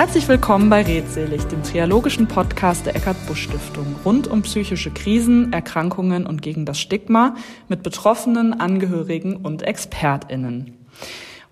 Herzlich 0.00 0.28
willkommen 0.28 0.70
bei 0.70 0.80
Redselig, 0.80 1.44
dem 1.48 1.62
triologischen 1.62 2.26
Podcast 2.26 2.86
der 2.86 2.96
Eckart 2.96 3.18
Busch 3.26 3.42
Stiftung 3.42 3.96
rund 4.02 4.28
um 4.28 4.40
psychische 4.40 4.90
Krisen, 4.90 5.52
Erkrankungen 5.52 6.26
und 6.26 6.40
gegen 6.40 6.64
das 6.64 6.80
Stigma 6.80 7.34
mit 7.68 7.82
Betroffenen, 7.82 8.58
Angehörigen 8.58 9.36
und 9.36 9.62
ExpertInnen. 9.62 10.86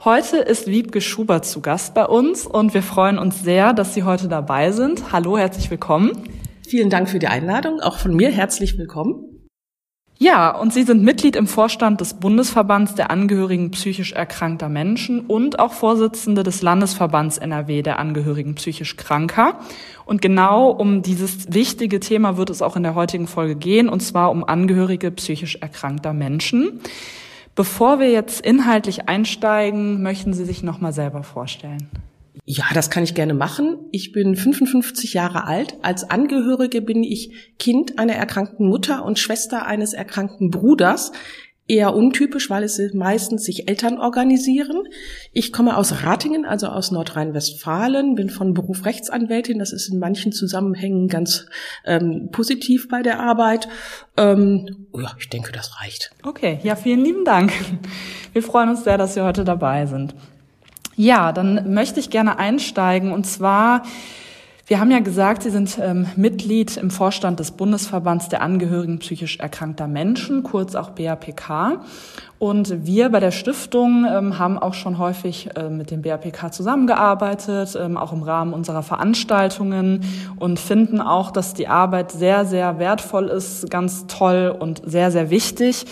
Heute 0.03 0.39
ist 0.39 0.67
Wiebke 0.67 1.03
Schubert 1.03 1.45
zu 1.45 1.61
Gast 1.61 1.93
bei 1.93 2.07
uns 2.07 2.47
und 2.47 2.73
wir 2.73 2.83
freuen 2.83 3.19
uns 3.19 3.43
sehr, 3.43 3.75
dass 3.75 3.93
Sie 3.93 4.05
heute 4.05 4.29
dabei 4.29 4.73
sind. 4.73 5.13
Hallo, 5.13 5.37
herzlich 5.37 5.71
willkommen. 5.71 6.13
Vielen 6.67 6.89
Dank 6.89 7.11
für 7.11 7.19
die 7.19 7.29
Einladung. 7.29 7.81
Auch 7.81 7.99
von 7.99 8.17
mir 8.17 8.31
herzlich 8.31 8.79
willkommen. 8.79 9.38
Ja, 10.21 10.51
und 10.51 10.73
Sie 10.73 10.83
sind 10.83 11.05
Mitglied 11.05 11.37
im 11.37 11.47
Vorstand 11.47 12.01
des 12.01 12.15
Bundesverbands 12.15 12.97
der 12.97 13.13
Angehörigen 13.13 13.71
psychisch 13.71 14.13
erkrankter 14.13 14.69
Menschen 14.69 15.21
und 15.21 15.61
auch 15.61 15.73
Vorsitzende 15.73 16.43
des 16.43 16.61
Landesverbands 16.61 17.39
NRW 17.39 17.83
der 17.83 18.01
Angehörigen 18.01 18.57
psychisch 18.57 18.97
Kranker. 18.97 19.61
Und 20.07 20.21
genau 20.21 20.71
um 20.71 21.03
dieses 21.03 21.53
wichtige 21.53 22.01
Thema 22.01 22.37
wird 22.37 22.51
es 22.51 22.63
auch 22.63 22.75
in 22.75 22.83
der 22.83 22.97
heutigen 22.97 23.29
Folge 23.29 23.55
gehen, 23.55 23.89
und 23.89 24.01
zwar 24.01 24.33
um 24.33 24.43
Angehörige 24.43 25.13
psychisch 25.13 25.55
erkrankter 25.55 26.13
Menschen. 26.13 26.81
Bevor 27.55 28.01
wir 28.01 28.11
jetzt 28.11 28.41
inhaltlich 28.41 29.09
einsteigen, 29.09 30.03
möchten 30.03 30.35
Sie 30.35 30.45
sich 30.45 30.65
noch 30.65 30.81
mal 30.81 30.93
selber 30.93 31.23
vorstellen. 31.23 31.89
Ja, 32.51 32.65
das 32.73 32.89
kann 32.89 33.05
ich 33.05 33.13
gerne 33.13 33.35
machen. 33.35 33.77
Ich 33.93 34.13
bin 34.13 34.35
55 34.35 35.13
Jahre 35.13 35.45
alt. 35.45 35.75
Als 35.83 36.09
Angehörige 36.09 36.81
bin 36.81 37.03
ich 37.03 37.31
Kind 37.59 37.99
einer 37.99 38.15
erkrankten 38.15 38.67
Mutter 38.67 39.05
und 39.05 39.19
Schwester 39.19 39.67
eines 39.67 39.93
erkrankten 39.93 40.51
Bruders. 40.51 41.13
Eher 41.67 41.95
untypisch, 41.95 42.49
weil 42.49 42.63
es 42.63 42.81
meistens 42.95 43.45
sich 43.45 43.69
Eltern 43.69 43.99
organisieren. 43.99 44.85
Ich 45.35 45.53
komme 45.53 45.77
aus 45.77 46.05
Ratingen, 46.05 46.47
also 46.47 46.69
aus 46.69 46.91
Nordrhein-Westfalen, 46.91 48.15
bin 48.15 48.31
von 48.31 48.55
Beruf 48.55 48.87
Rechtsanwältin. 48.87 49.59
Das 49.59 49.75
ist 49.75 49.89
in 49.91 49.99
manchen 49.99 50.33
Zusammenhängen 50.33 51.09
ganz 51.09 51.45
ähm, 51.85 52.31
positiv 52.33 52.89
bei 52.89 53.03
der 53.03 53.21
Arbeit. 53.21 53.69
Ähm, 54.17 54.87
ja, 54.97 55.13
ich 55.19 55.29
denke, 55.29 55.53
das 55.53 55.83
reicht. 55.83 56.13
Okay, 56.23 56.61
ja, 56.63 56.77
vielen 56.77 57.05
lieben 57.05 57.27
Dank. 57.27 57.53
Wir 58.33 58.43
freuen 58.43 58.71
uns 58.71 58.85
sehr, 58.85 58.97
dass 58.97 59.13
Sie 59.13 59.21
heute 59.21 59.45
dabei 59.45 59.85
sind. 59.85 60.15
Ja, 60.99 61.31
dann 61.31 61.73
möchte 61.73 62.01
ich 62.01 62.11
gerne 62.11 62.41
einsteigen. 62.41 63.13
Und 63.13 63.25
zwar 63.25 63.85
wir 64.69 64.81
haben 64.81 64.91
ja 64.91 65.01
gesagt, 65.01 65.45
Sie 65.45 65.51
sind 65.51 65.79
ähm, 65.83 66.07
Mitglied 66.17 66.77
im 66.77 66.91
Vorstand 66.91 67.41
des 67.41 67.53
Bundesverbands 67.53 68.29
der 68.29 68.43
Angehörigen 68.43 68.99
psychisch 68.99 69.39
erkrankter 69.39 69.89
Menschen, 69.89 70.43
kurz 70.43 70.75
auch 70.75 70.91
BAPK. 70.91 71.81
Und 72.39 72.85
wir 72.85 73.09
bei 73.09 73.19
der 73.19 73.31
Stiftung 73.31 74.07
ähm, 74.07 74.39
haben 74.39 74.59
auch 74.59 74.75
schon 74.75 74.99
häufig 74.99 75.49
äh, 75.57 75.71
mit 75.71 75.91
dem 75.91 76.03
BAPK 76.03 76.53
zusammengearbeitet, 76.53 77.79
ähm, 77.81 77.97
auch 77.97 78.13
im 78.13 78.23
Rahmen 78.23 78.53
unserer 78.53 78.83
Veranstaltungen 78.83 80.05
und 80.39 80.61
finden 80.61 81.01
auch, 81.01 81.31
dass 81.31 81.55
die 81.55 81.69
Arbeit 81.69 82.13
sehr, 82.13 82.45
sehr 82.45 82.79
wertvoll 82.79 83.29
ist, 83.29 83.71
ganz 83.71 84.07
toll 84.07 84.55
und 84.57 84.83
sehr, 84.85 85.11
sehr 85.11 85.31
wichtig 85.31 85.87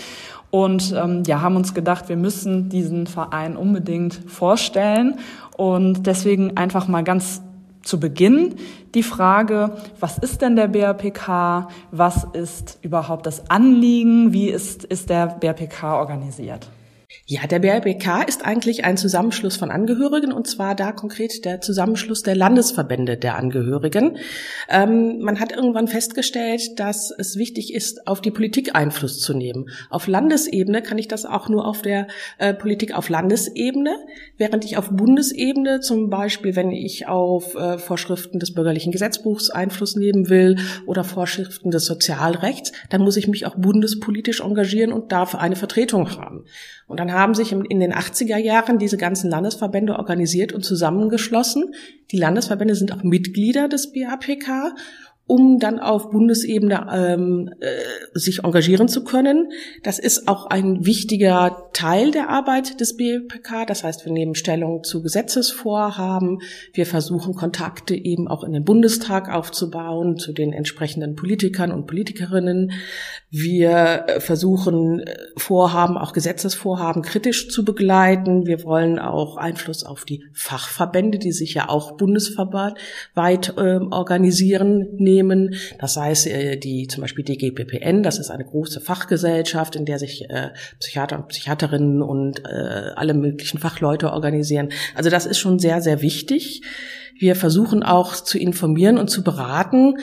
und 0.51 0.93
ähm, 0.95 1.23
ja, 1.25 1.41
haben 1.41 1.55
uns 1.55 1.73
gedacht, 1.73 2.09
wir 2.09 2.15
müssen 2.15 2.69
diesen 2.69 3.07
Verein 3.07 3.57
unbedingt 3.57 4.21
vorstellen 4.27 5.15
und 5.57 6.05
deswegen 6.05 6.55
einfach 6.55 6.87
mal 6.87 7.03
ganz 7.03 7.41
zu 7.87 7.99
Beginn 7.99 8.55
die 8.93 9.03
Frage, 9.03 9.77
was 9.99 10.17
ist 10.17 10.41
denn 10.41 10.55
der 10.55 10.67
BRPK? 10.67 11.69
Was 11.91 12.25
ist 12.33 12.79
überhaupt 12.81 13.25
das 13.25 13.49
Anliegen? 13.49 14.33
Wie 14.33 14.49
ist, 14.49 14.83
ist 14.83 15.09
der 15.09 15.27
BRPK 15.27 15.97
organisiert? 15.97 16.69
Ja, 17.25 17.47
der 17.47 17.59
BRBK 17.59 18.23
ist 18.27 18.45
eigentlich 18.45 18.83
ein 18.83 18.97
Zusammenschluss 18.97 19.55
von 19.55 19.71
Angehörigen 19.71 20.33
und 20.33 20.45
zwar 20.45 20.75
da 20.75 20.91
konkret 20.91 21.45
der 21.45 21.61
Zusammenschluss 21.61 22.21
der 22.21 22.35
Landesverbände 22.35 23.15
der 23.15 23.37
Angehörigen. 23.37 24.17
Ähm, 24.69 25.19
man 25.19 25.39
hat 25.39 25.53
irgendwann 25.53 25.87
festgestellt, 25.87 26.79
dass 26.79 27.11
es 27.17 27.37
wichtig 27.37 27.73
ist, 27.73 28.07
auf 28.07 28.19
die 28.19 28.31
Politik 28.31 28.75
Einfluss 28.75 29.21
zu 29.21 29.33
nehmen. 29.33 29.69
Auf 29.89 30.07
Landesebene 30.07 30.81
kann 30.81 30.97
ich 30.97 31.07
das 31.07 31.25
auch 31.25 31.47
nur 31.47 31.65
auf 31.65 31.81
der 31.81 32.07
äh, 32.39 32.53
Politik 32.53 32.93
auf 32.93 33.07
Landesebene, 33.07 33.95
während 34.37 34.65
ich 34.65 34.75
auf 34.77 34.89
Bundesebene 34.89 35.79
zum 35.79 36.09
Beispiel, 36.09 36.57
wenn 36.57 36.71
ich 36.71 37.07
auf 37.07 37.55
äh, 37.55 37.77
Vorschriften 37.77 38.39
des 38.39 38.53
bürgerlichen 38.53 38.91
Gesetzbuchs 38.91 39.49
Einfluss 39.49 39.95
nehmen 39.95 40.29
will 40.29 40.57
oder 40.85 41.05
Vorschriften 41.05 41.71
des 41.71 41.85
Sozialrechts, 41.85 42.73
dann 42.89 43.01
muss 43.01 43.15
ich 43.15 43.29
mich 43.29 43.45
auch 43.45 43.55
bundespolitisch 43.55 44.41
engagieren 44.41 44.91
und 44.91 45.13
dafür 45.13 45.39
eine 45.39 45.55
Vertretung 45.55 46.17
haben. 46.17 46.43
Und 46.87 47.01
dann 47.01 47.11
haben 47.11 47.35
sich 47.35 47.51
in 47.51 47.79
den 47.79 47.93
80er 47.93 48.37
Jahren 48.37 48.79
diese 48.79 48.97
ganzen 48.97 49.29
Landesverbände 49.29 49.97
organisiert 49.97 50.53
und 50.53 50.63
zusammengeschlossen. 50.63 51.73
Die 52.11 52.17
Landesverbände 52.17 52.75
sind 52.75 52.93
auch 52.93 53.03
Mitglieder 53.03 53.67
des 53.67 53.91
BAPK 53.91 54.73
um 55.27 55.59
dann 55.59 55.79
auf 55.79 56.09
Bundesebene 56.09 56.87
ähm, 56.91 57.49
äh, 57.59 57.67
sich 58.17 58.45
engagieren 58.45 58.87
zu 58.87 59.03
können. 59.03 59.51
Das 59.83 59.99
ist 59.99 60.29
auch 60.29 60.45
ein 60.45 60.85
wichtiger 60.85 61.69
Teil 61.73 62.11
der 62.11 62.29
Arbeit 62.29 62.79
des 62.79 62.95
BPK. 62.95 63.65
Das 63.65 63.83
heißt, 63.83 64.05
wir 64.05 64.13
nehmen 64.13 64.35
Stellung 64.35 64.83
zu 64.83 65.03
Gesetzesvorhaben. 65.03 66.39
Wir 66.73 66.85
versuchen 66.85 67.35
Kontakte 67.35 67.93
eben 67.93 68.29
auch 68.29 68.45
in 68.45 68.53
den 68.53 68.63
Bundestag 68.63 69.29
aufzubauen 69.29 70.17
zu 70.17 70.31
den 70.31 70.53
entsprechenden 70.53 71.15
Politikern 71.15 71.73
und 71.73 71.87
Politikerinnen. 71.87 72.71
Wir 73.29 74.05
äh, 74.07 74.19
versuchen 74.21 75.01
äh, 75.01 75.17
Vorhaben, 75.35 75.97
auch 75.97 76.13
Gesetzesvorhaben 76.13 77.01
kritisch 77.01 77.49
zu 77.49 77.65
begleiten. 77.65 78.45
Wir 78.45 78.63
wollen 78.63 78.97
auch 78.97 79.35
Einfluss 79.35 79.83
auf 79.83 80.05
die 80.05 80.23
Fachverbände, 80.31 81.19
die 81.19 81.33
sich 81.33 81.53
ja 81.53 81.67
auch 81.67 81.97
bundesweit 81.97 83.53
äh, 83.57 83.79
organisieren, 83.91 84.87
nehmen 84.95 85.16
Unternehmen. 85.17 85.55
Das 85.79 85.97
heißt, 85.97 86.27
äh, 86.27 86.57
die 86.57 86.87
zum 86.87 87.01
Beispiel 87.01 87.23
DGPPN, 87.23 88.03
das 88.03 88.19
ist 88.19 88.29
eine 88.29 88.45
große 88.45 88.79
Fachgesellschaft, 88.81 89.75
in 89.75 89.85
der 89.85 89.99
sich 89.99 90.29
äh, 90.29 90.49
Psychiater 90.79 91.17
und 91.17 91.27
Psychiaterinnen 91.29 92.01
und 92.01 92.45
äh, 92.45 92.91
alle 92.95 93.13
möglichen 93.13 93.59
Fachleute 93.59 94.11
organisieren. 94.11 94.69
Also 94.95 95.09
das 95.09 95.25
ist 95.25 95.39
schon 95.39 95.59
sehr, 95.59 95.81
sehr 95.81 96.01
wichtig. 96.01 96.61
Wir 97.19 97.35
versuchen 97.35 97.81
auch 97.81 98.13
zu 98.13 98.37
informieren 98.37 98.97
und 98.97 99.09
zu 99.09 99.23
beraten. 99.23 99.95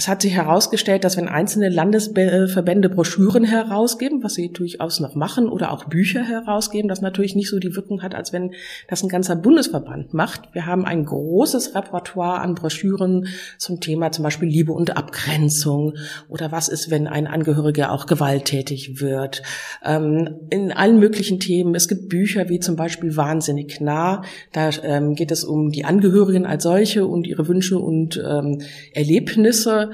Es 0.00 0.08
hat 0.08 0.22
sich 0.22 0.32
herausgestellt, 0.32 1.04
dass 1.04 1.18
wenn 1.18 1.28
einzelne 1.28 1.68
Landesverbände 1.68 2.88
Broschüren 2.88 3.44
herausgeben, 3.44 4.24
was 4.24 4.32
sie 4.32 4.50
durchaus 4.50 4.98
noch 4.98 5.14
machen, 5.14 5.46
oder 5.46 5.70
auch 5.70 5.84
Bücher 5.84 6.22
herausgeben, 6.22 6.88
das 6.88 7.02
natürlich 7.02 7.36
nicht 7.36 7.50
so 7.50 7.58
die 7.58 7.76
Wirkung 7.76 8.00
hat, 8.00 8.14
als 8.14 8.32
wenn 8.32 8.52
das 8.88 9.02
ein 9.02 9.10
ganzer 9.10 9.36
Bundesverband 9.36 10.14
macht. 10.14 10.54
Wir 10.54 10.64
haben 10.64 10.86
ein 10.86 11.04
großes 11.04 11.74
Repertoire 11.74 12.40
an 12.40 12.54
Broschüren 12.54 13.26
zum 13.58 13.80
Thema 13.80 14.10
zum 14.10 14.22
Beispiel 14.22 14.48
Liebe 14.48 14.72
und 14.72 14.96
Abgrenzung 14.96 15.92
oder 16.30 16.50
was 16.50 16.70
ist, 16.70 16.90
wenn 16.90 17.06
ein 17.06 17.26
Angehöriger 17.26 17.92
auch 17.92 18.06
gewalttätig 18.06 19.02
wird. 19.02 19.42
Ähm, 19.84 20.36
in 20.48 20.72
allen 20.72 20.98
möglichen 20.98 21.40
Themen. 21.40 21.74
Es 21.74 21.88
gibt 21.88 22.08
Bücher 22.08 22.48
wie 22.48 22.58
zum 22.58 22.74
Beispiel 22.74 23.18
Wahnsinnig 23.18 23.82
nah. 23.82 24.22
Da 24.52 24.70
ähm, 24.82 25.14
geht 25.14 25.30
es 25.30 25.44
um 25.44 25.72
die 25.72 25.84
Angehörigen 25.84 26.46
als 26.46 26.62
solche 26.62 27.04
und 27.04 27.26
ihre 27.26 27.46
Wünsche 27.48 27.78
und 27.78 28.18
ähm, 28.26 28.62
Erlebnisse 28.94 29.89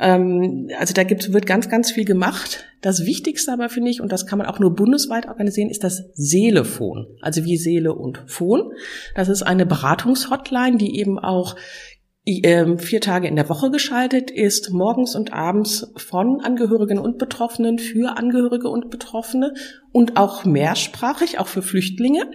ähm, 0.00 0.68
also 0.78 0.94
da 0.94 1.04
gibt, 1.04 1.32
wird 1.32 1.46
ganz, 1.46 1.68
ganz 1.68 1.90
viel 1.90 2.04
gemacht. 2.04 2.64
Das 2.80 3.04
Wichtigste 3.04 3.52
aber 3.52 3.68
finde 3.68 3.90
ich, 3.90 4.00
und 4.00 4.10
das 4.10 4.26
kann 4.26 4.38
man 4.38 4.46
auch 4.46 4.58
nur 4.58 4.74
bundesweit 4.74 5.28
organisieren, 5.28 5.70
ist 5.70 5.84
das 5.84 6.04
Seelefon. 6.14 7.06
Also 7.20 7.44
wie 7.44 7.56
Seele 7.56 7.94
und 7.94 8.22
Phon. 8.26 8.72
Das 9.14 9.28
ist 9.28 9.42
eine 9.42 9.66
Beratungshotline, 9.66 10.78
die 10.78 10.98
eben 10.98 11.18
auch 11.18 11.56
ähm, 12.26 12.78
vier 12.78 13.00
Tage 13.00 13.28
in 13.28 13.36
der 13.36 13.48
Woche 13.48 13.70
geschaltet 13.70 14.30
ist, 14.30 14.70
morgens 14.70 15.16
und 15.16 15.32
abends 15.32 15.92
von 15.96 16.40
Angehörigen 16.40 16.98
und 16.98 17.18
Betroffenen 17.18 17.78
für 17.78 18.16
Angehörige 18.16 18.68
und 18.68 18.90
Betroffene 18.90 19.54
und 19.92 20.16
auch 20.16 20.44
mehrsprachig, 20.44 21.38
auch 21.38 21.48
für 21.48 21.62
Flüchtlinge. 21.62 22.30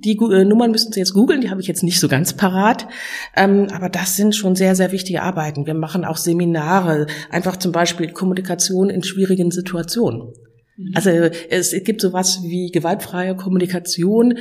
Die 0.00 0.16
äh, 0.16 0.44
Nummern 0.44 0.70
müssen 0.70 0.92
Sie 0.92 1.00
jetzt 1.00 1.14
googeln, 1.14 1.40
die 1.40 1.50
habe 1.50 1.60
ich 1.60 1.66
jetzt 1.66 1.82
nicht 1.82 2.00
so 2.00 2.08
ganz 2.08 2.32
parat. 2.32 2.86
Ähm, 3.36 3.68
aber 3.72 3.88
das 3.88 4.16
sind 4.16 4.34
schon 4.34 4.56
sehr, 4.56 4.74
sehr 4.74 4.92
wichtige 4.92 5.22
Arbeiten. 5.22 5.66
Wir 5.66 5.74
machen 5.74 6.04
auch 6.04 6.16
Seminare, 6.16 7.06
einfach 7.30 7.56
zum 7.56 7.72
Beispiel 7.72 8.10
Kommunikation 8.12 8.90
in 8.90 9.02
schwierigen 9.02 9.50
Situationen. 9.50 10.32
Mhm. 10.76 10.92
Also 10.94 11.10
es 11.10 11.74
gibt 11.84 12.00
sowas 12.00 12.40
wie 12.42 12.70
gewaltfreie 12.70 13.36
Kommunikation. 13.36 14.38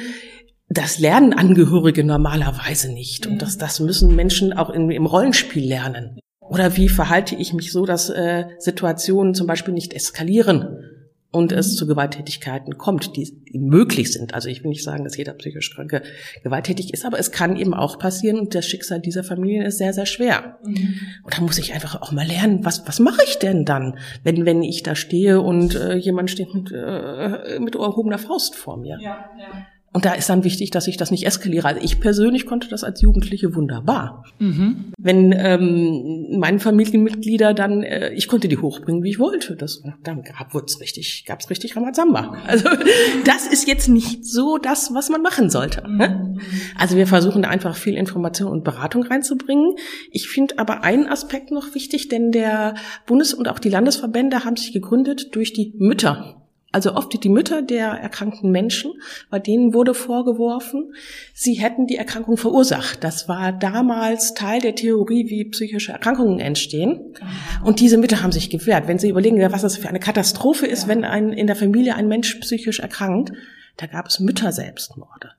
Das 0.69 1.00
lernen 1.00 1.33
Angehörige 1.33 2.03
normalerweise 2.03 2.91
nicht. 2.91 3.27
Und 3.27 3.41
das, 3.41 3.57
das 3.57 3.79
müssen 3.79 4.15
Menschen 4.15 4.53
auch 4.53 4.69
im, 4.69 4.89
im 4.89 5.05
Rollenspiel 5.05 5.67
lernen. 5.67 6.19
Oder 6.39 6.77
wie 6.77 6.89
verhalte 6.89 7.35
ich 7.35 7.53
mich 7.53 7.71
so, 7.71 7.85
dass 7.85 8.09
äh, 8.09 8.45
Situationen 8.59 9.33
zum 9.33 9.47
Beispiel 9.47 9.73
nicht 9.73 9.94
eskalieren? 9.94 10.92
Und 11.33 11.51
es 11.51 11.74
mhm. 11.74 11.77
zu 11.77 11.88
Gewalttätigkeiten 11.88 12.77
kommt, 12.77 13.18
die, 13.18 13.41
möglich 13.53 14.13
sind. 14.13 14.33
Also 14.33 14.50
ich 14.50 14.63
will 14.63 14.69
nicht 14.69 14.83
sagen, 14.83 15.03
dass 15.03 15.18
jeder 15.18 15.33
psychisch 15.33 15.74
Kranke 15.74 16.03
gewalttätig 16.44 16.94
ist, 16.94 17.06
aber 17.06 17.19
es 17.19 17.31
kann 17.31 17.57
eben 17.57 17.74
auch 17.74 17.97
passieren 17.97 18.39
und 18.39 18.56
das 18.56 18.65
Schicksal 18.65 19.01
dieser 19.01 19.24
Familien 19.24 19.65
ist 19.65 19.80
sehr, 19.80 19.94
sehr 19.94 20.06
schwer. 20.06 20.59
Mhm. 20.63 20.95
Und 21.24 21.35
da 21.35 21.41
muss 21.41 21.57
ich 21.57 21.74
einfach 21.74 22.01
auch 22.01 22.12
mal 22.12 22.25
lernen, 22.25 22.63
was, 22.63 22.88
was 22.88 23.00
mache 23.00 23.21
ich 23.25 23.39
denn 23.39 23.65
dann, 23.65 23.97
wenn, 24.24 24.45
wenn 24.45 24.62
ich 24.62 24.83
da 24.83 24.95
stehe 24.95 25.41
und 25.41 25.75
äh, 25.75 25.95
jemand 25.95 26.30
steht 26.30 26.53
mit, 26.53 26.71
äh, 26.71 27.59
mit 27.59 27.75
erhobener 27.75 28.19
Faust 28.19 28.56
vor 28.56 28.77
mir. 28.77 29.00
Ja, 29.01 29.31
ja. 29.38 29.65
Und 29.93 30.05
da 30.05 30.13
ist 30.13 30.27
dann 30.27 30.43
wichtig, 30.43 30.71
dass 30.71 30.87
ich 30.87 30.97
das 30.97 31.11
nicht 31.11 31.25
eskaliere. 31.25 31.67
Also 31.67 31.81
ich 31.81 31.99
persönlich 31.99 32.47
konnte 32.47 32.67
das 32.67 32.83
als 32.83 32.99
Jugendliche 33.01 33.53
wunderbar. 33.53 34.25
Mhm. 34.39 34.91
Wenn 34.97 35.31
ähm, 35.31 36.39
meine 36.39 36.59
Familienmitglieder 36.59 37.53
dann, 37.53 37.83
äh, 37.83 38.11
ich 38.13 38.27
konnte 38.27 38.47
die 38.47 38.57
hochbringen, 38.57 39.03
wie 39.03 39.11
ich 39.11 39.19
wollte. 39.19 39.55
Das, 39.55 39.83
dann 40.03 40.23
gab 40.23 40.53
es 40.55 40.79
richtig, 40.79 41.25
gab's 41.27 41.49
richtig 41.51 41.75
Ramazamba. 41.75 42.35
Also 42.47 42.69
das 43.25 43.45
ist 43.45 43.67
jetzt 43.67 43.87
nicht 43.87 44.25
so 44.25 44.57
das, 44.57 44.95
was 44.95 45.09
man 45.09 45.21
machen 45.21 45.51
sollte. 45.51 45.87
Ne? 45.87 46.37
Also 46.75 46.97
wir 46.97 47.05
versuchen 47.05 47.43
da 47.43 47.49
einfach 47.49 47.75
viel 47.75 47.93
Information 47.93 48.51
und 48.51 48.63
Beratung 48.63 49.03
reinzubringen. 49.03 49.75
Ich 50.09 50.27
finde 50.27 50.57
aber 50.57 50.83
einen 50.83 51.07
Aspekt 51.07 51.51
noch 51.51 51.75
wichtig, 51.75 52.09
denn 52.09 52.31
der 52.31 52.73
Bundes- 53.05 53.35
und 53.35 53.47
auch 53.47 53.59
die 53.59 53.69
Landesverbände 53.69 54.43
haben 54.43 54.55
sich 54.55 54.73
gegründet 54.73 55.35
durch 55.35 55.53
die 55.53 55.75
Mütter 55.77 56.42
also 56.73 56.95
oft 56.95 57.23
die 57.23 57.29
Mütter 57.29 57.61
der 57.61 57.89
erkrankten 57.89 58.49
Menschen, 58.51 58.93
bei 59.29 59.37
denen 59.37 59.75
wurde 59.75 59.93
vorgeworfen, 59.93 60.93
sie 61.33 61.53
hätten 61.53 61.85
die 61.85 61.97
Erkrankung 61.97 62.35
verursacht. 62.35 63.03
Das 63.03 63.29
war 63.29 63.53
damals 63.53 64.33
Teil 64.33 64.59
der 64.59 64.73
Theorie, 64.73 65.29
wie 65.29 65.45
psychische 65.45 65.91
Erkrankungen 65.91 66.39
entstehen. 66.39 67.15
Und 67.63 67.79
diese 67.79 67.97
Mütter 67.97 68.23
haben 68.23 68.31
sich 68.31 68.49
gewehrt. 68.49 68.87
Wenn 68.87 68.97
Sie 68.97 69.09
überlegen, 69.09 69.39
was 69.51 69.61
das 69.61 69.77
für 69.77 69.87
eine 69.87 69.99
Katastrophe 69.99 70.65
ist, 70.65 70.87
wenn 70.87 71.05
ein, 71.05 71.31
in 71.31 71.45
der 71.45 71.55
Familie 71.55 71.95
ein 71.95 72.07
Mensch 72.07 72.35
psychisch 72.39 72.79
erkrankt, 72.79 73.31
da 73.77 73.85
gab 73.85 74.07
es 74.07 74.19
Mütterselbstmorde. 74.19 75.29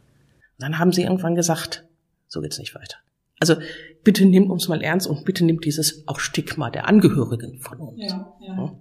Dann 0.59 0.79
haben 0.79 0.93
sie 0.93 1.03
irgendwann 1.03 1.35
gesagt, 1.35 1.85
so 2.29 2.41
geht's 2.41 2.59
nicht 2.59 2.77
weiter. 2.77 2.99
Also 3.41 3.57
bitte 4.05 4.25
nimm 4.25 4.51
uns 4.51 4.69
mal 4.69 4.81
ernst 4.83 5.09
und 5.09 5.25
bitte 5.25 5.45
nimm 5.45 5.61
dieses 5.61 6.07
auch 6.07 6.21
Stigma 6.21 6.71
der 6.71 6.87
Angehörigen 6.87 7.59
von 7.59 7.79
uns. 7.79 8.01
Ja, 8.01 8.37
ja. 8.41 8.77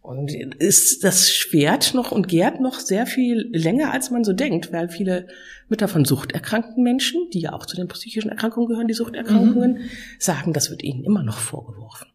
Und 0.00 0.32
ist 0.32 1.04
das 1.04 1.30
schwert 1.30 1.92
noch 1.92 2.12
und 2.12 2.28
gärt 2.28 2.60
noch 2.60 2.80
sehr 2.80 3.06
viel 3.06 3.50
länger, 3.52 3.92
als 3.92 4.10
man 4.10 4.24
so 4.24 4.32
denkt, 4.32 4.72
weil 4.72 4.88
viele 4.88 5.26
Mütter 5.68 5.86
von 5.86 6.04
suchterkrankten 6.04 6.82
Menschen, 6.82 7.28
die 7.32 7.40
ja 7.40 7.52
auch 7.52 7.66
zu 7.66 7.76
den 7.76 7.88
psychischen 7.88 8.30
Erkrankungen 8.30 8.68
gehören, 8.68 8.88
die 8.88 8.94
Suchterkrankungen, 8.94 9.72
mhm. 9.72 9.90
sagen, 10.18 10.52
das 10.52 10.70
wird 10.70 10.82
ihnen 10.82 11.04
immer 11.04 11.22
noch 11.22 11.38
vorgeworfen. 11.38 12.06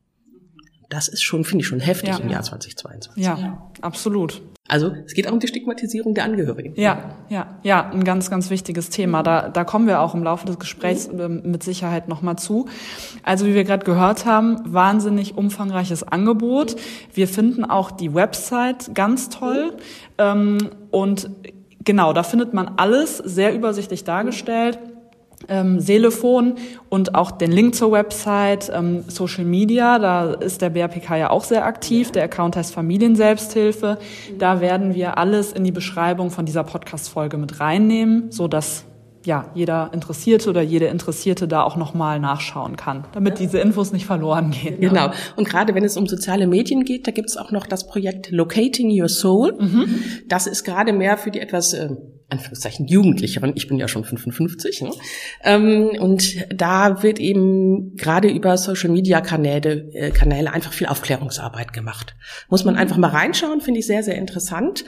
Das 0.89 1.07
ist 1.07 1.21
schon, 1.21 1.43
finde 1.43 1.63
ich, 1.63 1.67
schon 1.67 1.79
heftig 1.79 2.09
ja. 2.09 2.17
im 2.17 2.29
Jahr 2.29 2.43
2022. 2.43 3.23
Ja, 3.23 3.71
absolut. 3.81 4.41
Also 4.69 4.93
es 5.05 5.13
geht 5.13 5.27
auch 5.27 5.33
um 5.33 5.39
die 5.39 5.47
Stigmatisierung 5.47 6.13
der 6.13 6.23
Angehörigen. 6.23 6.73
Ja, 6.77 7.17
ja, 7.27 7.59
ja, 7.63 7.89
ein 7.89 8.05
ganz, 8.05 8.29
ganz 8.29 8.49
wichtiges 8.49 8.89
Thema. 8.89 9.21
Da, 9.21 9.49
da 9.49 9.65
kommen 9.65 9.87
wir 9.87 9.99
auch 9.99 10.15
im 10.15 10.23
Laufe 10.23 10.45
des 10.45 10.57
Gesprächs 10.57 11.11
mhm. 11.11 11.41
mit 11.43 11.63
Sicherheit 11.63 12.07
nochmal 12.07 12.37
zu. 12.37 12.67
Also 13.23 13.45
wie 13.45 13.55
wir 13.55 13.65
gerade 13.65 13.83
gehört 13.83 14.25
haben, 14.25 14.61
wahnsinnig 14.65 15.37
umfangreiches 15.37 16.03
Angebot. 16.03 16.77
Wir 17.13 17.27
finden 17.27 17.65
auch 17.65 17.91
die 17.91 18.13
Website 18.13 18.95
ganz 18.95 19.29
toll. 19.29 19.73
Mhm. 20.19 20.69
und 20.91 21.29
genau, 21.83 22.13
da 22.13 22.23
findet 22.23 22.53
man 22.53 22.73
alles 22.77 23.17
sehr 23.17 23.53
übersichtlich 23.53 24.03
dargestellt 24.03 24.79
ähm, 25.47 25.79
Telefon 25.83 26.55
und 26.89 27.15
auch 27.15 27.31
den 27.31 27.51
Link 27.51 27.75
zur 27.75 27.91
Website, 27.91 28.71
ähm, 28.73 29.03
Social 29.07 29.45
Media, 29.45 29.99
da 29.99 30.33
ist 30.33 30.61
der 30.61 30.69
BRPK 30.69 31.17
ja 31.17 31.29
auch 31.29 31.43
sehr 31.43 31.65
aktiv. 31.65 32.11
Der 32.11 32.23
Account 32.23 32.55
heißt 32.55 32.73
Familienselbsthilfe. 32.73 33.97
Da 34.37 34.61
werden 34.61 34.95
wir 34.95 35.17
alles 35.17 35.53
in 35.53 35.63
die 35.63 35.71
Beschreibung 35.71 36.31
von 36.31 36.45
dieser 36.45 36.63
Podcast-Folge 36.63 37.37
mit 37.37 37.59
reinnehmen, 37.59 38.31
so 38.31 38.47
dass 38.47 38.85
ja, 39.25 39.49
jeder 39.55 39.91
Interessierte 39.93 40.49
oder 40.49 40.61
jede 40.61 40.87
Interessierte 40.87 41.47
da 41.47 41.63
auch 41.63 41.77
nochmal 41.77 42.19
nachschauen 42.19 42.75
kann, 42.75 43.05
damit 43.13 43.39
diese 43.39 43.59
Infos 43.59 43.93
nicht 43.93 44.05
verloren 44.05 44.51
gehen. 44.51 44.79
Genau. 44.81 45.11
Und 45.35 45.47
gerade 45.47 45.73
wenn 45.75 45.83
es 45.83 45.95
um 45.97 46.07
soziale 46.07 46.47
Medien 46.47 46.83
geht, 46.83 47.07
da 47.07 47.11
gibt 47.11 47.29
es 47.29 47.37
auch 47.37 47.51
noch 47.51 47.65
das 47.65 47.87
Projekt 47.87 48.31
Locating 48.31 48.89
Your 48.89 49.07
Soul. 49.07 49.55
Mhm. 49.57 49.99
Das 50.27 50.47
ist 50.47 50.63
gerade 50.63 50.93
mehr 50.93 51.17
für 51.17 51.31
die 51.31 51.39
etwas 51.39 51.73
äh, 51.73 51.89
Anführungszeichen 52.33 52.87
Jugendlicheren, 52.87 53.53
ich 53.55 53.67
bin 53.67 53.77
ja 53.77 53.87
schon 53.87 54.03
55, 54.03 54.81
ne? 54.81 54.91
ähm, 55.43 55.89
und 55.99 56.45
da 56.53 57.01
wird 57.03 57.19
eben 57.19 57.95
gerade 57.95 58.29
über 58.29 58.57
Social 58.57 58.89
Media 58.89 59.21
Kanäle, 59.21 59.89
äh, 59.93 60.11
Kanäle 60.11 60.51
einfach 60.51 60.73
viel 60.73 60.87
Aufklärungsarbeit 60.87 61.73
gemacht. 61.73 62.15
Muss 62.49 62.65
man 62.65 62.75
einfach 62.75 62.97
mal 62.97 63.09
reinschauen, 63.09 63.61
finde 63.61 63.79
ich 63.79 63.87
sehr, 63.87 64.03
sehr 64.03 64.15
interessant. 64.15 64.85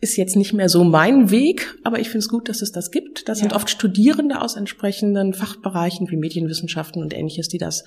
Ist 0.00 0.16
jetzt 0.16 0.36
nicht 0.36 0.52
mehr 0.52 0.68
so 0.68 0.84
mein 0.84 1.30
Weg, 1.30 1.74
aber 1.84 2.00
ich 2.00 2.08
finde 2.08 2.18
es 2.18 2.28
gut, 2.28 2.48
dass 2.48 2.60
es 2.60 2.72
das 2.72 2.90
gibt. 2.90 3.28
Das 3.28 3.38
ja. 3.38 3.44
sind 3.44 3.54
oft 3.54 3.70
Studierende 3.70 4.42
aus 4.42 4.56
entsprechenden 4.56 5.32
Fachbereichen 5.32 6.10
wie 6.10 6.16
Medienwissenschaften 6.16 7.02
und 7.02 7.14
ähnliches, 7.14 7.48
die 7.48 7.58
das 7.58 7.84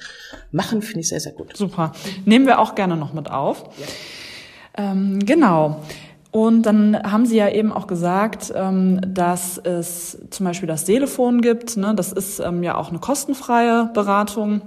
machen, 0.52 0.82
finde 0.82 1.02
ich 1.02 1.10
sehr, 1.10 1.20
sehr 1.20 1.34
gut. 1.34 1.56
Super. 1.56 1.92
Nehmen 2.26 2.48
wir 2.48 2.60
auch 2.60 2.76
gerne 2.76 2.98
noch 2.98 3.14
mit 3.14 3.30
auf. 3.30 3.70
Ja. 3.78 3.86
Ähm, 4.92 5.20
genau. 5.26 5.84
Und 6.32 6.64
dann 6.64 6.96
haben 7.04 7.26
Sie 7.26 7.38
ja 7.38 7.50
eben 7.50 7.72
auch 7.72 7.88
gesagt, 7.88 8.54
ähm, 8.56 9.02
dass 9.08 9.58
es 9.58 10.18
zum 10.30 10.46
Beispiel 10.46 10.68
das 10.68 10.86
Telefon 10.86 11.42
gibt. 11.42 11.76
Ne? 11.78 11.94
Das 11.96 12.12
ist 12.12 12.40
ähm, 12.40 12.62
ja 12.62 12.78
auch 12.78 12.90
eine 12.90 13.00
kostenfreie 13.00 13.90
Beratung. 13.94 14.62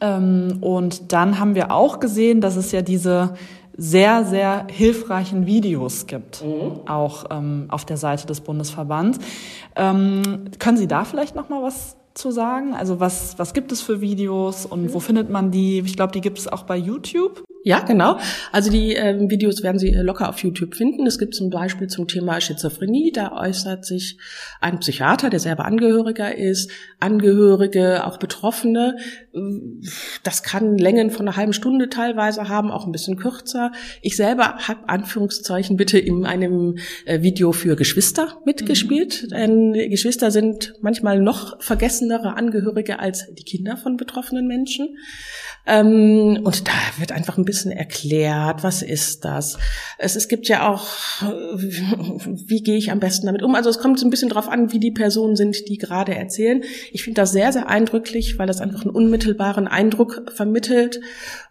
Ähm, 0.00 0.58
und 0.62 1.12
dann 1.12 1.38
haben 1.38 1.54
wir 1.54 1.72
auch 1.72 2.00
gesehen, 2.00 2.40
dass 2.40 2.56
es 2.56 2.72
ja 2.72 2.80
diese 2.80 3.34
sehr, 3.76 4.24
sehr 4.24 4.66
hilfreichen 4.70 5.46
Videos 5.46 6.06
gibt, 6.06 6.44
mhm. 6.44 6.88
auch 6.88 7.24
auf 7.70 7.84
der 7.84 7.96
Seite 7.96 8.24
des 8.24 8.40
Bundesverbands. 8.40 9.18
können 9.74 10.76
Sie 10.76 10.86
da 10.86 11.04
vielleicht 11.04 11.34
noch 11.34 11.48
mal 11.48 11.60
was 11.60 11.96
zu 12.14 12.30
sagen? 12.30 12.74
Also 12.74 13.00
was, 13.00 13.38
was 13.38 13.54
gibt 13.54 13.72
es 13.72 13.80
für 13.82 14.00
Videos 14.00 14.66
und 14.66 14.94
wo 14.94 15.00
findet 15.00 15.30
man 15.30 15.50
die? 15.50 15.80
Ich 15.84 15.96
glaube, 15.96 16.12
die 16.12 16.20
gibt 16.20 16.38
es 16.38 16.48
auch 16.48 16.62
bei 16.62 16.76
YouTube. 16.76 17.44
Ja, 17.66 17.80
genau. 17.80 18.18
Also 18.52 18.70
die 18.70 18.92
ähm, 18.92 19.30
Videos 19.30 19.62
werden 19.62 19.78
Sie 19.78 19.90
locker 19.90 20.28
auf 20.28 20.38
YouTube 20.40 20.74
finden. 20.74 21.06
Es 21.06 21.18
gibt 21.18 21.34
zum 21.34 21.48
Beispiel 21.48 21.86
zum 21.86 22.06
Thema 22.06 22.38
Schizophrenie, 22.38 23.10
da 23.10 23.32
äußert 23.32 23.86
sich 23.86 24.18
ein 24.60 24.80
Psychiater, 24.80 25.30
der 25.30 25.40
selber 25.40 25.64
Angehöriger 25.64 26.36
ist, 26.36 26.70
Angehörige, 27.00 28.06
auch 28.06 28.18
Betroffene. 28.18 28.96
Das 30.22 30.44
kann 30.44 30.78
Längen 30.78 31.10
von 31.10 31.26
einer 31.26 31.36
halben 31.36 31.52
Stunde 31.52 31.88
teilweise 31.88 32.48
haben, 32.48 32.70
auch 32.70 32.86
ein 32.86 32.92
bisschen 32.92 33.16
kürzer. 33.16 33.72
Ich 34.00 34.16
selber 34.16 34.58
habe 34.68 34.88
Anführungszeichen 34.88 35.76
bitte 35.76 35.98
in 35.98 36.24
einem 36.24 36.78
äh, 37.04 37.22
Video 37.22 37.50
für 37.50 37.74
Geschwister 37.74 38.40
mitgespielt. 38.44 39.24
Mhm. 39.24 39.28
Denn 39.30 39.72
Geschwister 39.90 40.30
sind 40.30 40.74
manchmal 40.82 41.20
noch 41.20 41.60
vergessenere 41.60 42.36
Angehörige 42.36 43.00
als 43.00 43.26
die 43.34 43.42
Kinder 43.42 43.76
von 43.76 43.96
betroffenen 43.96 44.46
Menschen. 44.46 44.96
Ähm, 45.66 46.40
und 46.44 46.68
da 46.68 46.72
wird 46.98 47.12
einfach 47.12 47.38
ein 47.38 47.44
bisschen 47.44 47.72
erklärt, 47.72 48.62
was 48.62 48.82
ist 48.82 49.24
das. 49.24 49.56
Es, 49.98 50.14
es 50.14 50.28
gibt 50.28 50.46
ja 50.48 50.68
auch, 50.68 50.86
wie 51.22 52.62
gehe 52.62 52.76
ich 52.76 52.90
am 52.90 53.00
besten 53.00 53.26
damit 53.26 53.42
um. 53.42 53.54
Also 53.54 53.70
es 53.70 53.78
kommt 53.78 53.98
so 53.98 54.06
ein 54.06 54.10
bisschen 54.10 54.28
drauf 54.28 54.48
an, 54.48 54.72
wie 54.72 54.78
die 54.78 54.90
Personen 54.90 55.36
sind, 55.36 55.68
die 55.68 55.78
gerade 55.78 56.14
erzählen. 56.14 56.62
Ich 56.92 57.02
finde 57.02 57.22
das 57.22 57.32
sehr, 57.32 57.52
sehr 57.52 57.68
eindrücklich, 57.68 58.38
weil 58.38 58.46
das 58.46 58.60
einfach 58.60 58.82
einen 58.82 58.94
unmittelbaren 58.94 59.66
Eindruck 59.66 60.30
vermittelt 60.34 61.00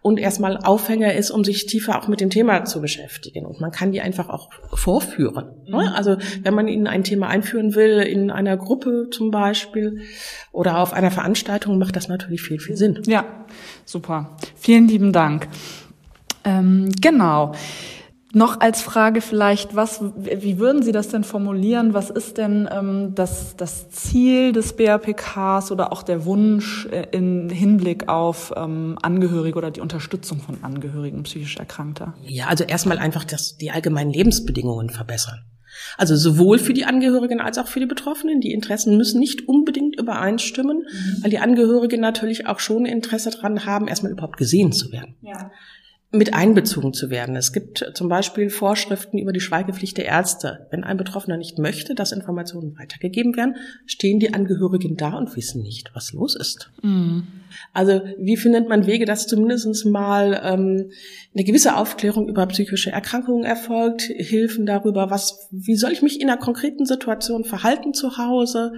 und 0.04 0.18
erstmal 0.18 0.58
Aufhänger 0.58 1.14
ist, 1.14 1.30
um 1.30 1.44
sich 1.44 1.64
tiefer 1.64 1.98
auch 1.98 2.08
mit 2.08 2.20
dem 2.20 2.28
Thema 2.28 2.66
zu 2.66 2.82
beschäftigen. 2.82 3.46
Und 3.46 3.62
man 3.62 3.70
kann 3.70 3.90
die 3.90 4.02
einfach 4.02 4.28
auch 4.28 4.50
vorführen. 4.74 5.46
Ne? 5.66 5.78
Mhm. 5.78 5.94
Also 5.94 6.18
wenn 6.42 6.52
man 6.52 6.68
ihnen 6.68 6.86
ein 6.86 7.04
Thema 7.04 7.28
einführen 7.28 7.74
will, 7.74 8.00
in 8.00 8.30
einer 8.30 8.58
Gruppe 8.58 9.08
zum 9.10 9.30
Beispiel 9.30 10.02
oder 10.52 10.80
auf 10.80 10.92
einer 10.92 11.10
Veranstaltung, 11.10 11.78
macht 11.78 11.96
das 11.96 12.08
natürlich 12.08 12.42
viel, 12.42 12.60
viel 12.60 12.76
Sinn. 12.76 13.00
Ja, 13.06 13.24
super. 13.86 14.36
Vielen 14.56 14.88
lieben 14.88 15.14
Dank. 15.14 15.48
Ähm, 16.44 16.90
genau. 17.00 17.52
Noch 18.34 18.60
als 18.60 18.82
Frage 18.82 19.20
vielleicht, 19.20 19.76
was, 19.76 20.00
wie 20.16 20.58
würden 20.58 20.82
Sie 20.82 20.90
das 20.90 21.08
denn 21.08 21.22
formulieren? 21.22 21.94
Was 21.94 22.10
ist 22.10 22.36
denn 22.36 22.68
ähm, 22.70 23.14
das, 23.14 23.54
das 23.56 23.90
Ziel 23.90 24.52
des 24.52 24.72
BRPKs 24.72 25.70
oder 25.70 25.92
auch 25.92 26.02
der 26.02 26.24
Wunsch 26.24 26.86
äh, 26.86 27.06
im 27.12 27.48
Hinblick 27.48 28.08
auf 28.08 28.52
ähm, 28.56 28.98
Angehörige 29.00 29.56
oder 29.56 29.70
die 29.70 29.80
Unterstützung 29.80 30.40
von 30.40 30.58
Angehörigen 30.62 31.22
psychisch 31.22 31.58
Erkrankter? 31.58 32.14
Ja, 32.24 32.48
also 32.48 32.64
erstmal 32.64 32.98
einfach 32.98 33.22
das, 33.22 33.56
die 33.56 33.70
allgemeinen 33.70 34.10
Lebensbedingungen 34.10 34.90
verbessern. 34.90 35.44
Also 35.96 36.16
sowohl 36.16 36.58
für 36.58 36.72
die 36.72 36.86
Angehörigen 36.86 37.40
als 37.40 37.58
auch 37.58 37.68
für 37.68 37.78
die 37.78 37.86
Betroffenen. 37.86 38.40
Die 38.40 38.52
Interessen 38.52 38.96
müssen 38.96 39.20
nicht 39.20 39.48
unbedingt 39.48 39.98
übereinstimmen, 39.98 40.78
mhm. 40.78 41.22
weil 41.22 41.30
die 41.30 41.38
Angehörigen 41.38 42.00
natürlich 42.00 42.48
auch 42.48 42.58
schon 42.58 42.84
Interesse 42.84 43.30
daran 43.30 43.64
haben, 43.64 43.86
erstmal 43.86 44.10
überhaupt 44.10 44.38
gesehen 44.38 44.72
zu 44.72 44.90
werden. 44.90 45.14
Ja 45.22 45.52
mit 46.14 46.32
einbezogen 46.34 46.94
zu 46.94 47.10
werden. 47.10 47.36
Es 47.36 47.52
gibt 47.52 47.92
zum 47.94 48.08
Beispiel 48.08 48.48
Vorschriften 48.48 49.18
über 49.18 49.32
die 49.32 49.40
Schweigepflicht 49.40 49.96
der 49.98 50.06
Ärzte. 50.06 50.66
Wenn 50.70 50.84
ein 50.84 50.96
Betroffener 50.96 51.36
nicht 51.36 51.58
möchte, 51.58 51.94
dass 51.94 52.12
Informationen 52.12 52.78
weitergegeben 52.78 53.36
werden, 53.36 53.56
stehen 53.86 54.20
die 54.20 54.32
Angehörigen 54.32 54.96
da 54.96 55.14
und 55.14 55.34
wissen 55.36 55.62
nicht, 55.62 55.90
was 55.94 56.12
los 56.12 56.36
ist. 56.36 56.70
Mhm. 56.82 57.26
Also 57.72 58.00
wie 58.18 58.36
findet 58.36 58.68
man 58.68 58.86
Wege, 58.86 59.04
dass 59.04 59.26
zumindest 59.26 59.84
mal 59.86 60.40
ähm, 60.44 60.90
eine 61.34 61.44
gewisse 61.44 61.76
Aufklärung 61.76 62.28
über 62.28 62.46
psychische 62.46 62.90
Erkrankungen 62.90 63.44
erfolgt, 63.44 64.02
Hilfen 64.02 64.66
darüber, 64.66 65.10
was, 65.10 65.48
wie 65.50 65.76
soll 65.76 65.92
ich 65.92 66.02
mich 66.02 66.20
in 66.20 66.28
einer 66.28 66.38
konkreten 66.38 66.86
Situation 66.86 67.44
verhalten 67.44 67.94
zu 67.94 68.18
Hause, 68.18 68.72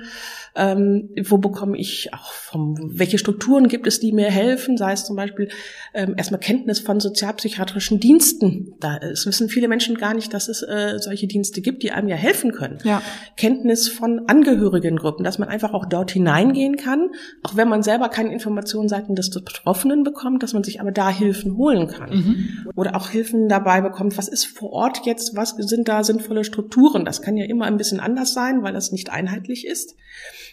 ähm, 0.54 1.10
wo 1.28 1.38
bekomme 1.38 1.76
ich 1.76 2.14
auch 2.14 2.32
vom, 2.32 2.76
welche 2.98 3.18
Strukturen 3.18 3.68
gibt 3.68 3.86
es, 3.86 4.00
die 4.00 4.12
mir 4.12 4.30
helfen, 4.30 4.76
sei 4.76 4.92
es 4.92 5.04
zum 5.04 5.16
Beispiel 5.16 5.48
ähm, 5.92 6.14
erstmal 6.16 6.40
Kenntnis 6.40 6.80
von 6.80 7.00
sozialpsychiatrischen 7.00 8.00
Diensten. 8.00 8.74
Da 8.80 8.96
es 8.96 9.26
wissen 9.26 9.48
viele 9.48 9.68
Menschen 9.68 9.96
gar 9.96 10.14
nicht, 10.14 10.32
dass 10.32 10.48
es 10.48 10.62
äh, 10.62 10.98
solche 10.98 11.26
Dienste 11.26 11.60
gibt, 11.60 11.82
die 11.82 11.92
einem 11.92 12.08
ja 12.08 12.16
helfen 12.16 12.52
können. 12.52 12.78
Ja. 12.84 13.02
Kenntnis 13.36 13.88
von 13.88 14.28
Angehörigengruppen, 14.28 15.24
dass 15.24 15.38
man 15.38 15.48
einfach 15.48 15.74
auch 15.74 15.86
dort 15.86 16.10
hineingehen 16.10 16.76
kann, 16.76 17.10
auch 17.42 17.56
wenn 17.56 17.68
man 17.68 17.82
selber 17.82 18.08
keine 18.08 18.32
Informationen 18.32 18.65
seitens 18.66 19.16
des 19.16 19.30
Betroffenen 19.30 20.02
bekommt, 20.02 20.42
dass 20.42 20.52
man 20.52 20.64
sich 20.64 20.80
aber 20.80 20.92
da 20.92 21.10
Hilfen 21.10 21.56
holen 21.56 21.88
kann. 21.88 22.10
Mhm. 22.10 22.70
Oder 22.74 22.96
auch 22.96 23.10
Hilfen 23.10 23.48
dabei 23.48 23.80
bekommt, 23.80 24.18
was 24.18 24.28
ist 24.28 24.46
vor 24.46 24.72
Ort 24.72 25.06
jetzt, 25.06 25.36
was 25.36 25.50
sind 25.56 25.88
da 25.88 26.04
sinnvolle 26.04 26.44
Strukturen. 26.44 27.04
Das 27.04 27.22
kann 27.22 27.36
ja 27.36 27.46
immer 27.46 27.66
ein 27.66 27.76
bisschen 27.76 28.00
anders 28.00 28.34
sein, 28.34 28.62
weil 28.62 28.72
das 28.72 28.92
nicht 28.92 29.10
einheitlich 29.10 29.66
ist. 29.66 29.94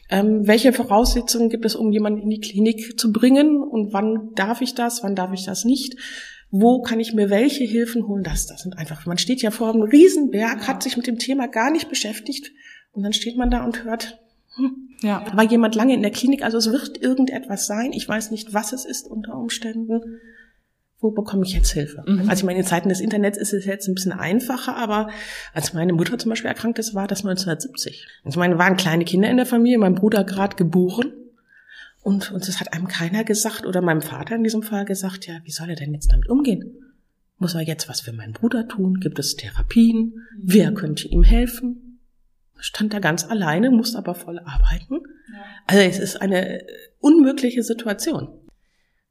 Ähm, 0.10 0.48
welche 0.48 0.74
Voraussetzungen 0.74 1.50
gibt 1.50 1.66
es, 1.66 1.76
um 1.76 1.92
jemanden 1.92 2.22
in 2.22 2.30
die 2.30 2.40
Klinik 2.40 3.00
zu 3.00 3.12
bringen 3.12 3.62
und 3.64 3.94
wann 3.94 4.30
darf 4.36 4.62
ich 4.62 4.76
das, 4.76 5.04
wann 5.04 5.16
darf 5.16 5.34
ich 5.34 5.46
das 5.46 5.66
nicht? 5.66 5.96
Wo 6.52 6.82
kann 6.82 7.00
ich 7.00 7.14
mir 7.14 7.30
welche 7.30 7.64
Hilfen 7.64 8.08
holen? 8.08 8.24
Das, 8.24 8.46
das 8.46 8.62
sind 8.62 8.78
einfach, 8.78 9.06
man 9.06 9.18
steht 9.18 9.42
ja 9.42 9.50
vor 9.50 9.74
einem 9.74 9.82
Riesenberg, 9.82 10.68
hat 10.68 10.84
sich 10.84 10.98
mit 10.98 11.08
dem 11.08 11.18
Thema 11.18 11.48
gar 11.48 11.72
nicht 11.72 11.90
beschäftigt 11.90 12.52
und 12.92 13.04
dann 13.04 13.14
steht 13.14 13.38
man 13.38 13.50
da 13.50 13.66
und 13.66 13.84
hört, 13.84 14.23
ja. 15.02 15.24
da 15.26 15.38
war 15.38 15.44
jemand 15.44 15.76
lange 15.76 15.94
in 15.94 16.02
der 16.02 16.12
Klinik, 16.12 16.44
also 16.44 16.58
es 16.58 16.72
wird 16.72 17.02
irgendetwas 17.02 17.68
sein. 17.68 17.92
Ich 17.94 18.08
weiß 18.08 18.32
nicht, 18.32 18.54
was 18.54 18.74
es 18.74 18.86
ist 18.86 19.08
unter 19.08 19.36
Umständen 19.36 20.20
wo 21.04 21.12
bekomme 21.12 21.44
ich 21.46 21.54
jetzt 21.54 21.72
Hilfe? 21.74 22.02
Mhm. 22.08 22.30
Also 22.30 22.42
ich 22.42 22.44
meine, 22.46 22.60
in 22.60 22.66
Zeiten 22.66 22.88
des 22.88 23.02
Internets 23.02 23.38
ist 23.38 23.54
es 23.54 23.66
jetzt 23.66 23.88
ein 23.88 23.94
bisschen 23.94 24.14
einfacher, 24.14 24.78
aber 24.78 25.10
als 25.54 25.74
meine 25.74 25.92
Mutter 25.92 26.18
zum 26.18 26.30
Beispiel 26.30 26.48
erkrankt 26.48 26.80
ist, 26.80 26.96
war 26.96 27.08
das 27.08 27.20
1970. 27.20 28.08
Also 28.24 28.36
ich 28.36 28.40
meine, 28.40 28.58
waren 28.58 28.78
kleine 28.78 29.04
Kinder 29.04 29.30
in 29.30 29.36
der 29.36 29.46
Familie, 29.46 29.78
mein 29.78 29.96
Bruder 29.96 30.24
gerade 30.24 30.56
geboren 30.56 31.12
und 32.02 32.32
uns 32.32 32.48
das 32.48 32.62
hat 32.62 32.74
einem 32.74 32.88
keiner 32.88 33.26
gesagt 33.26 33.66
oder 33.66 33.82
meinem 33.82 34.02
Vater 34.02 34.36
in 34.36 34.44
diesem 34.44 34.64
Fall 34.64 34.86
gesagt, 34.86 35.28
ja, 35.28 35.40
wie 35.44 35.52
soll 35.52 35.70
er 35.70 35.76
denn 35.76 35.94
jetzt 35.94 36.12
damit 36.12 36.30
umgehen? 36.30 36.78
Muss 37.38 37.54
er 37.54 37.62
jetzt 37.62 37.90
was 37.90 38.00
für 38.00 38.14
meinen 38.14 38.34
Bruder 38.34 38.70
tun? 38.70 39.00
Gibt 39.02 39.20
es 39.20 39.36
Therapien? 39.36 40.14
Wer 40.42 40.74
könnte 40.74 41.10
ihm 41.10 41.24
helfen? 41.24 41.83
Stand 42.64 42.94
da 42.94 43.00
ganz 43.00 43.26
alleine, 43.26 43.72
musste 43.72 43.98
aber 43.98 44.16
voll 44.16 44.40
arbeiten. 44.40 45.02
Also 45.68 45.82
es 45.82 46.00
ist 46.00 46.22
eine 46.22 46.62
unmögliche 47.00 47.62
Situation. 47.62 48.30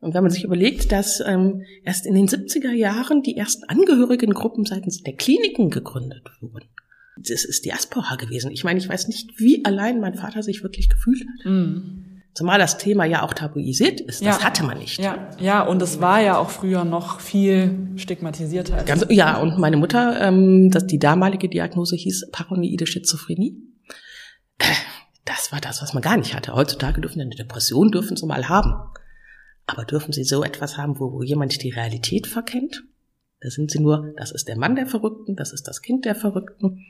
Und 0.00 0.14
wenn 0.14 0.23
man 0.23 0.32
sich 0.32 0.44
überlegt, 0.44 0.90
dass 0.90 1.21
ähm, 1.21 1.62
erst 1.85 2.06
in 2.06 2.14
den 2.14 2.28
70er 2.28 2.73
Jahren 2.73 3.23
die 3.23 3.37
ersten 3.37 3.64
Angehörigengruppen 3.68 4.64
seitens 4.64 5.02
der 5.02 5.14
Kliniken 5.14 5.68
gegründet 5.68 6.25
wurden. 6.40 6.68
Das 7.18 7.44
ist 7.44 7.66
Diaspora 7.66 8.16
gewesen. 8.16 8.50
Ich 8.52 8.64
meine, 8.64 8.78
ich 8.78 8.88
weiß 8.88 9.06
nicht, 9.09 9.38
wie 9.38 9.64
allein 9.66 10.00
mein 10.00 10.14
Vater 10.14 10.42
sich 10.42 10.62
wirklich 10.62 10.88
gefühlt 10.88 11.21
hat. 11.21 11.44
Mhm. 11.44 12.12
Zumal 12.34 12.58
das 12.58 12.78
Thema 12.78 13.04
ja 13.04 13.22
auch 13.22 13.34
tabuisiert 13.34 14.00
ist. 14.00 14.24
Das 14.24 14.38
ja. 14.38 14.44
hatte 14.44 14.64
man 14.64 14.78
nicht. 14.78 14.98
Ja, 14.98 15.28
ja, 15.38 15.62
und 15.62 15.82
es 15.82 16.00
war 16.00 16.22
ja 16.22 16.38
auch 16.38 16.48
früher 16.48 16.84
noch 16.84 17.20
viel 17.20 17.90
stigmatisierter. 17.96 18.76
Als 18.76 18.86
Ganz, 18.86 19.06
ja, 19.10 19.36
und 19.36 19.58
meine 19.58 19.76
Mutter, 19.76 20.18
ähm, 20.20 20.70
das, 20.70 20.86
die 20.86 20.98
damalige 20.98 21.50
Diagnose 21.50 21.96
hieß 21.96 22.30
paranoide 22.32 22.86
Schizophrenie. 22.86 23.58
Das 25.26 25.52
war 25.52 25.60
das, 25.60 25.82
was 25.82 25.92
man 25.92 26.02
gar 26.02 26.16
nicht 26.16 26.34
hatte. 26.34 26.54
Heutzutage 26.54 27.00
dürfen 27.00 27.20
eine 27.20 27.30
Depression 27.30 27.90
dürfen 27.90 28.16
sie 28.16 28.26
mal 28.26 28.48
haben. 28.48 28.74
Aber 29.66 29.84
dürfen 29.84 30.12
Sie 30.12 30.24
so 30.24 30.42
etwas 30.42 30.76
haben, 30.76 30.98
wo, 30.98 31.12
wo 31.12 31.22
jemand 31.22 31.62
die 31.62 31.70
Realität 31.70 32.26
verkennt? 32.26 32.82
Da 33.40 33.50
sind 33.50 33.70
Sie 33.70 33.78
nur, 33.78 34.12
das 34.16 34.32
ist 34.32 34.48
der 34.48 34.56
Mann 34.56 34.76
der 34.76 34.86
Verrückten, 34.86 35.36
das 35.36 35.52
ist 35.52 35.68
das 35.68 35.82
Kind 35.82 36.04
der 36.04 36.14
Verrückten. 36.14 36.84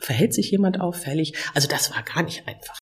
Verhält 0.00 0.34
sich 0.34 0.50
jemand 0.50 0.80
auffällig? 0.80 1.34
Also 1.54 1.68
das 1.68 1.94
war 1.94 2.02
gar 2.02 2.22
nicht 2.22 2.46
einfach. 2.46 2.78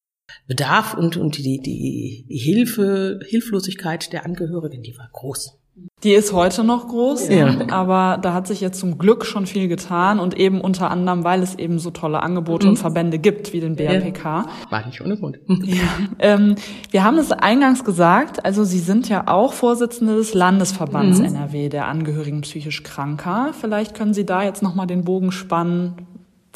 Bedarf 0.46 0.94
und, 0.94 1.16
und 1.16 1.38
die, 1.38 1.60
die, 1.60 2.26
Hilfe, 2.28 3.20
Hilflosigkeit 3.26 4.12
der 4.12 4.26
Angehörigen, 4.26 4.82
die 4.82 4.96
war 4.98 5.08
groß. 5.12 5.58
Die 6.02 6.12
ist 6.12 6.32
heute 6.34 6.64
noch 6.64 6.88
groß, 6.88 7.28
ja. 7.28 7.68
aber 7.70 8.18
da 8.20 8.34
hat 8.34 8.46
sich 8.46 8.60
jetzt 8.60 8.78
zum 8.78 8.98
Glück 8.98 9.24
schon 9.24 9.46
viel 9.46 9.68
getan 9.68 10.18
und 10.18 10.36
eben 10.36 10.60
unter 10.60 10.90
anderem, 10.90 11.24
weil 11.24 11.42
es 11.42 11.54
eben 11.54 11.78
so 11.78 11.90
tolle 11.90 12.22
Angebote 12.22 12.66
mhm. 12.66 12.72
und 12.72 12.76
Verbände 12.76 13.18
gibt 13.18 13.52
wie 13.54 13.60
den 13.60 13.76
BRPK. 13.76 14.48
War 14.68 14.86
nicht 14.86 15.00
ohne 15.00 15.16
Grund. 15.16 15.38
Ja. 15.64 15.76
Ähm, 16.18 16.56
wir 16.90 17.04
haben 17.04 17.18
es 17.18 17.32
eingangs 17.32 17.84
gesagt, 17.84 18.44
also 18.44 18.64
Sie 18.64 18.80
sind 18.80 19.08
ja 19.08 19.28
auch 19.28 19.54
Vorsitzende 19.54 20.16
des 20.16 20.34
Landesverbands 20.34 21.20
mhm. 21.20 21.24
NRW 21.24 21.68
der 21.68 21.86
Angehörigen 21.86 22.42
psychisch 22.42 22.82
Kranker. 22.82 23.52
Vielleicht 23.58 23.94
können 23.94 24.12
Sie 24.12 24.26
da 24.26 24.42
jetzt 24.42 24.62
nochmal 24.62 24.86
den 24.86 25.04
Bogen 25.04 25.32
spannen 25.32 26.06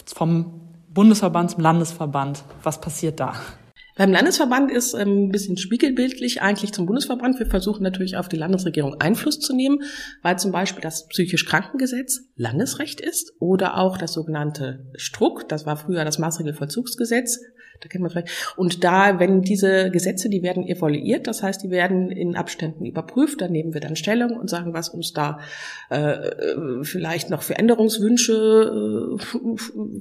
vom 0.05 0.61
Bundesverband 0.93 1.53
zum 1.53 1.63
Landesverband. 1.63 2.45
Was 2.63 2.81
passiert 2.81 3.21
da? 3.21 3.35
Beim 3.97 4.13
Landesverband 4.13 4.71
ist 4.71 4.93
ähm, 4.93 5.25
ein 5.25 5.29
bisschen 5.31 5.57
spiegelbildlich 5.57 6.43
eigentlich 6.43 6.73
zum 6.73 6.85
Bundesverband. 6.85 7.39
Wir 7.39 7.47
versuchen 7.47 7.83
natürlich 7.83 8.19
auf 8.19 8.29
die 8.29 8.37
Landesregierung 8.37 9.01
Einfluss 9.01 9.41
zu 9.41 9.55
nehmen, 9.55 9.83
weil 10.21 10.39
zum 10.39 10.53
Beispiel 10.53 10.83
das 10.83 11.09
psychisch 11.09 11.47
Krankengesetz 11.47 12.21
Landesrecht 12.37 13.01
ist 13.01 13.33
oder 13.41 13.79
auch 13.79 13.97
das 13.97 14.13
sogenannte 14.13 14.91
Struck, 14.97 15.49
das 15.49 15.65
war 15.65 15.79
früher 15.79 16.05
das 16.05 16.19
Maßregelvollzugsgesetz, 16.19 17.41
da 17.81 17.89
kennt 17.89 18.03
man 18.03 18.11
vielleicht. 18.11 18.55
Und 18.57 18.85
da, 18.85 19.19
wenn 19.19 19.43
diese 19.43 19.91
Gesetze, 19.91 20.29
die 20.29 20.43
werden 20.43 20.67
evaluiert, 20.67 21.27
das 21.27 21.43
heißt, 21.43 21.63
die 21.63 21.71
werden 21.71 22.11
in 22.11 22.37
Abständen 22.37 22.85
überprüft, 22.85 23.41
dann 23.41 23.53
nehmen 23.53 23.75
wir 23.75 23.81
dann 23.81 23.97
Stellung 23.97 24.37
und 24.37 24.49
sagen, 24.49 24.75
was 24.75 24.89
uns 24.89 25.13
da 25.13 25.39
äh, 25.91 26.83
vielleicht 26.83 27.31
noch 27.31 27.43
für 27.43 27.57
Änderungswünsche, 27.57 28.33
äh, 28.33 29.39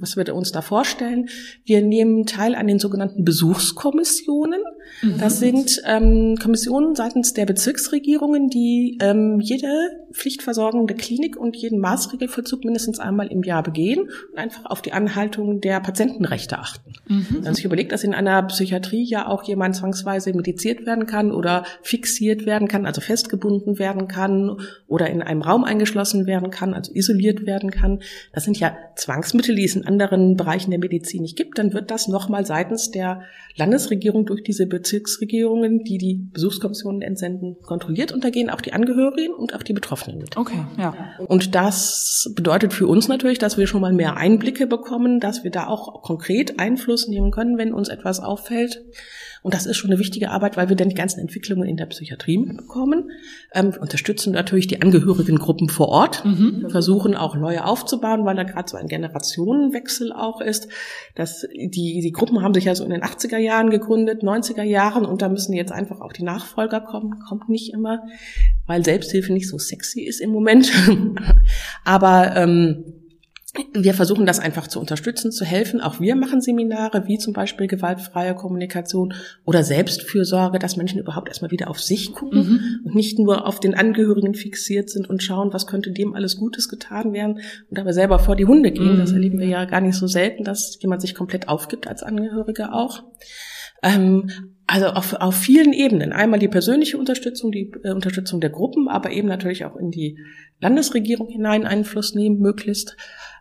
was 0.00 0.16
wir 0.16 0.34
uns 0.34 0.52
da 0.52 0.62
vorstellen. 0.62 1.28
Wir 1.64 1.82
nehmen 1.82 2.26
teil 2.26 2.54
an 2.54 2.66
den 2.66 2.78
sogenannten 2.78 3.24
Besuchskommissionen. 3.24 4.62
Mhm. 5.02 5.18
Das 5.18 5.38
sind 5.38 5.82
ähm, 5.84 6.36
Kommissionen 6.40 6.94
seitens 6.94 7.34
der 7.34 7.46
Bezirksregierungen, 7.46 8.48
die 8.48 8.98
ähm, 9.00 9.40
jede 9.40 9.68
pflichtversorgende 10.12 10.94
Klinik 10.94 11.36
und 11.36 11.56
jeden 11.56 11.78
Maßregelvollzug 11.78 12.64
mindestens 12.64 12.98
einmal 12.98 13.26
im 13.26 13.42
Jahr 13.42 13.62
begehen 13.62 14.08
und 14.32 14.38
einfach 14.38 14.64
auf 14.64 14.80
die 14.80 14.92
Anhaltung 14.92 15.60
der 15.60 15.80
Patientenrechte 15.80 16.58
achten. 16.58 16.92
Mhm. 17.08 17.42
Dann 17.42 17.54
überlegt, 17.66 17.92
dass 17.92 18.04
in 18.04 18.14
einer 18.14 18.42
Psychiatrie 18.44 19.04
ja 19.04 19.28
auch 19.28 19.42
jemand 19.44 19.76
zwangsweise 19.76 20.32
mediziert 20.32 20.86
werden 20.86 21.06
kann 21.06 21.32
oder 21.32 21.64
fixiert 21.82 22.46
werden 22.46 22.68
kann, 22.68 22.86
also 22.86 23.00
festgebunden 23.00 23.78
werden 23.78 24.08
kann 24.08 24.56
oder 24.86 25.10
in 25.10 25.20
einem 25.20 25.42
Raum 25.42 25.64
eingeschlossen 25.64 26.26
werden 26.26 26.50
kann, 26.50 26.72
also 26.72 26.92
isoliert 26.94 27.44
werden 27.44 27.70
kann. 27.70 28.00
Das 28.32 28.44
sind 28.44 28.58
ja 28.58 28.76
Zwangsmittel, 28.96 29.54
die 29.54 29.64
es 29.64 29.76
in 29.76 29.86
anderen 29.86 30.36
Bereichen 30.36 30.70
der 30.70 30.80
Medizin 30.80 31.22
nicht 31.22 31.36
gibt. 31.36 31.58
Dann 31.58 31.74
wird 31.74 31.90
das 31.90 32.08
nochmal 32.08 32.46
seitens 32.46 32.90
der 32.90 33.22
Landesregierung 33.56 34.26
durch 34.26 34.42
diese 34.42 34.66
Bezirksregierungen, 34.78 35.84
die 35.84 35.98
die 35.98 36.28
Besuchskommissionen 36.32 37.02
entsenden, 37.02 37.56
kontrolliert 37.62 38.12
und 38.12 38.24
da 38.24 38.30
gehen 38.30 38.50
auch 38.50 38.60
die 38.60 38.72
Angehörigen 38.72 39.34
und 39.34 39.54
auch 39.54 39.62
die 39.62 39.72
Betroffenen 39.72 40.18
mit. 40.18 40.36
Okay, 40.36 40.64
ja. 40.78 40.94
Und 41.26 41.54
das 41.54 42.30
bedeutet 42.34 42.72
für 42.72 42.86
uns 42.86 43.08
natürlich, 43.08 43.38
dass 43.38 43.56
wir 43.56 43.66
schon 43.66 43.80
mal 43.80 43.92
mehr 43.92 44.16
Einblicke 44.16 44.66
bekommen, 44.66 45.20
dass 45.20 45.44
wir 45.44 45.50
da 45.50 45.66
auch 45.66 46.02
konkret 46.02 46.58
Einfluss 46.58 47.08
nehmen 47.08 47.30
können, 47.30 47.56
wenn 47.56 47.72
uns 47.72 47.88
etwas 47.88 48.20
auffällt. 48.20 48.84
Und 49.42 49.54
das 49.54 49.66
ist 49.66 49.76
schon 49.76 49.90
eine 49.90 49.98
wichtige 49.98 50.30
Arbeit, 50.30 50.56
weil 50.56 50.68
wir 50.68 50.76
dann 50.76 50.88
die 50.88 50.94
ganzen 50.94 51.20
Entwicklungen 51.20 51.68
in 51.68 51.76
der 51.76 51.86
Psychiatrie 51.86 52.38
mitbekommen. 52.38 53.10
Ähm, 53.54 53.72
unterstützen 53.80 54.32
natürlich 54.32 54.66
die 54.66 54.82
Angehörigengruppen 54.82 55.68
vor 55.68 55.88
Ort, 55.88 56.24
mhm. 56.24 56.66
versuchen 56.68 57.14
auch 57.14 57.36
neue 57.36 57.64
aufzubauen, 57.64 58.24
weil 58.24 58.36
da 58.36 58.42
gerade 58.42 58.68
so 58.68 58.76
ein 58.76 58.86
Generationenwechsel 58.86 60.12
auch 60.12 60.40
ist. 60.40 60.68
Das, 61.14 61.46
die, 61.52 62.00
die 62.00 62.12
Gruppen 62.12 62.42
haben 62.42 62.54
sich 62.54 62.64
ja 62.64 62.74
so 62.74 62.84
in 62.84 62.90
den 62.90 63.02
80er 63.02 63.38
Jahren 63.38 63.70
gegründet, 63.70 64.22
90er 64.22 64.62
Jahren 64.62 65.04
und 65.04 65.22
da 65.22 65.28
müssen 65.28 65.52
jetzt 65.52 65.72
einfach 65.72 66.00
auch 66.00 66.12
die 66.12 66.24
Nachfolger 66.24 66.80
kommen. 66.80 67.20
Kommt 67.28 67.48
nicht 67.48 67.72
immer, 67.72 68.02
weil 68.66 68.84
Selbsthilfe 68.84 69.32
nicht 69.32 69.48
so 69.48 69.58
sexy 69.58 70.02
ist 70.02 70.20
im 70.20 70.30
Moment. 70.30 70.72
Aber 71.84 72.36
ähm, 72.36 72.84
wir 73.72 73.94
versuchen 73.94 74.26
das 74.26 74.38
einfach 74.38 74.66
zu 74.66 74.80
unterstützen, 74.80 75.32
zu 75.32 75.44
helfen. 75.44 75.80
Auch 75.80 76.00
wir 76.00 76.16
machen 76.16 76.40
Seminare, 76.40 77.06
wie 77.06 77.18
zum 77.18 77.32
Beispiel 77.32 77.66
gewaltfreie 77.66 78.34
Kommunikation 78.34 79.14
oder 79.44 79.62
Selbstfürsorge, 79.62 80.58
dass 80.58 80.76
Menschen 80.76 80.98
überhaupt 80.98 81.28
erstmal 81.28 81.50
wieder 81.50 81.68
auf 81.68 81.80
sich 81.80 82.12
gucken 82.12 82.38
mhm. 82.38 82.80
und 82.84 82.94
nicht 82.94 83.18
nur 83.18 83.46
auf 83.46 83.60
den 83.60 83.74
Angehörigen 83.74 84.34
fixiert 84.34 84.90
sind 84.90 85.08
und 85.08 85.22
schauen, 85.22 85.52
was 85.52 85.66
könnte 85.66 85.92
dem 85.92 86.14
alles 86.14 86.36
Gutes 86.36 86.68
getan 86.68 87.12
werden 87.12 87.40
und 87.70 87.78
aber 87.78 87.92
selber 87.92 88.18
vor 88.18 88.36
die 88.36 88.46
Hunde 88.46 88.72
gehen. 88.72 88.94
Mhm. 88.94 88.98
Das 88.98 89.12
erleben 89.12 89.38
wir 89.38 89.46
ja 89.46 89.64
gar 89.64 89.80
nicht 89.80 89.96
so 89.96 90.06
selten, 90.06 90.44
dass 90.44 90.78
jemand 90.80 91.02
sich 91.02 91.14
komplett 91.14 91.48
aufgibt 91.48 91.86
als 91.86 92.02
Angehörige 92.02 92.72
auch. 92.72 93.02
Ähm, 93.82 94.30
also 94.66 94.86
auf, 94.86 95.12
auf 95.14 95.36
vielen 95.36 95.72
Ebenen. 95.72 96.12
Einmal 96.12 96.40
die 96.40 96.48
persönliche 96.48 96.98
Unterstützung, 96.98 97.52
die 97.52 97.72
äh, 97.84 97.92
Unterstützung 97.92 98.40
der 98.40 98.50
Gruppen, 98.50 98.88
aber 98.88 99.10
eben 99.12 99.28
natürlich 99.28 99.64
auch 99.64 99.76
in 99.76 99.90
die 99.90 100.18
Landesregierung 100.60 101.28
hinein 101.28 101.64
Einfluss 101.64 102.14
nehmen, 102.14 102.40
möglichst. 102.40 102.96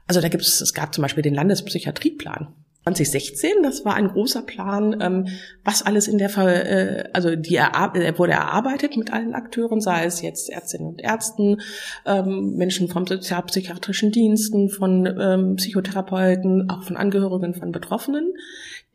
Also 0.08 0.22
da 0.22 0.30
gibt 0.30 0.44
es, 0.44 0.62
es 0.62 0.74
gab 0.74 0.94
zum 0.94 1.02
Beispiel 1.02 1.24
den 1.24 1.34
Landespsychiatrieplan. 1.34 2.54
2016, 2.86 3.64
das 3.64 3.84
war 3.84 3.96
ein 3.96 4.10
großer 4.10 4.44
Plan, 4.44 4.96
ähm, 5.02 5.28
was 5.64 5.82
alles 5.82 6.08
in 6.08 6.20
der, 6.20 6.30
Ver 6.30 6.66
äh, 6.70 7.10
also 7.14 7.36
die 7.36 7.56
er 7.56 7.72
äh, 7.96 8.18
wurde 8.20 8.34
erarbeitet 8.34 8.96
mit 8.96 9.12
allen 9.12 9.34
Akteuren, 9.34 9.82
sei 9.82 10.06
es 10.06 10.22
jetzt 10.22 10.52
Ärztinnen 10.52 10.90
und 10.90 11.02
Ärzten, 11.02 11.62
ähm, 12.06 12.54
Menschen 12.56 12.88
vom 12.88 13.08
sozialpsychiatrischen 13.08 14.12
Diensten, 14.12 14.70
von 14.70 15.08
ähm, 15.20 15.56
Psychotherapeuten, 15.56 16.70
auch 16.70 16.84
von 16.84 16.96
Angehörigen 16.96 17.56
von 17.56 17.72
Betroffenen, 17.72 18.34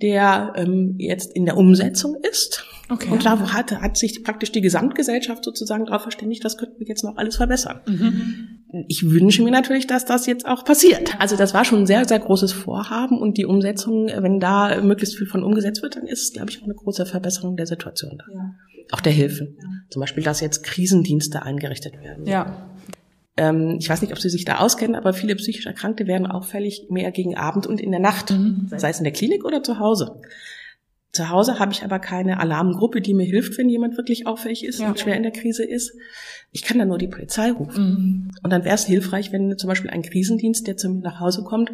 der 0.01 0.53
ähm, 0.55 0.95
jetzt 0.99 1.35
in 1.35 1.45
der 1.45 1.57
Umsetzung 1.57 2.17
ist. 2.31 2.65
Okay. 2.91 3.09
Und 3.11 3.25
da 3.25 3.39
hat, 3.53 3.73
hat 3.73 3.97
sich 3.97 4.25
praktisch 4.25 4.51
die 4.53 4.61
Gesamtgesellschaft 4.61 5.45
sozusagen 5.45 5.87
darauf 5.87 6.03
verständigt, 6.03 6.45
das 6.45 6.59
könnten 6.59 6.81
wir 6.81 6.87
jetzt 6.87 7.05
noch 7.05 7.17
alles 7.17 7.37
verbessern. 7.37 7.81
Mhm. 7.87 8.85
Ich 8.89 9.09
wünsche 9.09 9.43
mir 9.43 9.51
natürlich, 9.51 9.87
dass 9.87 10.05
das 10.05 10.27
jetzt 10.27 10.47
auch 10.47 10.65
passiert. 10.65 11.19
Also 11.19 11.37
das 11.37 11.55
war 11.55 11.65
schon 11.65 11.81
ein 11.81 11.87
sehr, 11.87 12.07
sehr 12.07 12.19
großes 12.19 12.53
Vorhaben 12.53 13.19
und 13.19 13.39
die 13.39 13.47
Umsetzung, 13.47 14.07
wenn 14.07 14.41
da 14.41 14.81
möglichst 14.83 15.17
viel 15.17 15.27
von 15.27 15.43
umgesetzt 15.45 15.83
wird, 15.83 15.97
dann 15.97 16.07
ist 16.07 16.23
es, 16.23 16.33
glaube 16.33 16.51
ich, 16.51 16.61
auch 16.61 16.65
eine 16.65 16.75
große 16.75 17.07
Verbesserung 17.07 17.57
der 17.57 17.67
Situation 17.67 18.19
da. 18.19 18.25
Ja. 18.33 18.55
Auch 18.93 19.01
der 19.01 19.13
Hilfen. 19.13 19.57
Ja. 19.59 19.69
Zum 19.91 20.01
Beispiel, 20.01 20.25
dass 20.25 20.41
jetzt 20.41 20.65
Krisendienste 20.65 21.43
eingerichtet 21.43 22.01
werden. 22.01 22.27
Ja. 22.27 22.69
Ähm, 23.37 23.77
ich 23.79 23.89
weiß 23.89 24.03
nicht, 24.03 24.13
ob 24.13 24.19
Sie 24.19 24.29
sich 24.29 24.45
da 24.45 24.59
auskennen, 24.59 24.97
aber 24.97 25.13
viele 25.13 25.37
psychisch 25.37 25.67
Erkrankte 25.67 26.07
werden 26.07 26.27
auffällig 26.27 26.87
mehr 26.91 27.13
gegen 27.13 27.37
Abend 27.37 27.67
und 27.67 27.81
in 27.81 27.91
der 27.91 28.01
Nacht, 28.01 28.31
mhm. 28.33 28.69
sei 28.77 28.91
es 28.91 28.99
in 28.99 29.05
der 29.05 29.13
Klinik 29.13 29.45
oder 29.45 29.63
zu 29.63 29.79
Hause. 29.79 30.21
Zu 31.13 31.29
Hause 31.29 31.59
habe 31.59 31.73
ich 31.73 31.83
aber 31.83 31.99
keine 31.99 32.39
Alarmgruppe, 32.39 33.01
die 33.01 33.15
mir 33.15 33.27
hilft, 33.27 33.59
wenn 33.59 33.69
jemand 33.69 33.97
wirklich 33.97 34.27
auffällig 34.27 34.65
ist 34.65 34.81
ja. 34.81 34.89
und 34.89 35.01
schwer 35.01 35.17
in 35.17 35.25
der 35.25 35.33
Krise 35.33 35.65
ist. 35.65 35.93
Ich 36.53 36.63
kann 36.63 36.79
dann 36.79 36.89
nur 36.89 36.99
die 36.99 37.09
Polizei 37.09 37.51
rufen. 37.51 37.85
Mhm. 37.85 38.31
Und 38.43 38.51
dann 38.51 38.65
wäre 38.65 38.77
es 38.77 38.87
hilfreich, 38.87 39.33
wenn 39.33 39.59
zum 39.59 39.69
Beispiel 39.69 39.91
ein 39.91 40.03
Krisendienst, 40.03 40.67
der 40.67 40.77
zu 40.77 40.89
mir 40.89 41.01
nach 41.01 41.19
Hause 41.19 41.43
kommt, 41.43 41.73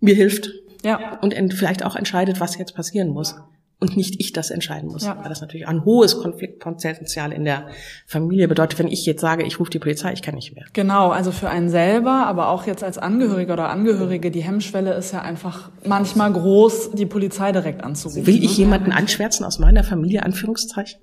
mir 0.00 0.14
hilft. 0.14 0.50
Ja. 0.84 1.18
Und 1.20 1.34
vielleicht 1.54 1.84
auch 1.84 1.96
entscheidet, 1.96 2.38
was 2.38 2.58
jetzt 2.58 2.74
passieren 2.74 3.08
muss 3.08 3.34
und 3.78 3.96
nicht 3.96 4.20
ich 4.20 4.32
das 4.32 4.50
entscheiden 4.50 4.90
muss. 4.90 5.04
Ja. 5.04 5.18
Weil 5.20 5.28
das 5.28 5.40
natürlich 5.40 5.68
ein 5.68 5.84
hohes 5.84 6.18
Konfliktpotenzial 6.18 7.32
in 7.32 7.44
der 7.44 7.68
Familie 8.06 8.48
bedeutet, 8.48 8.78
wenn 8.78 8.88
ich 8.88 9.04
jetzt 9.04 9.20
sage, 9.20 9.44
ich 9.44 9.60
rufe 9.60 9.70
die 9.70 9.78
Polizei, 9.78 10.12
ich 10.12 10.22
kann 10.22 10.34
nicht 10.34 10.54
mehr. 10.54 10.64
Genau, 10.72 11.10
also 11.10 11.30
für 11.30 11.50
einen 11.50 11.68
selber, 11.68 12.26
aber 12.26 12.48
auch 12.48 12.66
jetzt 12.66 12.82
als 12.82 12.96
Angehöriger 12.96 13.52
oder 13.52 13.68
Angehörige, 13.68 14.30
die 14.30 14.42
Hemmschwelle 14.42 14.94
ist 14.94 15.12
ja 15.12 15.22
einfach 15.22 15.70
manchmal 15.84 16.32
groß, 16.32 16.92
die 16.92 17.06
Polizei 17.06 17.52
direkt 17.52 17.84
anzurufen. 17.84 18.26
Will 18.26 18.42
ich 18.42 18.56
jemanden 18.56 18.92
anschwärzen 18.92 19.44
aus 19.44 19.58
meiner 19.58 19.84
Familie, 19.84 20.22
Anführungszeichen? 20.22 21.00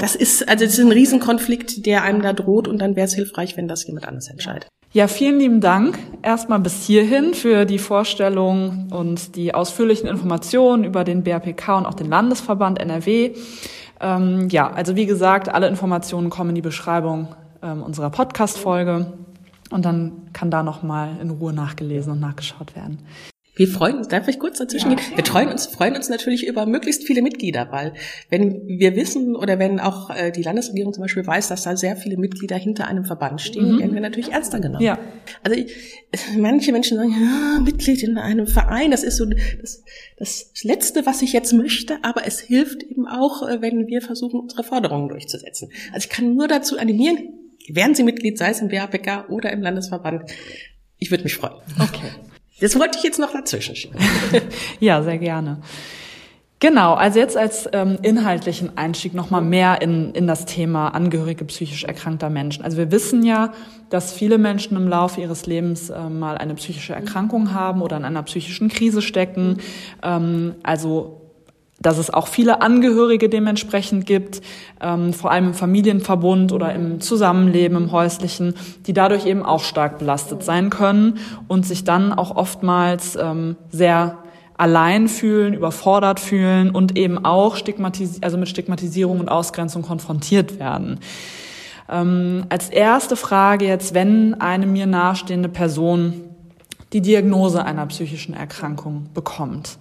Das 0.00 0.16
ist, 0.16 0.48
also 0.48 0.64
das 0.64 0.74
ist 0.74 0.84
ein 0.84 0.90
Riesenkonflikt, 0.90 1.86
der 1.86 2.02
einem 2.02 2.20
da 2.20 2.32
droht 2.32 2.66
und 2.66 2.78
dann 2.78 2.96
wäre 2.96 3.06
es 3.06 3.14
hilfreich, 3.14 3.56
wenn 3.56 3.68
das 3.68 3.86
jemand 3.86 4.08
anders 4.08 4.28
entscheidet. 4.28 4.68
Ja, 4.90 5.06
vielen 5.06 5.38
lieben 5.38 5.60
Dank 5.60 5.98
erstmal 6.22 6.60
bis 6.60 6.82
hierhin 6.82 7.34
für 7.34 7.66
die 7.66 7.78
Vorstellung 7.78 8.88
und 8.90 9.36
die 9.36 9.54
ausführlichen 9.54 10.08
Informationen 10.08 10.82
über 10.82 11.04
den 11.04 11.22
BRPK 11.22 11.76
und 11.76 11.84
auch 11.84 11.92
den 11.92 12.08
Landesverband 12.08 12.80
NRW. 12.80 13.34
Ähm, 14.00 14.48
ja, 14.48 14.70
also 14.70 14.96
wie 14.96 15.04
gesagt, 15.04 15.50
alle 15.50 15.68
Informationen 15.68 16.30
kommen 16.30 16.50
in 16.50 16.54
die 16.54 16.62
Beschreibung 16.62 17.28
ähm, 17.62 17.82
unserer 17.82 18.08
Podcast-Folge 18.08 19.12
und 19.70 19.84
dann 19.84 20.30
kann 20.32 20.50
da 20.50 20.62
nochmal 20.62 21.18
in 21.20 21.28
Ruhe 21.28 21.52
nachgelesen 21.52 22.12
und 22.12 22.20
nachgeschaut 22.20 22.74
werden. 22.74 22.98
Wir 23.58 23.66
freuen 23.66 23.98
uns, 23.98 24.06
darf 24.06 24.28
ich 24.28 24.38
kurz 24.38 24.58
dazwischen 24.58 24.92
ja. 24.92 24.96
gehen? 24.96 25.16
Wir 25.16 25.24
freuen 25.24 25.48
uns, 25.48 25.66
freuen 25.66 25.96
uns 25.96 26.08
natürlich 26.08 26.46
über 26.46 26.64
möglichst 26.64 27.04
viele 27.04 27.22
Mitglieder, 27.22 27.66
weil 27.72 27.92
wenn 28.30 28.68
wir 28.68 28.94
wissen 28.94 29.34
oder 29.34 29.58
wenn 29.58 29.80
auch 29.80 30.10
äh, 30.10 30.30
die 30.30 30.42
Landesregierung 30.42 30.92
zum 30.92 31.02
Beispiel 31.02 31.26
weiß, 31.26 31.48
dass 31.48 31.64
da 31.64 31.76
sehr 31.76 31.96
viele 31.96 32.16
Mitglieder 32.16 32.54
hinter 32.54 32.86
einem 32.86 33.04
Verband 33.04 33.40
stehen, 33.40 33.74
mhm. 33.74 33.78
werden 33.80 33.94
wir 33.94 34.00
natürlich 34.00 34.30
ernster 34.30 34.60
genommen. 34.60 34.84
Ja. 34.84 34.96
Also 35.42 35.60
manche 36.38 36.70
Menschen 36.70 36.98
sagen, 36.98 37.10
ja, 37.10 37.60
Mitglied 37.60 38.00
in 38.04 38.16
einem 38.16 38.46
Verein, 38.46 38.92
das 38.92 39.02
ist 39.02 39.16
so 39.16 39.26
das, 39.26 39.82
das 40.16 40.52
Letzte, 40.62 41.04
was 41.04 41.20
ich 41.22 41.32
jetzt 41.32 41.52
möchte, 41.52 41.98
aber 42.02 42.26
es 42.26 42.38
hilft 42.38 42.84
eben 42.84 43.08
auch, 43.08 43.42
äh, 43.42 43.60
wenn 43.60 43.88
wir 43.88 44.02
versuchen, 44.02 44.38
unsere 44.38 44.62
Forderungen 44.62 45.08
durchzusetzen. 45.08 45.70
Also 45.92 46.06
ich 46.08 46.10
kann 46.10 46.36
nur 46.36 46.46
dazu 46.46 46.78
animieren, 46.78 47.18
werden 47.68 47.96
Sie 47.96 48.04
Mitglied, 48.04 48.38
sei 48.38 48.50
es 48.50 48.60
im 48.60 48.68
BAPK 48.68 49.28
oder 49.28 49.52
im 49.52 49.62
Landesverband. 49.62 50.30
Ich 50.98 51.10
würde 51.10 51.24
mich 51.24 51.34
freuen. 51.34 51.54
Okay. 51.80 52.10
Das 52.60 52.78
wollte 52.78 52.98
ich 52.98 53.04
jetzt 53.04 53.18
noch 53.18 53.32
dazwischen 53.32 53.76
schieben. 53.76 53.98
ja, 54.80 55.02
sehr 55.02 55.18
gerne. 55.18 55.58
Genau, 56.60 56.94
also 56.94 57.20
jetzt 57.20 57.36
als 57.36 57.68
ähm, 57.72 57.98
inhaltlichen 58.02 58.76
Einstieg 58.76 59.14
nochmal 59.14 59.42
mehr 59.42 59.80
in, 59.80 60.12
in 60.12 60.26
das 60.26 60.44
Thema 60.44 60.88
Angehörige 60.88 61.44
psychisch 61.44 61.84
erkrankter 61.84 62.30
Menschen. 62.30 62.64
Also 62.64 62.76
wir 62.76 62.90
wissen 62.90 63.22
ja, 63.22 63.52
dass 63.90 64.12
viele 64.12 64.38
Menschen 64.38 64.76
im 64.76 64.88
Laufe 64.88 65.20
ihres 65.20 65.46
Lebens 65.46 65.88
äh, 65.88 66.08
mal 66.08 66.36
eine 66.36 66.54
psychische 66.56 66.94
Erkrankung 66.94 67.54
haben 67.54 67.80
oder 67.80 67.96
in 67.96 68.04
einer 68.04 68.24
psychischen 68.24 68.68
Krise 68.68 69.02
stecken. 69.02 69.58
Ähm, 70.02 70.56
also 70.64 71.27
dass 71.80 71.98
es 71.98 72.10
auch 72.10 72.26
viele 72.26 72.60
Angehörige 72.60 73.28
dementsprechend 73.28 74.04
gibt, 74.06 74.40
ähm, 74.80 75.12
vor 75.12 75.30
allem 75.30 75.48
im 75.48 75.54
Familienverbund 75.54 76.52
oder 76.52 76.74
im 76.74 77.00
Zusammenleben, 77.00 77.76
im 77.76 77.92
häuslichen, 77.92 78.54
die 78.86 78.92
dadurch 78.92 79.26
eben 79.26 79.44
auch 79.44 79.62
stark 79.62 79.98
belastet 79.98 80.42
sein 80.42 80.70
können 80.70 81.18
und 81.46 81.64
sich 81.64 81.84
dann 81.84 82.12
auch 82.12 82.34
oftmals 82.34 83.16
ähm, 83.16 83.56
sehr 83.70 84.18
allein 84.56 85.06
fühlen, 85.06 85.54
überfordert 85.54 86.18
fühlen 86.18 86.70
und 86.70 86.98
eben 86.98 87.24
auch 87.24 87.54
stigmatis 87.54 88.20
also 88.22 88.36
mit 88.36 88.48
Stigmatisierung 88.48 89.20
und 89.20 89.28
Ausgrenzung 89.28 89.82
konfrontiert 89.82 90.58
werden. 90.58 90.98
Ähm, 91.88 92.44
als 92.48 92.68
erste 92.68 93.14
Frage 93.14 93.66
jetzt, 93.66 93.94
wenn 93.94 94.34
eine 94.40 94.66
mir 94.66 94.86
nahestehende 94.86 95.48
Person 95.48 96.24
die 96.92 97.00
Diagnose 97.00 97.64
einer 97.64 97.86
psychischen 97.86 98.34
Erkrankung 98.34 99.06
bekommt, 99.14 99.78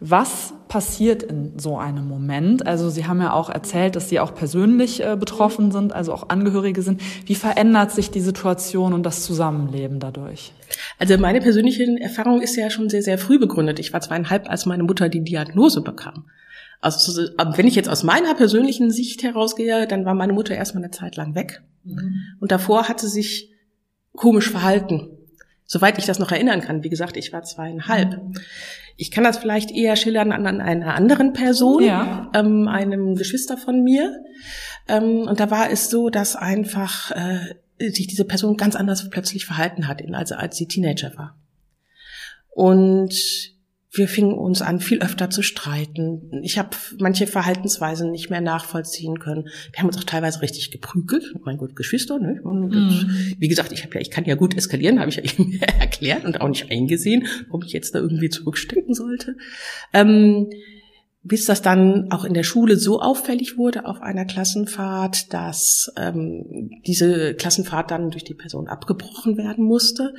was 0.00 0.54
passiert 0.68 1.22
in 1.22 1.58
so 1.58 1.76
einem 1.76 2.08
Moment? 2.08 2.66
Also 2.66 2.88
Sie 2.88 3.06
haben 3.06 3.20
ja 3.20 3.34
auch 3.34 3.50
erzählt, 3.50 3.96
dass 3.96 4.08
Sie 4.08 4.18
auch 4.18 4.34
persönlich 4.34 5.04
äh, 5.04 5.16
betroffen 5.18 5.70
sind, 5.72 5.92
also 5.92 6.14
auch 6.14 6.30
Angehörige 6.30 6.80
sind. 6.80 7.02
Wie 7.26 7.34
verändert 7.34 7.90
sich 7.90 8.10
die 8.10 8.20
Situation 8.20 8.94
und 8.94 9.04
das 9.04 9.24
Zusammenleben 9.24 10.00
dadurch? 10.00 10.52
Also 10.98 11.18
meine 11.18 11.40
persönliche 11.40 11.84
Erfahrung 12.00 12.40
ist 12.40 12.56
ja 12.56 12.70
schon 12.70 12.88
sehr, 12.88 13.02
sehr 13.02 13.18
früh 13.18 13.38
begründet. 13.38 13.78
Ich 13.78 13.92
war 13.92 14.00
zweieinhalb, 14.00 14.48
als 14.48 14.64
meine 14.64 14.84
Mutter 14.84 15.10
die 15.10 15.22
Diagnose 15.22 15.82
bekam. 15.82 16.24
Also 16.80 17.22
wenn 17.38 17.66
ich 17.66 17.74
jetzt 17.74 17.90
aus 17.90 18.02
meiner 18.02 18.34
persönlichen 18.34 18.90
Sicht 18.90 19.22
herausgehe, 19.22 19.86
dann 19.86 20.06
war 20.06 20.14
meine 20.14 20.32
Mutter 20.32 20.54
erstmal 20.54 20.82
eine 20.82 20.90
Zeit 20.90 21.16
lang 21.16 21.34
weg. 21.34 21.62
Mhm. 21.84 22.22
Und 22.40 22.52
davor 22.52 22.88
hatte 22.88 23.06
sie 23.06 23.20
sich 23.20 23.50
komisch 24.16 24.50
verhalten. 24.50 25.08
Soweit 25.66 25.98
ich 25.98 26.06
das 26.06 26.18
noch 26.18 26.32
erinnern 26.32 26.62
kann. 26.62 26.82
Wie 26.82 26.88
gesagt, 26.88 27.16
ich 27.16 27.32
war 27.32 27.42
zweieinhalb. 27.42 28.22
Mhm. 28.22 28.34
Ich 29.00 29.10
kann 29.10 29.24
das 29.24 29.38
vielleicht 29.38 29.70
eher 29.70 29.96
schildern 29.96 30.30
an, 30.30 30.46
an 30.46 30.60
einer 30.60 30.94
anderen 30.94 31.32
Person, 31.32 31.82
ja. 31.82 32.30
ähm, 32.34 32.68
einem 32.68 33.14
Geschwister 33.14 33.56
von 33.56 33.82
mir. 33.82 34.22
Ähm, 34.88 35.22
und 35.22 35.40
da 35.40 35.50
war 35.50 35.70
es 35.70 35.88
so, 35.88 36.10
dass 36.10 36.36
einfach 36.36 37.10
äh, 37.12 37.90
sich 37.90 38.08
diese 38.08 38.26
Person 38.26 38.58
ganz 38.58 38.76
anders 38.76 39.08
plötzlich 39.08 39.46
verhalten 39.46 39.88
hat, 39.88 40.02
also 40.12 40.34
als 40.34 40.58
sie 40.58 40.68
Teenager 40.68 41.16
war. 41.16 41.38
Und 42.50 43.14
wir 43.92 44.06
fingen 44.06 44.34
uns 44.34 44.62
an, 44.62 44.78
viel 44.78 45.00
öfter 45.02 45.30
zu 45.30 45.42
streiten. 45.42 46.40
Ich 46.42 46.58
habe 46.58 46.70
manche 46.98 47.26
Verhaltensweisen 47.26 48.12
nicht 48.12 48.30
mehr 48.30 48.40
nachvollziehen 48.40 49.18
können. 49.18 49.48
Wir 49.72 49.80
haben 49.80 49.88
uns 49.88 49.98
auch 49.98 50.04
teilweise 50.04 50.42
richtig 50.42 50.70
geprügelt. 50.70 51.34
Mein 51.44 51.58
Gott, 51.58 51.74
Geschwister, 51.74 52.20
ne? 52.20 52.40
Mm. 52.44 53.34
Wie 53.38 53.48
gesagt, 53.48 53.72
ich 53.72 53.82
habe 53.82 53.94
ja, 53.94 54.00
ich 54.00 54.10
kann 54.10 54.24
ja 54.24 54.36
gut 54.36 54.56
eskalieren, 54.56 55.00
habe 55.00 55.10
ich 55.10 55.16
ja 55.16 55.22
eben 55.24 55.60
erklärt 55.60 56.24
und 56.24 56.40
auch 56.40 56.48
nicht 56.48 56.70
eingesehen, 56.70 57.26
warum 57.48 57.64
ich 57.64 57.72
jetzt 57.72 57.94
da 57.94 57.98
irgendwie 57.98 58.28
zurückstecken 58.28 58.94
sollte. 58.94 59.36
Ähm, 59.92 60.50
bis 61.22 61.44
das 61.44 61.60
dann 61.60 62.10
auch 62.12 62.24
in 62.24 62.32
der 62.32 62.44
Schule 62.44 62.76
so 62.76 63.00
auffällig 63.00 63.58
wurde 63.58 63.84
auf 63.84 64.00
einer 64.00 64.24
Klassenfahrt, 64.24 65.34
dass 65.34 65.92
ähm, 65.96 66.70
diese 66.86 67.34
Klassenfahrt 67.34 67.90
dann 67.90 68.10
durch 68.10 68.24
die 68.24 68.34
Person 68.34 68.68
abgebrochen 68.68 69.36
werden 69.36 69.64
musste. 69.64 70.14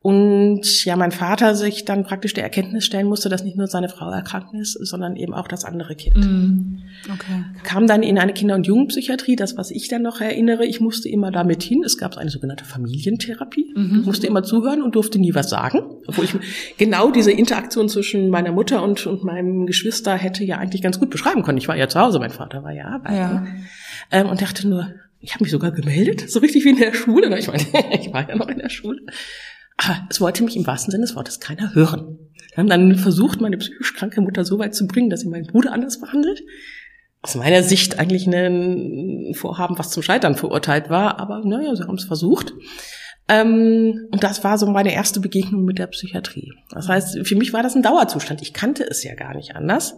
Und 0.00 0.84
ja, 0.84 0.94
mein 0.94 1.10
Vater 1.10 1.56
sich 1.56 1.84
dann 1.84 2.04
praktisch 2.04 2.32
der 2.32 2.44
Erkenntnis 2.44 2.84
stellen 2.84 3.08
musste, 3.08 3.28
dass 3.28 3.42
nicht 3.42 3.56
nur 3.56 3.66
seine 3.66 3.88
Frau 3.88 4.08
erkrankt 4.10 4.54
ist, 4.54 4.74
sondern 4.74 5.16
eben 5.16 5.34
auch 5.34 5.48
das 5.48 5.64
andere 5.64 5.96
Kind. 5.96 6.16
Mm, 6.16 6.78
okay. 7.12 7.44
Kam 7.64 7.88
dann 7.88 8.04
in 8.04 8.16
eine 8.16 8.32
Kinder- 8.32 8.54
und 8.54 8.64
Jugendpsychiatrie, 8.64 9.34
das, 9.34 9.56
was 9.56 9.72
ich 9.72 9.88
dann 9.88 10.02
noch 10.02 10.20
erinnere, 10.20 10.64
ich 10.64 10.80
musste 10.80 11.08
immer 11.08 11.32
damit 11.32 11.64
hin. 11.64 11.82
Es 11.84 11.98
gab 11.98 12.16
eine 12.16 12.30
sogenannte 12.30 12.64
Familientherapie. 12.64 13.74
Mhm. 13.74 13.98
Ich 14.00 14.06
musste 14.06 14.28
immer 14.28 14.44
zuhören 14.44 14.82
und 14.82 14.94
durfte 14.94 15.18
nie 15.18 15.34
was 15.34 15.50
sagen. 15.50 15.80
Obwohl 16.06 16.26
ich 16.26 16.34
genau 16.78 17.10
diese 17.10 17.32
Interaktion 17.32 17.88
zwischen 17.88 18.30
meiner 18.30 18.52
Mutter 18.52 18.84
und, 18.84 19.04
und 19.04 19.24
meinem 19.24 19.66
Geschwister 19.66 20.14
hätte 20.14 20.44
ja 20.44 20.58
eigentlich 20.58 20.80
ganz 20.80 21.00
gut 21.00 21.10
beschreiben 21.10 21.42
können. 21.42 21.58
Ich 21.58 21.66
war 21.66 21.76
ja 21.76 21.88
zu 21.88 21.98
Hause, 21.98 22.20
mein 22.20 22.30
Vater 22.30 22.62
war 22.62 22.72
ja 22.72 22.84
arbeiten. 22.84 23.16
Ja. 23.16 23.46
Ähm, 24.12 24.28
und 24.28 24.40
dachte 24.40 24.68
nur, 24.68 24.88
ich 25.20 25.34
habe 25.34 25.44
mich 25.44 25.50
sogar 25.50 25.72
gemeldet, 25.72 26.30
so 26.30 26.38
richtig 26.38 26.64
wie 26.64 26.70
in 26.70 26.78
der 26.78 26.94
Schule. 26.94 27.36
Ich 27.38 27.48
meine, 27.48 27.62
ich 28.00 28.12
war 28.12 28.28
ja 28.28 28.36
noch 28.36 28.48
in 28.48 28.58
der 28.58 28.68
Schule. 28.68 29.00
Aber 29.78 30.06
es 30.10 30.20
wollte 30.20 30.44
mich 30.44 30.56
im 30.56 30.66
wahrsten 30.66 30.90
Sinne 30.90 31.04
des 31.04 31.16
Wortes 31.16 31.40
keiner 31.40 31.74
hören. 31.74 32.18
Wir 32.50 32.56
haben 32.58 32.68
dann 32.68 32.96
versucht, 32.96 33.40
meine 33.40 33.56
psychisch 33.56 33.94
kranke 33.94 34.20
Mutter 34.20 34.44
so 34.44 34.58
weit 34.58 34.74
zu 34.74 34.86
bringen, 34.86 35.08
dass 35.08 35.20
sie 35.20 35.28
meinen 35.28 35.46
Bruder 35.46 35.72
anders 35.72 36.00
behandelt. 36.00 36.42
Aus 37.22 37.36
meiner 37.36 37.62
Sicht 37.62 37.98
eigentlich 37.98 38.26
ein 38.26 39.34
Vorhaben, 39.34 39.78
was 39.78 39.90
zum 39.90 40.02
Scheitern 40.02 40.34
verurteilt 40.34 40.90
war, 40.90 41.18
aber 41.18 41.42
naja, 41.44 41.74
sie 41.74 41.84
haben 41.84 41.94
es 41.94 42.04
versucht. 42.04 42.52
Ähm, 43.28 44.08
und 44.10 44.22
das 44.22 44.42
war 44.42 44.58
so 44.58 44.66
meine 44.66 44.94
erste 44.94 45.20
Begegnung 45.20 45.64
mit 45.64 45.78
der 45.78 45.88
Psychiatrie. 45.88 46.52
Das 46.70 46.88
heißt, 46.88 47.26
für 47.26 47.36
mich 47.36 47.52
war 47.52 47.62
das 47.62 47.76
ein 47.76 47.82
Dauerzustand. 47.82 48.42
Ich 48.42 48.54
kannte 48.54 48.84
es 48.84 49.04
ja 49.04 49.14
gar 49.14 49.34
nicht 49.34 49.54
anders. 49.54 49.96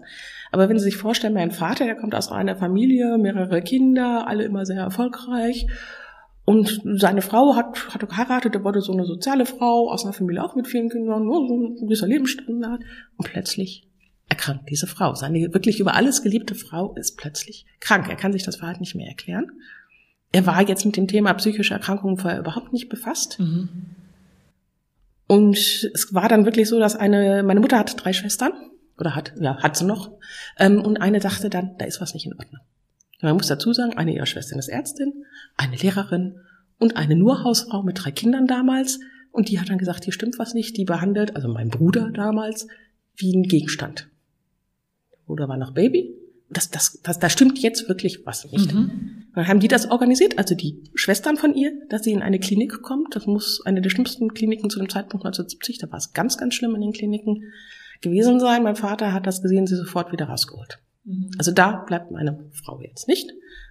Aber 0.53 0.69
wenn 0.69 0.79
Sie 0.79 0.85
sich 0.85 0.97
vorstellen, 0.97 1.35
mein 1.35 1.53
Vater, 1.53 1.85
der 1.85 1.95
kommt 1.95 2.15
aus 2.15 2.33
einer 2.33 2.57
Familie, 2.57 3.19
mehrere 3.19 3.63
Kinder, 3.63 4.27
alle 4.27 4.45
immer 4.45 4.67
sehr 4.67 4.81
erfolgreich. 4.81 5.67
Und 6.51 6.83
seine 6.97 7.23
Frau 7.23 7.55
hat, 7.55 7.95
hat 7.95 8.09
geheiratet, 8.09 8.55
der 8.55 8.65
wurde 8.65 8.81
so 8.81 8.93
eine 8.93 9.05
soziale 9.05 9.47
Frau, 9.47 9.89
aus 9.89 10.03
einer 10.03 10.13
Familie 10.13 10.43
auch 10.43 10.57
mit 10.57 10.67
vielen 10.67 10.89
Kindern, 10.89 11.25
nur 11.25 11.47
so 11.47 11.57
ein 11.57 11.77
gewisser 11.77 12.09
Lebensstandard. 12.09 12.83
Und 13.17 13.25
plötzlich 13.31 13.87
erkrankt 14.29 14.69
diese 14.69 14.89
Frau. 14.89 15.15
Seine 15.15 15.55
wirklich 15.55 15.79
über 15.79 15.95
alles 15.95 16.25
geliebte 16.25 16.57
Frau 16.57 16.93
ist 16.95 17.17
plötzlich 17.17 17.67
krank. 17.79 18.09
Er 18.09 18.17
kann 18.17 18.33
sich 18.33 18.43
das 18.43 18.57
Verhalten 18.57 18.81
nicht 18.81 18.97
mehr 18.97 19.07
erklären. 19.07 19.47
Er 20.33 20.45
war 20.45 20.69
jetzt 20.69 20.85
mit 20.85 20.97
dem 20.97 21.07
Thema 21.07 21.33
psychische 21.35 21.75
Erkrankungen 21.75 22.17
vorher 22.17 22.41
überhaupt 22.41 22.73
nicht 22.73 22.89
befasst. 22.89 23.39
Mhm. 23.39 23.69
Und 25.29 25.57
es 25.95 26.13
war 26.13 26.29
dann 26.29 26.47
wirklich 26.47 26.69
so, 26.69 26.81
dass 26.81 26.97
eine, 26.97 27.45
meine 27.45 27.61
Mutter 27.61 27.79
hatte 27.79 27.95
drei 27.95 28.13
Schwestern 28.13 28.55
oder 28.99 29.15
hat, 29.15 29.35
ja, 29.39 29.63
hat 29.63 29.77
sie 29.77 29.85
noch. 29.85 30.11
Ähm, 30.59 30.83
und 30.83 30.97
eine 30.97 31.21
dachte 31.21 31.49
dann, 31.49 31.77
da 31.79 31.85
ist 31.85 32.01
was 32.01 32.13
nicht 32.13 32.27
in 32.27 32.35
Ordnung. 32.35 32.61
Man 33.23 33.37
muss 33.37 33.49
dazu 33.49 33.73
sagen, 33.73 33.97
eine 33.97 34.15
ihrer 34.15 34.27
Schwestern 34.27 34.59
ist 34.59 34.69
Ärztin, 34.69 35.25
eine 35.57 35.77
Lehrerin 35.77 36.41
und 36.79 36.97
eine 36.97 37.17
nur 37.17 37.45
Hausfrau 37.45 37.83
mit 37.83 38.03
drei 38.03 38.11
Kindern 38.11 38.47
damals. 38.47 39.01
Und 39.33 39.49
die 39.49 39.61
hat 39.61 39.69
dann 39.69 39.79
gesagt, 39.79 40.05
hier 40.05 40.13
stimmt 40.13 40.39
was 40.39 40.55
nicht. 40.55 40.77
Die 40.77 40.85
behandelt, 40.85 41.37
also 41.37 41.49
mein 41.49 41.69
Bruder 41.69 42.11
damals, 42.11 42.67
wie 43.17 43.37
ein 43.37 43.45
Gegenstand. 43.45 44.09
Der 45.13 45.19
Bruder 45.27 45.49
war 45.49 45.57
noch 45.57 45.73
Baby. 45.73 46.15
Das, 46.49 46.71
das, 46.71 47.01
das, 47.03 47.19
da 47.19 47.29
stimmt 47.29 47.59
jetzt 47.61 47.89
wirklich 47.89 48.27
was 48.27 48.51
nicht. 48.51 48.75
Mhm. 48.75 49.21
Dann 49.35 49.47
haben 49.47 49.61
die 49.61 49.69
das 49.69 49.89
organisiert, 49.89 50.39
also 50.39 50.57
die 50.57 50.83
Schwestern 50.95 51.37
von 51.37 51.55
ihr, 51.55 51.73
dass 51.89 52.03
sie 52.03 52.11
in 52.11 52.23
eine 52.23 52.41
Klinik 52.41 52.83
kommt. 52.83 53.15
Das 53.15 53.27
muss 53.27 53.65
eine 53.65 53.81
der 53.81 53.91
schlimmsten 53.91 54.35
Kliniken 54.35 54.69
zu 54.71 54.81
dem 54.81 54.89
Zeitpunkt 54.89 55.25
1970, 55.25 55.79
da 55.79 55.91
war 55.93 55.99
es 55.99 56.13
ganz, 56.13 56.37
ganz 56.37 56.55
schlimm 56.55 56.75
in 56.75 56.81
den 56.81 56.93
Kliniken 56.93 57.45
gewesen 58.01 58.41
sein. 58.41 58.65
Mein 58.65 58.75
Vater 58.75 59.13
hat 59.13 59.29
das 59.29 59.43
gesehen, 59.43 59.69
sie 59.69 59.77
sofort 59.77 60.11
wieder 60.11 60.25
rausgeholt. 60.25 60.81
Mhm. 61.11 61.31
Also 61.39 61.53
da 61.53 61.85
bleibt 61.87 62.11
meine 62.11 62.51
Frau 62.53 62.81
jetzt 62.81 63.09
nicht. 63.09 63.31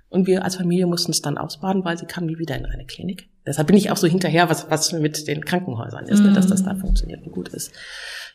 Und 0.09 0.25
wir 0.25 0.43
als 0.43 0.55
Familie 0.55 0.87
mussten 0.87 1.11
es 1.11 1.21
dann 1.21 1.37
ausbaden, 1.37 1.85
weil 1.85 1.97
sie 1.97 2.05
kam 2.05 2.25
nie 2.25 2.39
wieder 2.39 2.57
in 2.57 2.65
eine 2.65 2.85
Klinik. 2.85 3.29
Deshalb 3.45 3.67
bin 3.67 3.77
ich 3.77 3.91
auch 3.91 3.97
so 3.97 4.07
hinterher, 4.07 4.49
was, 4.49 4.69
was 4.69 4.91
mit 4.91 5.27
den 5.27 5.45
Krankenhäusern 5.45 6.07
ist, 6.07 6.19
mhm. 6.19 6.27
ne, 6.27 6.33
dass 6.33 6.47
das 6.47 6.63
da 6.63 6.73
mhm. 6.73 6.79
funktioniert 6.79 7.23
und 7.25 7.31
gut 7.31 7.49
ist. 7.49 7.71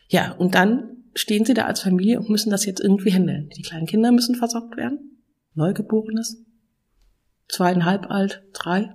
Ja, 0.07 0.31
und 0.33 0.55
dann 0.55 1.03
stehen 1.15 1.45
sie 1.45 1.53
da 1.53 1.65
als 1.65 1.81
Familie 1.81 2.19
und 2.19 2.29
müssen 2.29 2.49
das 2.49 2.65
jetzt 2.65 2.79
irgendwie 2.79 3.11
handeln. 3.11 3.49
Die 3.57 3.61
kleinen 3.61 3.87
Kinder 3.87 4.11
müssen 4.11 4.35
versorgt 4.35 4.77
werden. 4.77 5.21
Neugeborenes. 5.53 6.43
Zweieinhalb 7.49 8.09
alt, 8.09 8.43
drei. 8.53 8.93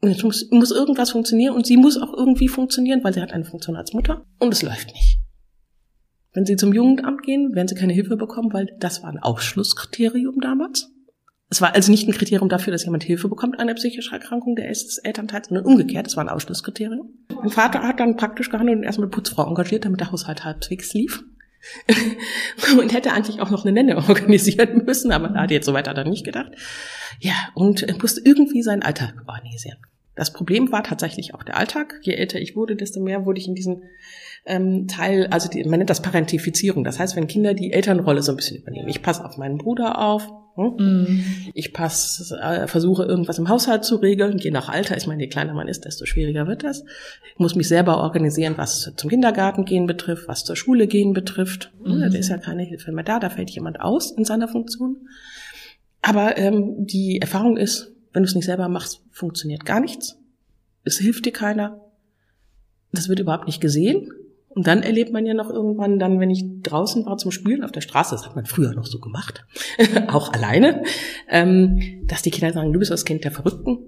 Und 0.00 0.10
jetzt 0.10 0.24
muss, 0.24 0.48
muss 0.50 0.70
irgendwas 0.70 1.10
funktionieren 1.10 1.54
und 1.54 1.66
sie 1.66 1.76
muss 1.76 2.00
auch 2.00 2.14
irgendwie 2.14 2.48
funktionieren, 2.48 3.04
weil 3.04 3.12
sie 3.12 3.20
hat 3.20 3.32
eine 3.32 3.44
Funktion 3.44 3.76
als 3.76 3.92
Mutter 3.92 4.24
und 4.38 4.52
es 4.52 4.62
läuft 4.62 4.88
nicht. 4.92 5.20
Wenn 6.32 6.46
Sie 6.46 6.56
zum 6.56 6.72
Jugendamt 6.72 7.22
gehen, 7.22 7.54
werden 7.54 7.68
Sie 7.68 7.74
keine 7.74 7.92
Hilfe 7.92 8.16
bekommen, 8.16 8.52
weil 8.52 8.68
das 8.78 9.02
war 9.02 9.10
ein 9.10 9.18
Ausschlusskriterium 9.18 10.40
damals. 10.40 10.90
Es 11.52 11.60
war 11.60 11.74
also 11.74 11.90
nicht 11.90 12.06
ein 12.06 12.14
Kriterium 12.14 12.48
dafür, 12.48 12.72
dass 12.72 12.84
jemand 12.84 13.02
Hilfe 13.02 13.28
bekommt 13.28 13.58
an 13.58 13.66
der 13.66 13.74
psychischen 13.74 14.14
Erkrankung 14.14 14.54
der 14.54 14.68
Elternteils, 14.68 15.48
sondern 15.48 15.66
umgekehrt, 15.66 16.06
es 16.06 16.16
war 16.16 16.24
ein 16.24 16.28
Ausschlusskriterium. 16.28 17.08
Mein 17.34 17.50
Vater 17.50 17.82
hat 17.82 17.98
dann 17.98 18.16
praktisch 18.16 18.50
gehandelt 18.50 18.78
und 18.78 18.84
erstmal 18.84 19.08
Putzfrau 19.08 19.48
engagiert, 19.48 19.84
damit 19.84 19.98
der 19.98 20.12
Haushalt 20.12 20.44
halbwegs 20.44 20.94
lief. 20.94 21.24
und 22.78 22.94
hätte 22.94 23.12
eigentlich 23.12 23.40
auch 23.40 23.50
noch 23.50 23.64
eine 23.64 23.72
Nenne 23.72 23.96
organisieren 23.96 24.84
müssen, 24.86 25.12
aber 25.12 25.28
da 25.28 25.42
hat 25.42 25.50
jetzt 25.50 25.66
so 25.66 25.74
weit 25.74 25.88
hat 25.88 25.98
er 25.98 26.08
nicht 26.08 26.24
gedacht. 26.24 26.52
Ja, 27.18 27.34
und 27.54 27.84
musste 28.00 28.22
irgendwie 28.24 28.62
seinen 28.62 28.82
Alltag 28.82 29.14
organisieren. 29.26 29.78
Das 30.20 30.34
Problem 30.34 30.70
war 30.70 30.82
tatsächlich 30.82 31.34
auch 31.34 31.42
der 31.42 31.56
Alltag. 31.56 31.98
Je 32.02 32.12
älter 32.12 32.38
ich 32.38 32.54
wurde, 32.54 32.76
desto 32.76 33.00
mehr 33.00 33.24
wurde 33.24 33.40
ich 33.40 33.48
in 33.48 33.54
diesen 33.54 33.84
ähm, 34.44 34.86
Teil, 34.86 35.28
also 35.30 35.48
die, 35.48 35.64
man 35.64 35.78
nennt 35.78 35.88
das 35.88 36.02
Parentifizierung. 36.02 36.84
Das 36.84 36.98
heißt, 36.98 37.16
wenn 37.16 37.26
Kinder 37.26 37.54
die 37.54 37.72
Elternrolle 37.72 38.20
so 38.20 38.30
ein 38.30 38.36
bisschen 38.36 38.58
übernehmen. 38.58 38.90
Ich 38.90 39.00
passe 39.00 39.24
auf 39.24 39.38
meinen 39.38 39.56
Bruder 39.56 39.98
auf, 39.98 40.30
hm? 40.56 40.74
mm. 40.76 41.24
ich 41.54 41.72
passe, 41.72 42.38
äh, 42.38 42.66
versuche 42.66 43.04
irgendwas 43.04 43.38
im 43.38 43.48
Haushalt 43.48 43.86
zu 43.86 43.96
regeln. 43.96 44.36
Je 44.36 44.50
nach 44.50 44.68
Alter, 44.68 44.94
ich 44.94 45.06
meine, 45.06 45.22
je 45.22 45.30
kleiner 45.30 45.54
man 45.54 45.68
ist, 45.68 45.86
desto 45.86 46.04
schwieriger 46.04 46.46
wird 46.46 46.64
das. 46.64 46.84
Ich 47.32 47.38
muss 47.38 47.54
mich 47.54 47.68
selber 47.68 47.96
organisieren, 47.96 48.58
was 48.58 48.92
zum 48.94 49.08
Kindergarten 49.08 49.64
gehen 49.64 49.86
betrifft, 49.86 50.28
was 50.28 50.44
zur 50.44 50.54
Schule 50.54 50.86
gehen 50.86 51.14
betrifft. 51.14 51.72
Mm. 51.82 51.98
Da 51.98 52.06
ist 52.08 52.28
ja 52.28 52.36
keine 52.36 52.64
Hilfe 52.64 52.92
mehr 52.92 53.04
da, 53.04 53.20
da 53.20 53.30
fällt 53.30 53.48
jemand 53.48 53.80
aus 53.80 54.10
in 54.10 54.26
seiner 54.26 54.48
Funktion. 54.48 55.08
Aber 56.02 56.36
ähm, 56.36 56.84
die 56.86 57.22
Erfahrung 57.22 57.56
ist, 57.56 57.94
wenn 58.12 58.22
du 58.22 58.28
es 58.28 58.34
nicht 58.34 58.46
selber 58.46 58.68
machst, 58.68 59.02
funktioniert 59.10 59.64
gar 59.64 59.80
nichts. 59.80 60.18
Es 60.84 60.98
hilft 60.98 61.26
dir 61.26 61.32
keiner. 61.32 61.80
Das 62.92 63.08
wird 63.08 63.20
überhaupt 63.20 63.46
nicht 63.46 63.60
gesehen. 63.60 64.12
Und 64.48 64.66
dann 64.66 64.82
erlebt 64.82 65.12
man 65.12 65.26
ja 65.26 65.34
noch 65.34 65.48
irgendwann 65.48 66.00
dann, 66.00 66.18
wenn 66.18 66.30
ich 66.30 66.44
draußen 66.62 67.06
war 67.06 67.18
zum 67.18 67.30
Spielen 67.30 67.62
auf 67.62 67.70
der 67.70 67.82
Straße, 67.82 68.16
das 68.16 68.26
hat 68.26 68.34
man 68.34 68.46
früher 68.46 68.74
noch 68.74 68.86
so 68.86 68.98
gemacht, 68.98 69.44
auch 70.08 70.32
alleine, 70.32 70.82
ähm, 71.28 72.02
dass 72.06 72.22
die 72.22 72.32
Kinder 72.32 72.52
sagen, 72.52 72.72
du 72.72 72.80
bist 72.80 72.90
das 72.90 73.04
Kind 73.04 73.22
der 73.22 73.30
Verrückten, 73.30 73.78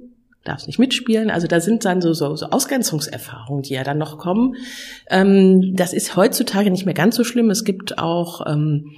darfst 0.45 0.69
nicht 0.69 0.79
mitspielen. 0.79 1.31
Also 1.31 1.49
da 1.49 1.59
sind 1.59 1.85
dann 1.85 2.01
so, 2.01 2.13
so, 2.13 2.37
so 2.37 2.47
Ausgrenzungserfahrungen, 2.47 3.63
die 3.63 3.75
ja 3.75 3.83
dann 3.83 3.99
noch 3.99 4.19
kommen. 4.19 4.55
Ähm, 5.11 5.75
das 5.75 5.93
ist 5.93 6.15
heutzutage 6.15 6.71
nicht 6.71 6.85
mehr 6.85 6.95
ganz 6.95 7.17
so 7.17 7.25
schlimm. 7.25 7.51
Es 7.51 7.65
gibt 7.65 7.99
auch 7.99 8.47
ähm, 8.47 8.93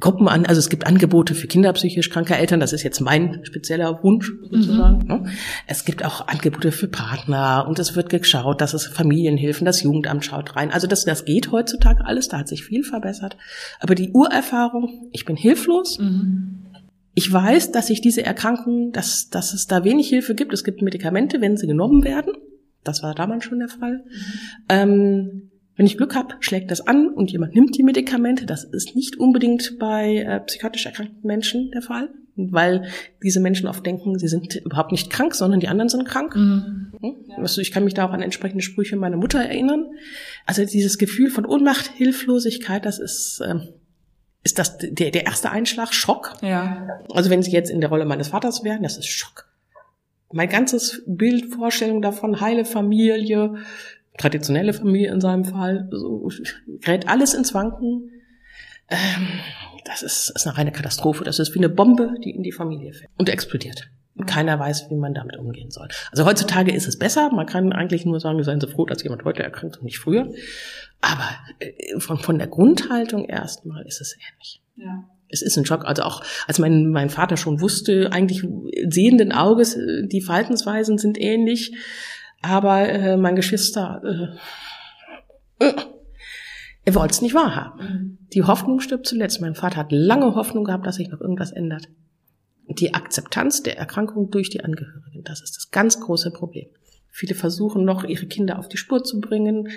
Gruppen 0.00 0.26
an, 0.26 0.44
also 0.44 0.58
es 0.58 0.70
gibt 0.70 0.86
Angebote 0.86 1.36
für 1.36 1.46
kinderpsychisch 1.46 2.10
kranke 2.10 2.34
Eltern, 2.34 2.58
das 2.58 2.72
ist 2.72 2.82
jetzt 2.82 3.00
mein 3.00 3.44
spezieller 3.44 4.02
Wunsch 4.02 4.32
sozusagen. 4.50 4.98
Mhm. 4.98 5.06
Ne? 5.06 5.24
Es 5.68 5.84
gibt 5.84 6.04
auch 6.04 6.26
Angebote 6.26 6.72
für 6.72 6.88
Partner 6.88 7.66
und 7.68 7.78
es 7.78 7.94
wird 7.94 8.08
geschaut, 8.08 8.60
dass 8.60 8.74
es 8.74 8.86
Familienhilfen, 8.86 9.64
das 9.64 9.82
Jugendamt 9.82 10.24
schaut 10.24 10.56
rein. 10.56 10.72
Also 10.72 10.88
das, 10.88 11.04
das 11.04 11.24
geht 11.24 11.52
heutzutage 11.52 12.04
alles, 12.04 12.28
da 12.28 12.38
hat 12.38 12.48
sich 12.48 12.64
viel 12.64 12.82
verbessert. 12.82 13.36
Aber 13.78 13.94
die 13.94 14.10
Urerfahrung, 14.10 15.10
ich 15.12 15.24
bin 15.24 15.36
hilflos. 15.36 16.00
Mhm. 16.00 16.64
Ich 17.14 17.32
weiß, 17.32 17.70
dass 17.70 17.88
ich 17.88 18.00
diese 18.00 18.24
Erkrankung, 18.24 18.90
dass, 18.90 19.30
dass 19.30 19.54
es 19.54 19.68
da 19.68 19.84
wenig 19.84 20.08
Hilfe 20.08 20.34
gibt. 20.34 20.52
Es 20.52 20.64
gibt 20.64 20.82
Medikamente, 20.82 21.40
wenn 21.40 21.56
sie 21.56 21.68
genommen 21.68 22.02
werden. 22.02 22.32
Das 22.82 23.04
war 23.04 23.14
damals 23.14 23.44
schon 23.44 23.60
der 23.60 23.68
Fall. 23.68 24.04
Mhm. 24.04 24.32
Ähm, 24.68 25.50
wenn 25.76 25.86
ich 25.86 25.96
Glück 25.96 26.14
habe, 26.14 26.36
schlägt 26.40 26.70
das 26.70 26.86
an 26.86 27.08
und 27.08 27.32
jemand 27.32 27.54
nimmt 27.54 27.76
die 27.76 27.82
Medikamente. 27.82 28.46
Das 28.46 28.64
ist 28.64 28.94
nicht 28.94 29.16
unbedingt 29.16 29.78
bei 29.78 30.18
äh, 30.18 30.40
psychotisch 30.40 30.86
erkrankten 30.86 31.26
Menschen 31.26 31.70
der 31.72 31.82
Fall, 31.82 32.10
weil 32.36 32.86
diese 33.22 33.40
Menschen 33.40 33.66
oft 33.66 33.84
denken, 33.84 34.18
sie 34.18 34.28
sind 34.28 34.54
überhaupt 34.54 34.92
nicht 34.92 35.10
krank, 35.10 35.34
sondern 35.34 35.60
die 35.60 35.68
anderen 35.68 35.88
sind 35.88 36.04
krank. 36.04 36.36
Mhm. 36.36 36.92
Hm? 37.00 37.14
Also 37.36 37.60
ich 37.60 37.72
kann 37.72 37.84
mich 37.84 37.94
da 37.94 38.06
auch 38.06 38.12
an 38.12 38.22
entsprechende 38.22 38.62
Sprüche 38.62 38.96
meiner 38.96 39.16
Mutter 39.16 39.40
erinnern. 39.40 39.86
Also 40.46 40.64
dieses 40.64 40.98
Gefühl 40.98 41.30
von 41.30 41.44
Ohnmacht, 41.44 41.90
Hilflosigkeit, 41.96 42.84
das 42.86 42.98
ist 42.98 43.40
äh, 43.40 43.56
ist 44.44 44.58
das 44.58 44.76
der, 44.78 45.10
der 45.10 45.26
erste 45.26 45.50
Einschlag 45.50 45.92
Schock. 45.92 46.34
Ja. 46.42 47.00
Also 47.10 47.30
wenn 47.30 47.42
Sie 47.42 47.50
jetzt 47.50 47.70
in 47.70 47.80
der 47.80 47.88
Rolle 47.88 48.04
meines 48.04 48.28
Vaters 48.28 48.62
wären, 48.62 48.82
das 48.82 48.98
ist 48.98 49.08
Schock. 49.08 49.48
Mein 50.32 50.48
ganzes 50.48 51.02
Bild, 51.06 51.54
Vorstellung 51.54 52.02
davon, 52.02 52.40
heile 52.40 52.64
Familie, 52.64 53.54
traditionelle 54.18 54.72
Familie 54.72 55.12
in 55.12 55.20
seinem 55.20 55.44
Fall, 55.44 55.88
so 55.90 56.28
gerät 56.80 57.08
alles 57.08 57.34
ins 57.34 57.54
Wanken. 57.54 58.10
Ähm, 58.88 59.40
das 59.84 60.02
ist, 60.02 60.30
ist 60.34 60.46
eine 60.46 60.56
reine 60.56 60.72
Katastrophe. 60.72 61.24
Das 61.24 61.38
ist 61.38 61.54
wie 61.54 61.58
eine 61.58 61.68
Bombe, 61.68 62.14
die 62.24 62.30
in 62.30 62.42
die 62.42 62.52
Familie 62.52 62.92
fällt 62.92 63.10
und 63.18 63.28
explodiert. 63.28 63.90
Und 64.16 64.26
keiner 64.26 64.58
weiß, 64.58 64.90
wie 64.90 64.94
man 64.94 65.12
damit 65.12 65.36
umgehen 65.36 65.72
soll. 65.72 65.88
Also 66.12 66.24
heutzutage 66.24 66.72
ist 66.72 66.86
es 66.86 66.98
besser. 66.98 67.30
Man 67.32 67.46
kann 67.46 67.72
eigentlich 67.72 68.04
nur 68.04 68.20
sagen, 68.20 68.36
wir 68.36 68.44
seien 68.44 68.60
so 68.60 68.68
froh, 68.68 68.86
dass 68.86 69.02
jemand 69.02 69.24
heute 69.24 69.42
erkrankt 69.42 69.78
und 69.78 69.84
nicht 69.84 69.98
früher. 69.98 70.32
Aber 71.00 71.28
äh, 71.58 71.98
von, 71.98 72.18
von 72.18 72.38
der 72.38 72.46
Grundhaltung 72.46 73.24
erstmal 73.24 73.84
ist 73.86 74.00
es 74.00 74.14
ähnlich. 74.14 74.62
Ja. 74.76 75.04
Es 75.28 75.42
ist 75.42 75.56
ein 75.56 75.66
Schock. 75.66 75.84
Also 75.84 76.02
auch 76.02 76.22
als 76.46 76.60
mein, 76.60 76.90
mein 76.90 77.10
Vater 77.10 77.36
schon 77.36 77.60
wusste, 77.60 78.12
eigentlich 78.12 78.46
sehenden 78.88 79.32
Auges, 79.32 79.74
äh, 79.74 80.06
die 80.06 80.20
Verhaltensweisen 80.20 80.96
sind 80.96 81.20
ähnlich 81.20 81.74
aber 82.44 82.88
äh, 82.88 83.16
mein 83.16 83.36
Geschwister, 83.36 84.38
äh, 85.60 85.66
äh, 85.66 85.74
er 86.84 86.94
wollte 86.94 87.12
es 87.12 87.22
nicht 87.22 87.34
wahrhaben. 87.34 87.80
Mhm. 87.80 88.18
Die 88.34 88.42
Hoffnung 88.42 88.80
stirbt 88.80 89.06
zuletzt. 89.06 89.40
Mein 89.40 89.54
Vater 89.54 89.78
hat 89.78 89.92
lange 89.92 90.34
Hoffnung 90.34 90.64
gehabt, 90.64 90.86
dass 90.86 90.96
sich 90.96 91.08
noch 91.08 91.20
irgendwas 91.20 91.52
ändert. 91.52 91.88
Die 92.68 92.94
Akzeptanz 92.94 93.62
der 93.62 93.78
Erkrankung 93.78 94.30
durch 94.30 94.50
die 94.50 94.64
Angehörigen, 94.64 95.22
das 95.24 95.42
ist 95.42 95.56
das 95.56 95.70
ganz 95.70 96.00
große 96.00 96.30
Problem. 96.30 96.66
Viele 97.10 97.34
versuchen 97.34 97.84
noch, 97.84 98.04
ihre 98.04 98.26
Kinder 98.26 98.58
auf 98.58 98.68
die 98.68 98.76
Spur 98.76 99.04
zu 99.04 99.20
bringen, 99.20 99.68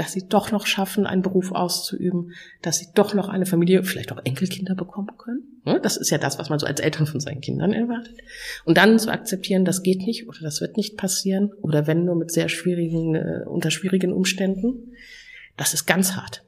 dass 0.00 0.12
sie 0.12 0.26
doch 0.26 0.50
noch 0.50 0.64
schaffen, 0.64 1.06
einen 1.06 1.20
Beruf 1.20 1.52
auszuüben, 1.52 2.32
dass 2.62 2.78
sie 2.78 2.86
doch 2.94 3.12
noch 3.12 3.28
eine 3.28 3.44
Familie, 3.44 3.84
vielleicht 3.84 4.12
auch 4.12 4.20
Enkelkinder 4.24 4.74
bekommen 4.74 5.10
können. 5.18 5.42
Das 5.82 5.98
ist 5.98 6.08
ja 6.08 6.16
das, 6.16 6.38
was 6.38 6.48
man 6.48 6.58
so 6.58 6.64
als 6.64 6.80
Eltern 6.80 7.06
von 7.06 7.20
seinen 7.20 7.42
Kindern 7.42 7.74
erwartet. 7.74 8.16
Und 8.64 8.78
dann 8.78 8.98
zu 8.98 9.12
akzeptieren, 9.12 9.66
das 9.66 9.82
geht 9.82 9.98
nicht 9.98 10.26
oder 10.26 10.38
das 10.40 10.62
wird 10.62 10.78
nicht 10.78 10.96
passieren 10.96 11.52
oder 11.60 11.86
wenn 11.86 12.06
nur 12.06 12.14
mit 12.14 12.30
sehr 12.30 12.48
schwierigen, 12.48 13.14
äh, 13.14 13.44
unter 13.46 13.70
schwierigen 13.70 14.14
Umständen, 14.14 14.94
das 15.58 15.74
ist 15.74 15.84
ganz 15.84 16.16
hart. 16.16 16.44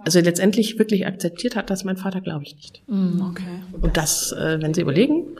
Also 0.00 0.20
letztendlich 0.20 0.78
wirklich 0.78 1.06
akzeptiert 1.06 1.56
hat 1.56 1.70
das 1.70 1.84
mein 1.84 1.96
Vater, 1.96 2.20
glaube 2.20 2.44
ich 2.44 2.56
nicht. 2.56 2.82
Mm, 2.88 3.22
okay. 3.22 3.62
Und 3.80 3.96
das, 3.96 4.32
äh, 4.32 4.60
wenn 4.60 4.74
Sie 4.74 4.82
überlegen, 4.82 5.38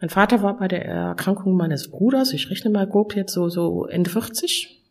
Mein 0.00 0.08
Vater 0.08 0.42
war 0.42 0.58
bei 0.58 0.66
der 0.66 0.84
Erkrankung 0.84 1.56
meines 1.56 1.88
Bruders, 1.88 2.32
ich 2.32 2.50
rechne 2.50 2.70
mal 2.70 2.88
grob 2.88 3.14
jetzt 3.14 3.32
so, 3.32 3.48
so 3.48 3.86
Ende 3.86 4.10
40. 4.10 4.81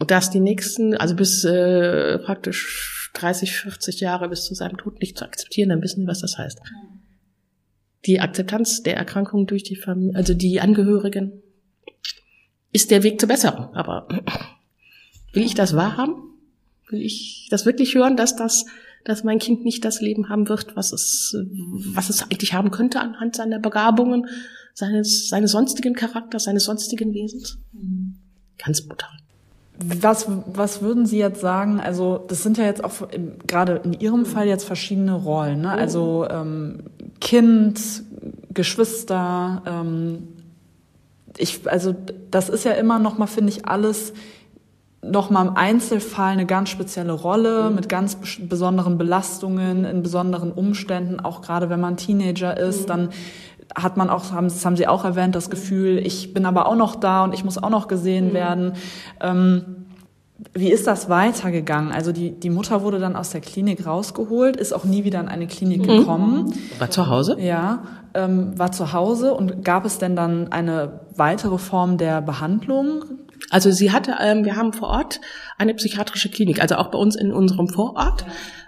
Und 0.00 0.10
das 0.10 0.30
die 0.30 0.40
nächsten, 0.40 0.96
also 0.96 1.14
bis 1.14 1.44
äh, 1.44 2.18
praktisch 2.20 3.10
30, 3.12 3.52
40 3.52 4.00
Jahre 4.00 4.30
bis 4.30 4.46
zu 4.46 4.54
seinem 4.54 4.78
Tod 4.78 4.98
nicht 4.98 5.18
zu 5.18 5.26
akzeptieren, 5.26 5.68
dann 5.68 5.82
wissen 5.82 6.00
Sie, 6.00 6.06
was 6.06 6.20
das 6.20 6.38
heißt. 6.38 6.58
Die 8.06 8.18
Akzeptanz 8.18 8.82
der 8.82 8.96
Erkrankung 8.96 9.46
durch 9.46 9.62
die 9.62 9.76
Familie, 9.76 10.16
also 10.16 10.32
die 10.32 10.58
Angehörigen, 10.58 11.42
ist 12.72 12.90
der 12.90 13.02
Weg 13.02 13.20
zur 13.20 13.28
Besserung. 13.28 13.74
Aber 13.74 14.08
will 15.34 15.44
ich 15.44 15.54
das 15.54 15.76
wahrhaben? 15.76 16.14
Will 16.88 17.02
ich 17.02 17.48
das 17.50 17.66
wirklich 17.66 17.94
hören, 17.94 18.16
dass 18.16 18.36
das, 18.36 18.64
dass 19.04 19.22
mein 19.22 19.38
Kind 19.38 19.64
nicht 19.64 19.84
das 19.84 20.00
Leben 20.00 20.30
haben 20.30 20.48
wird, 20.48 20.76
was 20.76 20.94
es, 20.94 21.36
was 21.92 22.08
es 22.08 22.22
eigentlich 22.22 22.54
haben 22.54 22.70
könnte 22.70 23.00
anhand 23.00 23.36
seiner 23.36 23.58
Begabungen, 23.58 24.26
seines, 24.72 25.28
seines 25.28 25.50
sonstigen 25.52 25.92
Charakters, 25.92 26.44
seines 26.44 26.64
sonstigen 26.64 27.12
Wesens? 27.12 27.58
Ganz 28.56 28.80
brutal. 28.80 29.10
Was, 29.82 30.26
was 30.46 30.82
würden 30.82 31.06
Sie 31.06 31.18
jetzt 31.18 31.40
sagen? 31.40 31.80
Also 31.80 32.22
das 32.28 32.42
sind 32.42 32.58
ja 32.58 32.64
jetzt 32.64 32.84
auch 32.84 32.92
gerade 33.46 33.80
in 33.84 33.94
Ihrem 33.94 34.26
Fall 34.26 34.46
jetzt 34.46 34.64
verschiedene 34.64 35.14
Rollen. 35.14 35.62
Ne? 35.62 35.70
Also 35.72 36.26
ähm, 36.30 36.80
Kind, 37.20 38.02
Geschwister. 38.52 39.62
Ähm, 39.66 40.28
ich, 41.38 41.68
also 41.70 41.94
das 42.30 42.48
ist 42.48 42.64
ja 42.64 42.72
immer 42.72 42.98
noch 42.98 43.16
mal 43.16 43.26
finde 43.26 43.52
ich 43.52 43.66
alles 43.66 44.12
noch 45.02 45.30
mal 45.30 45.46
im 45.46 45.56
Einzelfall 45.56 46.32
eine 46.32 46.44
ganz 46.44 46.68
spezielle 46.68 47.12
Rolle 47.12 47.70
mit 47.70 47.88
ganz 47.88 48.18
besonderen 48.40 48.98
Belastungen 48.98 49.84
in 49.84 50.02
besonderen 50.02 50.52
Umständen. 50.52 51.20
Auch 51.20 51.40
gerade 51.40 51.70
wenn 51.70 51.80
man 51.80 51.96
Teenager 51.96 52.56
ist, 52.58 52.90
dann 52.90 53.08
hat 53.74 53.96
man 53.96 54.10
auch, 54.10 54.32
haben, 54.32 54.48
das 54.48 54.64
haben 54.64 54.76
Sie 54.76 54.86
auch 54.86 55.04
erwähnt, 55.04 55.34
das 55.34 55.50
Gefühl, 55.50 55.98
ich 55.98 56.34
bin 56.34 56.46
aber 56.46 56.66
auch 56.66 56.76
noch 56.76 56.96
da 56.96 57.24
und 57.24 57.34
ich 57.34 57.44
muss 57.44 57.62
auch 57.62 57.70
noch 57.70 57.88
gesehen 57.88 58.30
mhm. 58.30 58.34
werden. 58.34 58.72
Ähm, 59.20 59.64
wie 60.54 60.70
ist 60.70 60.86
das 60.86 61.08
weitergegangen? 61.08 61.92
Also 61.92 62.12
die, 62.12 62.30
die 62.30 62.50
Mutter 62.50 62.82
wurde 62.82 62.98
dann 62.98 63.14
aus 63.14 63.30
der 63.30 63.40
Klinik 63.40 63.86
rausgeholt, 63.86 64.56
ist 64.56 64.72
auch 64.72 64.84
nie 64.84 65.04
wieder 65.04 65.20
in 65.20 65.28
eine 65.28 65.46
Klinik 65.46 65.82
mhm. 65.82 65.98
gekommen. 65.98 66.54
War 66.78 66.90
zu 66.90 67.08
Hause? 67.08 67.36
Ja, 67.38 67.82
ähm, 68.14 68.58
war 68.58 68.72
zu 68.72 68.92
Hause. 68.92 69.34
Und 69.34 69.64
gab 69.64 69.84
es 69.84 69.98
denn 69.98 70.16
dann 70.16 70.50
eine 70.50 71.00
weitere 71.14 71.58
Form 71.58 71.98
der 71.98 72.22
Behandlung? 72.22 73.04
Also 73.50 73.70
sie 73.70 73.92
hatte, 73.92 74.16
ähm, 74.20 74.44
wir 74.44 74.56
haben 74.56 74.72
vor 74.72 74.88
Ort 74.88 75.20
eine 75.58 75.74
psychiatrische 75.74 76.30
Klinik, 76.30 76.60
also 76.60 76.76
auch 76.76 76.88
bei 76.88 76.98
uns 76.98 77.16
in 77.16 77.32
unserem 77.32 77.68
Vorort. 77.68 78.24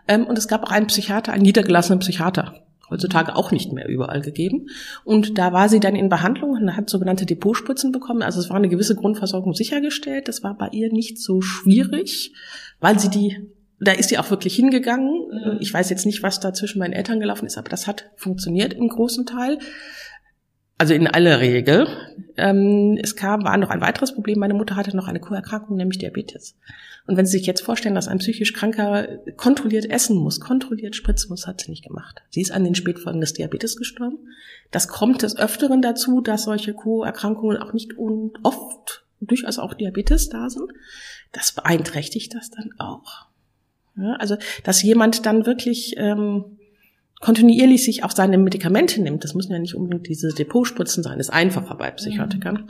Ähm, 0.09 0.27
und 0.27 0.37
es 0.37 0.49
gab 0.49 0.65
auch 0.65 0.71
einen 0.71 0.88
Psychiater, 0.88 1.33
einen 1.33 1.43
niedergelassenen 1.43 2.01
Psychiater 2.01 2.55
heutzutage 2.90 3.37
auch 3.37 3.51
nicht 3.51 3.73
mehr 3.73 3.88
überall 3.88 4.21
gegeben. 4.21 4.68
Und 5.05 5.38
da 5.38 5.53
war 5.53 5.68
sie 5.68 5.81
dann 5.81 5.97
in 5.97 6.09
Behandlung 6.09 6.51
und 6.51 6.77
hat 6.77 6.90
sogenannte 6.90 7.27
Depotspritzen 7.27 7.92
bekommen. 7.92 8.23
Also 8.23 8.40
es 8.40 8.51
war 8.51 8.57
eine 8.57 8.68
gewisse 8.68 8.97
Grundversorgung 8.97 9.55
sichergestellt. 9.55 10.29
Das 10.29 10.42
war 10.42 10.57
bei 10.57 10.68
ihr 10.73 10.92
nicht 10.92 11.18
so 11.18 11.40
schwierig, 11.40 12.35
weil 12.81 12.99
sie 12.99 13.11
die 13.11 13.53
da 13.85 13.90
ist 13.90 14.11
sie 14.11 14.18
auch 14.18 14.31
wirklich 14.31 14.55
hingegangen. 14.55 15.59
Ich 15.59 15.75
weiß 15.75 15.90
jetzt 15.90 16.07
nicht, 16.07 16.23
was 16.23 16.38
da 16.38 16.55
zwischen 16.55 16.79
meinen 16.79 16.92
Eltern 16.92 17.18
gelaufen 17.18 17.47
ist, 17.47 17.59
aber 17.59 17.68
das 17.68 17.88
hat 17.88 18.12
funktioniert 18.14 18.75
im 18.75 18.87
großen 18.87 19.27
Teil. 19.27 19.59
Also 20.79 20.95
in 20.95 21.09
aller 21.09 21.40
Regel. 21.40 21.88
Ähm, 22.37 22.99
es 23.03 23.16
kam, 23.16 23.45
war 23.45 23.57
noch 23.57 23.71
ein 23.71 23.81
weiteres 23.81 24.14
Problem. 24.14 24.38
Meine 24.38 24.55
Mutter 24.55 24.77
hatte 24.77 24.97
noch 24.97 25.09
eine 25.09 25.21
Co-Erkrankung, 25.21 25.77
nämlich 25.77 25.99
Diabetes. 25.99 26.57
Und 27.07 27.17
wenn 27.17 27.27
Sie 27.27 27.38
sich 27.38 27.47
jetzt 27.47 27.62
vorstellen, 27.62 27.95
dass 27.95 28.09
ein 28.09 28.19
psychisch 28.19 28.53
Kranker 28.53 29.19
kontrolliert 29.37 29.91
essen 29.91 30.17
muss, 30.17 30.41
kontrolliert 30.41 30.95
spritzen 30.95 31.31
muss, 31.31 31.47
hat 31.47 31.61
sie 31.61 31.71
nicht 31.71 31.85
gemacht. 31.85 32.23
Sie 32.31 32.41
ist 32.41 32.53
an 32.53 32.65
den 32.65 32.77
Spätfolgen 32.77 33.21
des 33.21 33.33
Diabetes 33.33 33.77
gestorben. 33.77 34.19
Das 34.71 34.88
kommt 34.88 35.23
des 35.23 35.37
Öfteren 35.37 35.83
dazu, 35.83 36.21
dass 36.21 36.45
solche 36.45 36.75
Co-Erkrankungen 36.75 37.57
auch 37.57 37.73
nicht 37.73 37.99
und 37.99 38.38
oft 38.45 39.05
durchaus 39.21 39.59
auch 39.59 39.75
Diabetes 39.75 40.29
da 40.29 40.49
sind. 40.49 40.73
Das 41.33 41.53
beeinträchtigt 41.53 42.35
das 42.35 42.51
dann 42.51 42.71
auch. 42.79 43.27
Ja, 43.97 44.15
also, 44.15 44.37
dass 44.65 44.83
jemand 44.83 45.27
dann 45.27 45.45
wirklich 45.45 45.95
ähm, 45.97 46.59
kontinuierlich 47.21 47.85
sich 47.85 48.05
auch 48.05 48.11
seine 48.11 48.38
Medikamente 48.38 49.01
nimmt, 49.01 49.25
das 49.25 49.35
müssen 49.35 49.53
ja 49.53 49.59
nicht 49.59 49.75
unbedingt 49.75 50.09
diese 50.09 50.33
Depotspritzen 50.33 51.03
sein, 51.03 51.21
ist 51.21 51.31
einfacher 51.31 51.77
bei 51.77 51.91
Psychotikern. 51.91 52.55
Mhm. 52.55 52.69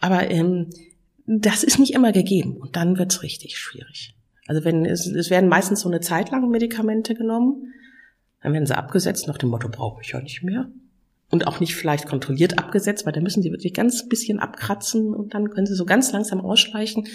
Aber 0.00 0.30
ähm, 0.30 0.70
das 1.38 1.62
ist 1.62 1.78
nicht 1.78 1.94
immer 1.94 2.10
gegeben 2.10 2.56
und 2.56 2.74
dann 2.74 2.98
wird's 2.98 3.22
richtig 3.22 3.56
schwierig. 3.56 4.16
Also 4.48 4.64
wenn 4.64 4.84
es, 4.84 5.06
es 5.06 5.30
werden 5.30 5.48
meistens 5.48 5.80
so 5.80 5.88
eine 5.88 6.00
Zeit 6.00 6.30
lang 6.30 6.50
Medikamente 6.50 7.14
genommen, 7.14 7.72
dann 8.42 8.52
werden 8.52 8.66
sie 8.66 8.76
abgesetzt 8.76 9.28
nach 9.28 9.38
dem 9.38 9.50
Motto 9.50 9.68
brauche 9.68 10.02
ich 10.02 10.10
ja 10.10 10.20
nicht 10.20 10.42
mehr 10.42 10.68
und 11.30 11.46
auch 11.46 11.60
nicht 11.60 11.76
vielleicht 11.76 12.06
kontrolliert 12.06 12.58
abgesetzt, 12.58 13.06
weil 13.06 13.12
da 13.12 13.20
müssen 13.20 13.42
sie 13.42 13.52
wirklich 13.52 13.74
ganz 13.74 14.08
bisschen 14.08 14.40
abkratzen 14.40 15.14
und 15.14 15.32
dann 15.32 15.50
können 15.50 15.66
sie 15.66 15.76
so 15.76 15.84
ganz 15.84 16.10
langsam 16.10 16.40
ausschleichen 16.40 17.06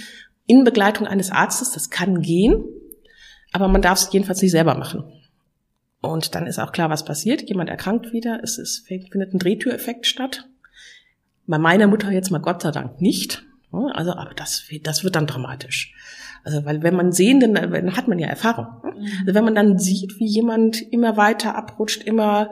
in 0.48 0.64
Begleitung 0.64 1.08
eines 1.08 1.32
Arztes. 1.32 1.72
Das 1.72 1.90
kann 1.90 2.22
gehen, 2.22 2.64
aber 3.52 3.68
man 3.68 3.82
darf 3.82 4.00
es 4.00 4.14
jedenfalls 4.14 4.42
nicht 4.42 4.52
selber 4.52 4.76
machen. 4.76 5.04
Und 6.00 6.36
dann 6.36 6.48
ist 6.48 6.60
auch 6.60 6.72
klar, 6.72 6.90
was 6.90 7.04
passiert. 7.04 7.50
Jemand 7.50 7.70
erkrankt 7.70 8.14
wieder, 8.14 8.40
es 8.44 8.58
ist, 8.58 8.88
findet 8.88 9.34
ein 9.34 9.40
Drehtüreffekt 9.40 10.06
statt. 10.06 10.48
Bei 11.48 11.58
meiner 11.58 11.88
Mutter 11.88 12.12
jetzt 12.12 12.32
mal 12.32 12.40
Gott 12.40 12.62
sei 12.62 12.72
Dank 12.72 13.02
nicht. 13.02 13.44
Also, 13.94 14.12
aber 14.12 14.34
das, 14.34 14.68
das 14.84 15.04
wird 15.04 15.16
dann 15.16 15.28
dramatisch. 15.28 15.94
Also, 16.44 16.64
weil 16.66 16.84
wenn 16.84 16.96
man 16.96 17.12
sehen, 17.12 17.40
dann, 17.40 17.54
dann 17.54 17.98
hat 17.98 18.08
man 18.08 18.20
ja 18.20 18.28
Erfahrung. 18.28 18.68
Also, 19.22 19.34
wenn 19.34 19.44
man 19.44 19.56
dann 19.56 19.80
sieht, 19.80 20.20
wie 20.20 20.28
jemand 20.28 20.82
immer 20.92 21.18
weiter 21.18 21.56
abrutscht, 21.56 22.04
immer 22.04 22.50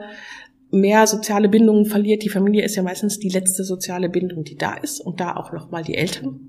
mehr 0.74 1.06
soziale 1.06 1.48
Bindungen 1.48 1.86
verliert. 1.86 2.22
Die 2.22 2.28
Familie 2.28 2.64
ist 2.64 2.74
ja 2.74 2.82
meistens 2.82 3.18
die 3.18 3.28
letzte 3.28 3.64
soziale 3.64 4.08
Bindung, 4.08 4.44
die 4.44 4.56
da 4.56 4.74
ist. 4.74 5.00
Und 5.00 5.20
da 5.20 5.36
auch 5.36 5.52
nochmal 5.52 5.84
die 5.84 5.94
Eltern. 5.94 6.40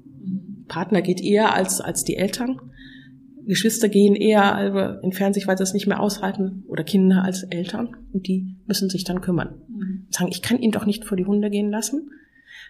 Partner 0.67 1.01
geht 1.01 1.21
eher 1.21 1.53
als, 1.53 1.79
als 1.79 2.03
die 2.03 2.17
Eltern. 2.17 2.59
Geschwister 3.45 3.87
gehen 3.87 4.15
eher, 4.15 4.55
also 4.55 4.79
entfernen 5.03 5.35
sich, 5.35 5.45
weil 5.45 5.57
sie 5.57 5.63
es 5.63 5.73
nicht 5.73 5.85
mehr 5.85 5.99
aushalten. 5.99 6.63
Oder 6.67 6.83
Kinder 6.83 7.23
als 7.23 7.43
Eltern. 7.43 7.95
Und 8.11 8.27
die 8.27 8.55
müssen 8.65 8.89
sich 8.89 9.03
dann 9.03 9.21
kümmern. 9.21 9.61
Mhm. 9.67 10.07
Sagen, 10.09 10.31
ich 10.31 10.41
kann 10.41 10.59
ihn 10.59 10.71
doch 10.71 10.87
nicht 10.87 11.05
vor 11.05 11.15
die 11.15 11.25
Hunde 11.25 11.51
gehen 11.51 11.69
lassen. 11.69 12.09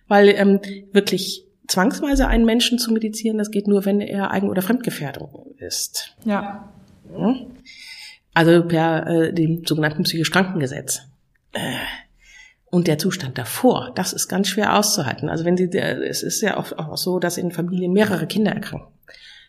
Weil 0.07 0.29
ähm, 0.29 0.59
wirklich 0.91 1.44
zwangsweise 1.67 2.28
einen 2.28 2.45
Menschen 2.45 2.80
zu 2.80 2.91
medizieren, 2.91 3.38
das 3.38 3.51
geht 3.51 3.67
nur, 3.67 3.86
wenn 3.86 4.01
er 4.01 4.32
Eigen- 4.32 4.49
oder 4.49 4.62
Fremdgefährdung 4.62 5.56
ist. 5.58 6.15
Ja. 6.25 6.71
Also 8.34 8.63
per 8.65 9.08
äh, 9.08 9.34
dem 9.34 9.65
sogenannten 9.65 10.04
psychisch 10.04 10.32
Krankengesetz. 10.32 11.01
Äh, 11.54 11.60
und 12.69 12.88
der 12.88 12.97
Zustand 12.97 13.38
davor, 13.38 13.91
das 13.95 14.12
ist 14.12 14.28
ganz 14.28 14.49
schwer 14.49 14.78
auszuhalten. 14.78 15.30
Also 15.30 15.45
wenn 15.45 15.56
sie, 15.56 15.69
es 15.71 16.23
ist 16.23 16.41
ja 16.41 16.58
oft 16.58 16.78
auch 16.78 16.97
so, 16.97 17.19
dass 17.19 17.38
in 17.38 17.51
Familien 17.51 17.93
mehrere 17.93 18.28
Kinder 18.28 18.51
erkranken. 18.51 18.91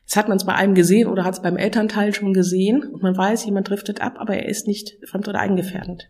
Jetzt 0.02 0.16
hat 0.16 0.28
man 0.28 0.36
es 0.36 0.44
bei 0.44 0.54
einem 0.54 0.76
gesehen 0.76 1.08
oder 1.08 1.24
hat 1.24 1.34
es 1.34 1.42
beim 1.42 1.56
Elternteil 1.56 2.14
schon 2.14 2.32
gesehen 2.32 2.84
und 2.84 3.02
man 3.02 3.16
weiß, 3.16 3.44
jemand 3.44 3.68
driftet 3.68 4.00
ab, 4.00 4.14
aber 4.18 4.36
er 4.36 4.48
ist 4.48 4.68
nicht 4.68 4.96
fremd- 5.04 5.26
oder 5.26 5.40
eigengefährdend. 5.40 6.08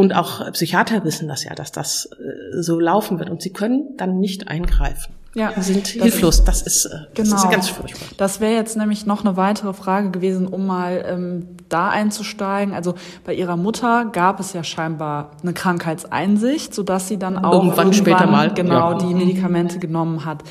Und 0.00 0.14
auch 0.14 0.50
Psychiater 0.52 1.04
wissen 1.04 1.28
das 1.28 1.44
ja, 1.44 1.54
dass 1.54 1.72
das 1.72 2.06
äh, 2.06 2.62
so 2.62 2.80
laufen 2.80 3.18
wird. 3.18 3.28
Und 3.28 3.42
sie 3.42 3.52
können 3.52 3.96
dann 3.98 4.18
nicht 4.18 4.48
eingreifen. 4.48 5.14
Ja, 5.34 5.52
sie 5.56 5.74
sind 5.74 5.86
hilflos. 5.86 6.42
Das 6.42 6.62
ist, 6.62 6.86
äh, 6.86 6.90
das 7.14 7.28
genau. 7.28 7.36
ist 7.36 7.50
ganz 7.50 7.68
furchtbar. 7.68 8.08
Das 8.16 8.40
wäre 8.40 8.54
jetzt 8.54 8.76
nämlich 8.78 9.04
noch 9.04 9.24
eine 9.24 9.36
weitere 9.36 9.74
Frage 9.74 10.10
gewesen, 10.10 10.46
um 10.46 10.66
mal 10.66 11.04
ähm, 11.06 11.48
da 11.68 11.88
einzusteigen. 11.90 12.74
Also 12.74 12.94
bei 13.24 13.34
ihrer 13.34 13.56
Mutter 13.56 14.06
gab 14.06 14.40
es 14.40 14.54
ja 14.54 14.64
scheinbar 14.64 15.32
eine 15.42 15.52
Krankheitseinsicht, 15.52 16.74
sodass 16.74 17.06
sie 17.06 17.18
dann 17.18 17.36
auch 17.36 17.52
irgendwann, 17.52 17.88
irgendwann 17.88 17.92
später 17.92 18.26
mal 18.26 18.54
genau 18.54 18.92
ja. 18.92 18.98
die 18.98 19.14
Medikamente 19.14 19.78
genommen 19.78 20.24
hat. 20.24 20.42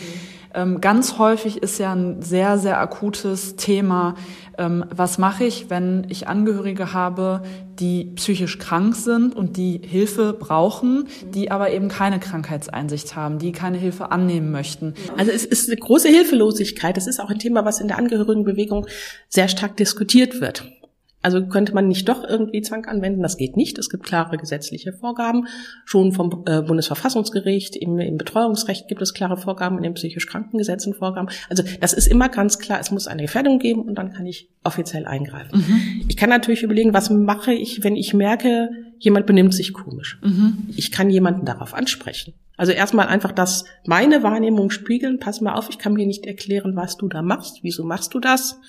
Ähm, 0.54 0.82
ganz 0.82 1.18
häufig 1.18 1.62
ist 1.62 1.78
ja 1.78 1.94
ein 1.94 2.22
sehr, 2.22 2.58
sehr 2.58 2.80
akutes 2.80 3.56
Thema, 3.56 4.16
was 4.60 5.18
mache 5.18 5.46
ich, 5.46 5.70
wenn 5.70 6.06
ich 6.10 6.28
Angehörige 6.28 6.94
habe, 6.94 7.44
die 7.80 8.12
psychisch 8.16 8.60
krank 8.60 8.96
sind 8.96 9.36
und 9.36 9.56
die 9.56 9.82
Hilfe 9.84 10.34
brauchen, 10.34 11.08
die 11.34 11.50
aber 11.50 11.72
eben 11.72 11.88
keine 11.88 12.20
Krankheitseinsicht 12.20 13.16
haben, 13.16 13.40
die 13.40 13.52
keine 13.52 13.78
Hilfe 13.78 14.12
annehmen 14.12 14.52
möchten. 14.52 14.94
Also 15.18 15.32
es 15.32 15.46
ist 15.46 15.70
eine 15.70 15.80
große 15.80 16.10
Hilfelosigkeit. 16.10 16.98
Das 16.98 17.08
ist 17.08 17.20
auch 17.20 17.30
ein 17.30 17.40
Thema, 17.40 17.64
was 17.64 17.80
in 17.80 17.88
der 17.88 17.98
Angehörigenbewegung 17.98 18.88
sehr 19.30 19.48
stark 19.48 19.78
diskutiert 19.78 20.42
wird. 20.42 20.79
Also 21.22 21.46
könnte 21.46 21.74
man 21.74 21.88
nicht 21.88 22.08
doch 22.08 22.24
irgendwie 22.24 22.62
Zwang 22.62 22.86
anwenden? 22.86 23.22
Das 23.22 23.38
geht 23.38 23.58
nicht. 23.58 23.78
Es 23.78 23.90
gibt 23.90 24.04
klare 24.04 24.38
gesetzliche 24.38 24.94
Vorgaben. 24.94 25.48
Schon 25.84 26.14
vom 26.14 26.44
äh, 26.46 26.62
Bundesverfassungsgericht, 26.62 27.76
im, 27.76 28.00
im 28.00 28.18
Betreuungsrecht 28.18 28.88
gibt 28.88 29.02
es 29.02 29.14
klare 29.14 29.36
Vorgaben, 29.36 29.78
in 29.78 29.84
den 29.84 29.94
psychisch 29.96 30.28
Krankengesetzen 30.28 30.94
Vorgaben. 30.94 31.30
Also 31.50 31.64
das 31.82 31.94
ist 31.94 32.08
immer 32.08 32.30
ganz 32.30 32.60
klar, 32.60 32.80
es 32.80 32.92
muss 32.92 33.08
eine 33.08 33.24
Gefährdung 33.24 33.60
geben 33.60 33.82
und 33.82 33.96
dann 33.96 34.14
kann 34.14 34.26
ich 34.26 34.50
offiziell 34.64 35.06
eingreifen. 35.06 35.60
Mhm. 35.60 36.06
Ich 36.08 36.16
kann 36.16 36.30
natürlich 36.30 36.64
überlegen, 36.64 36.94
was 36.94 37.10
mache 37.10 37.54
ich, 37.54 37.84
wenn 37.84 37.96
ich 37.96 38.14
merke, 38.14 38.70
jemand 38.98 39.26
benimmt 39.26 39.54
sich 39.54 39.74
komisch. 39.74 40.20
Mhm. 40.24 40.70
Ich 40.76 40.92
kann 40.92 41.10
jemanden 41.10 41.46
darauf 41.46 41.74
ansprechen. 41.74 42.34
Also 42.56 42.74
erstmal 42.74 43.08
einfach 43.08 43.32
das 43.32 43.64
meine 43.86 44.22
Wahrnehmung 44.24 44.70
spiegeln. 44.70 45.20
Pass 45.20 45.40
mal 45.40 45.54
auf, 45.54 45.70
ich 45.70 45.80
kann 45.80 45.94
mir 45.94 46.06
nicht 46.06 46.26
erklären, 46.26 46.76
was 46.76 46.98
du 46.98 47.08
da 47.08 47.22
machst. 47.22 47.60
Wieso 47.62 47.86
machst 47.86 48.14
du 48.14 48.20
das? 48.20 48.60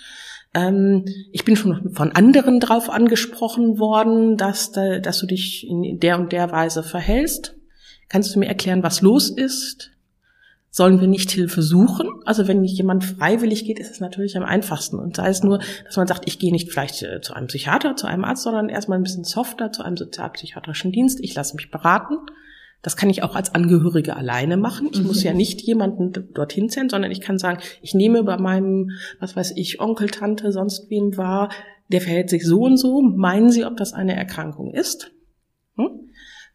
Ähm, 0.55 1.05
ich 1.33 1.45
bin 1.45 1.57
schon 1.57 1.91
von 1.93 2.13
anderen 2.13 2.61
drauf 2.61 2.91
angesprochen 2.91 3.79
worden, 3.79 4.37
dass, 4.37 4.73
dass 4.73 5.19
du 5.19 5.27
dich 5.27 5.67
in 5.69 6.01
der 6.01 6.19
und 6.19 6.33
der 6.33 6.51
Weise 6.51 6.83
verhältst. 6.83 7.57
Kannst 8.09 8.35
du 8.35 8.41
mir 8.41 8.49
erklären, 8.49 8.83
was 8.83 9.03
los 9.03 9.31
ist? 9.31 9.93
Sollen 10.73 11.01
wir 11.01 11.09
nicht 11.09 11.31
Hilfe 11.31 11.63
suchen? 11.63 12.09
Also 12.25 12.47
wenn 12.47 12.63
jemand 12.63 13.05
freiwillig 13.05 13.65
geht, 13.65 13.81
ist 13.81 13.91
es 13.91 14.01
natürlich 14.01 14.37
am 14.37 14.45
einfachsten. 14.45 14.99
Und 14.99 15.17
sei 15.17 15.29
es 15.29 15.43
nur, 15.43 15.59
dass 15.85 15.97
man 15.97 16.07
sagt, 16.07 16.25
ich 16.27 16.39
gehe 16.39 16.53
nicht 16.53 16.71
vielleicht 16.71 17.03
äh, 17.03 17.21
zu 17.21 17.35
einem 17.35 17.49
Psychiater, 17.49 17.97
zu 17.97 18.07
einem 18.07 18.25
Arzt, 18.25 18.45
sondern 18.45 18.69
erstmal 18.69 18.99
ein 18.99 19.03
bisschen 19.03 19.25
softer 19.25 19.73
zu 19.73 19.83
einem 19.83 19.97
sozialpsychiatrischen 19.97 20.93
Dienst. 20.93 21.19
Ich 21.23 21.35
lasse 21.35 21.57
mich 21.57 21.71
beraten. 21.73 22.19
Das 22.83 22.97
kann 22.97 23.11
ich 23.11 23.23
auch 23.23 23.37
als 23.37 23.55
Angehörige 23.55 24.17
alleine 24.17 24.57
machen. 24.57 24.89
Ich 24.93 25.01
mhm. 25.01 25.07
muss 25.07 25.23
ja 25.23 25.35
nicht 25.35 25.61
jemanden 25.63 26.33
dorthin 26.33 26.69
senden, 26.69 26.91
sondern 26.91 27.11
ich 27.11 27.21
kann 27.21 27.39
sagen, 27.39 27.61
ich 27.83 27.95
nehme 27.95 28.25
bei 28.25 28.39
meinem, 28.39 28.93
was 29.19 29.37
weiß 29.37 29.53
ich, 29.57 29.81
Onkel, 29.81 30.09
Tante, 30.09 30.51
sonst 30.53 30.89
wem 30.89 31.17
war, 31.17 31.51
der 31.89 32.01
verhält 32.01 32.31
sich 32.31 32.47
so 32.47 32.63
und 32.63 32.77
so. 32.77 33.03
Meinen 33.03 33.51
Sie, 33.51 33.65
ob 33.65 33.77
das 33.77 33.93
eine 33.93 34.17
Erkrankung 34.17 34.73
ist? 34.73 35.11
Hm? 35.77 36.11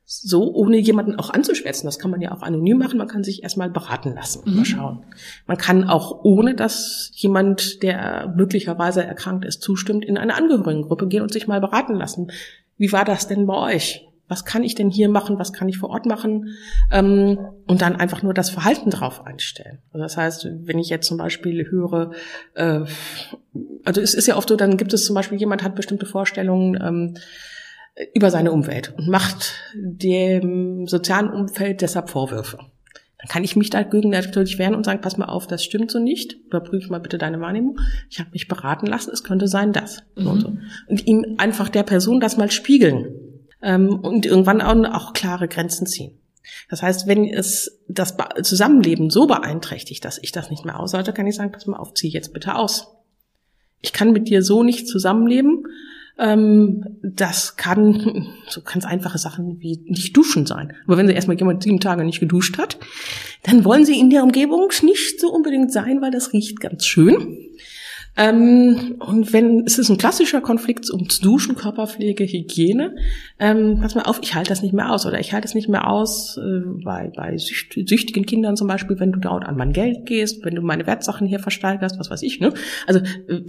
So, 0.08 0.54
ohne 0.54 0.78
jemanden 0.78 1.16
auch 1.16 1.32
anzuschwätzen. 1.32 1.88
Das 1.88 2.00
kann 2.00 2.12
man 2.12 2.22
ja 2.22 2.32
auch 2.32 2.42
anonym 2.42 2.78
machen. 2.78 2.98
Man 2.98 3.08
kann 3.08 3.24
sich 3.24 3.44
erstmal 3.44 3.70
beraten 3.70 4.14
lassen. 4.14 4.44
Mhm. 4.46 4.56
Mal 4.56 4.66
schauen. 4.66 5.04
Man 5.46 5.58
kann 5.58 5.84
auch, 5.84 6.24
ohne 6.24 6.56
dass 6.56 7.12
jemand, 7.14 7.84
der 7.84 8.34
möglicherweise 8.36 9.04
erkrankt 9.04 9.46
ist, 9.46 9.62
zustimmt, 9.62 10.06
in 10.06 10.18
eine 10.18 10.36
Angehörigengruppe 10.36 11.08
gehen 11.08 11.22
und 11.22 11.34
sich 11.34 11.48
mal 11.48 11.62
beraten 11.62 11.96
lassen. 11.96 12.32
Wie 12.78 12.92
war 12.92 13.06
das 13.06 13.28
denn 13.28 13.46
bei 13.46 13.76
euch? 13.76 14.08
Was 14.28 14.46
kann 14.46 14.64
ich 14.64 14.76
denn 14.76 14.90
hier 14.90 15.10
machen, 15.10 15.38
was 15.38 15.54
kann 15.54 15.70
ich 15.70 15.78
vor 15.78 15.90
Ort 15.90 16.06
machen 16.06 16.56
ähm, 16.92 17.38
und 17.68 17.82
dann 17.82 17.96
einfach 17.96 18.24
nur 18.24 18.34
das 18.34 18.50
Verhalten 18.50 18.90
drauf 18.90 19.26
einstellen. 19.26 19.80
Also 19.92 20.04
das 20.04 20.18
heißt, 20.18 20.48
wenn 20.64 20.80
ich 20.80 20.90
jetzt 20.90 21.08
zum 21.08 21.18
Beispiel 21.18 21.70
höre, 21.70 22.12
äh, 22.56 22.82
also 23.84 24.02
es 24.02 24.14
ist 24.14 24.28
ja 24.28 24.36
oft 24.36 24.50
so, 24.50 24.56
dann 24.56 24.78
gibt 24.78 24.94
es 24.94 25.06
zum 25.06 25.14
Beispiel, 25.14 25.38
jemand 25.38 25.64
hat 25.64 25.76
bestimmte 25.76 26.06
Vorstellungen 26.06 26.80
ähm, 26.82 27.18
über 28.14 28.32
seine 28.32 28.52
Umwelt 28.52 28.94
und 28.98 29.08
macht 29.08 29.54
dem 29.76 30.88
sozialen 30.88 31.30
Umfeld 31.30 31.82
deshalb 31.82 32.10
Vorwürfe. 32.10 32.58
Dann 32.58 33.30
kann 33.30 33.44
ich 33.44 33.56
mich 33.56 33.70
dagegen 33.70 34.10
natürlich 34.10 34.60
wehren 34.60 34.76
und 34.76 34.84
sagen, 34.84 35.02
pass 35.02 35.18
mal 35.18 35.26
auf, 35.26 35.48
das 35.48 35.64
stimmt 35.64 35.90
so 35.90 36.00
nicht. 36.00 36.34
Überprüfe 36.48 36.92
mal 36.92 37.00
bitte 37.00 37.18
deine 37.18 37.40
Wahrnehmung. 37.40 37.80
Ich 38.10 38.20
habe 38.20 38.32
mich 38.34 38.48
beraten 38.48 38.86
lassen, 38.86 39.12
es 39.14 39.24
könnte 39.24 39.48
sein, 39.48 39.72
das. 39.72 40.04
Mhm. 40.16 40.28
Und, 40.28 40.40
so. 40.42 40.58
und 40.88 41.08
ihm 41.08 41.36
einfach 41.38 41.70
der 41.70 41.84
Person 41.84 42.20
das 42.20 42.38
mal 42.38 42.52
spiegeln 42.52 43.25
ähm, 43.66 44.00
und 44.00 44.26
irgendwann 44.26 44.62
auch, 44.62 44.94
auch 44.94 45.14
klare 45.14 45.48
Grenzen 45.50 45.88
ziehen. 45.88 46.18
Das 46.70 46.84
heißt, 46.84 47.08
wenn 47.08 47.26
es 47.26 47.82
das 47.88 48.16
Zusammenleben 48.44 49.10
so 49.10 49.26
beeinträchtigt, 49.26 50.06
dass 50.06 50.20
ich 50.22 50.32
das 50.32 50.52
nicht 50.52 50.64
mehr 50.64 50.80
aushalte, 50.80 51.12
kann 51.12 51.26
ich 51.26 51.36
sagen, 51.36 51.52
pass 51.52 51.66
mal 51.66 51.78
auf, 51.78 51.96
zieh 51.96 52.08
jetzt 52.08 52.32
bitte 52.34 52.56
aus. 52.56 52.88
Ich 53.82 53.92
kann 53.92 54.14
mit 54.14 54.30
dir 54.30 54.44
so 54.44 54.64
nicht 54.64 54.88
zusammenleben. 54.88 55.66
Ähm, 56.20 56.86
das 57.02 57.58
kann 57.58 58.28
so 58.48 58.62
ganz 58.62 58.86
einfache 58.86 59.18
Sachen 59.18 59.60
wie 59.60 59.84
nicht 59.86 60.16
duschen 60.16 60.46
sein. 60.46 60.74
Aber 60.86 60.98
wenn 60.98 61.08
sie 61.08 61.14
erstmal 61.14 61.38
jemand 61.38 61.64
sieben 61.64 61.80
Tage 61.80 62.04
nicht 62.04 62.20
geduscht 62.20 62.60
hat, 62.60 62.78
dann 63.44 63.66
wollen 63.66 63.86
sie 63.86 64.00
in 64.00 64.12
der 64.12 64.24
Umgebung 64.24 64.70
nicht 64.84 65.20
so 65.20 65.32
unbedingt 65.32 65.72
sein, 65.72 66.02
weil 66.02 66.12
das 66.12 66.34
riecht 66.34 66.60
ganz 66.60 66.86
schön. 66.86 67.38
Ähm, 68.18 68.96
und 69.00 69.34
wenn 69.34 69.64
es 69.66 69.78
ist 69.78 69.90
ein 69.90 69.98
klassischer 69.98 70.42
Konflikt 70.42 70.90
ums 70.90 71.20
Duschen, 71.20 71.56
Körperpflege, 71.56 72.26
Hygiene, 72.26 72.96
ähm, 73.40 73.80
pass 73.82 73.96
mal 73.96 74.04
auf, 74.04 74.20
ich 74.22 74.36
halte 74.36 74.50
das 74.50 74.62
nicht 74.62 74.74
mehr 74.74 74.92
aus 74.92 75.06
oder 75.06 75.20
ich 75.20 75.34
halte 75.34 75.48
es 75.48 75.56
nicht 75.56 75.68
mehr 75.68 75.90
aus 75.90 76.38
äh, 76.38 76.62
bei, 76.84 77.12
bei 77.16 77.38
sücht, 77.38 77.74
süchtigen 77.74 78.26
Kindern 78.26 78.56
zum 78.56 78.68
Beispiel, 78.68 79.00
wenn 79.00 79.12
du 79.12 79.20
dort 79.20 79.46
an 79.46 79.58
mein 79.58 79.74
Geld 79.74 80.06
gehst, 80.06 80.46
wenn 80.46 80.56
du 80.56 80.62
meine 80.62 80.88
Wertsachen 80.88 81.28
hier 81.28 81.40
versteigerst, 81.40 82.00
was 82.00 82.10
weiß 82.10 82.22
ich. 82.22 82.40
Ne? 82.40 82.54
Also 82.88 83.02
äh, 83.28 83.42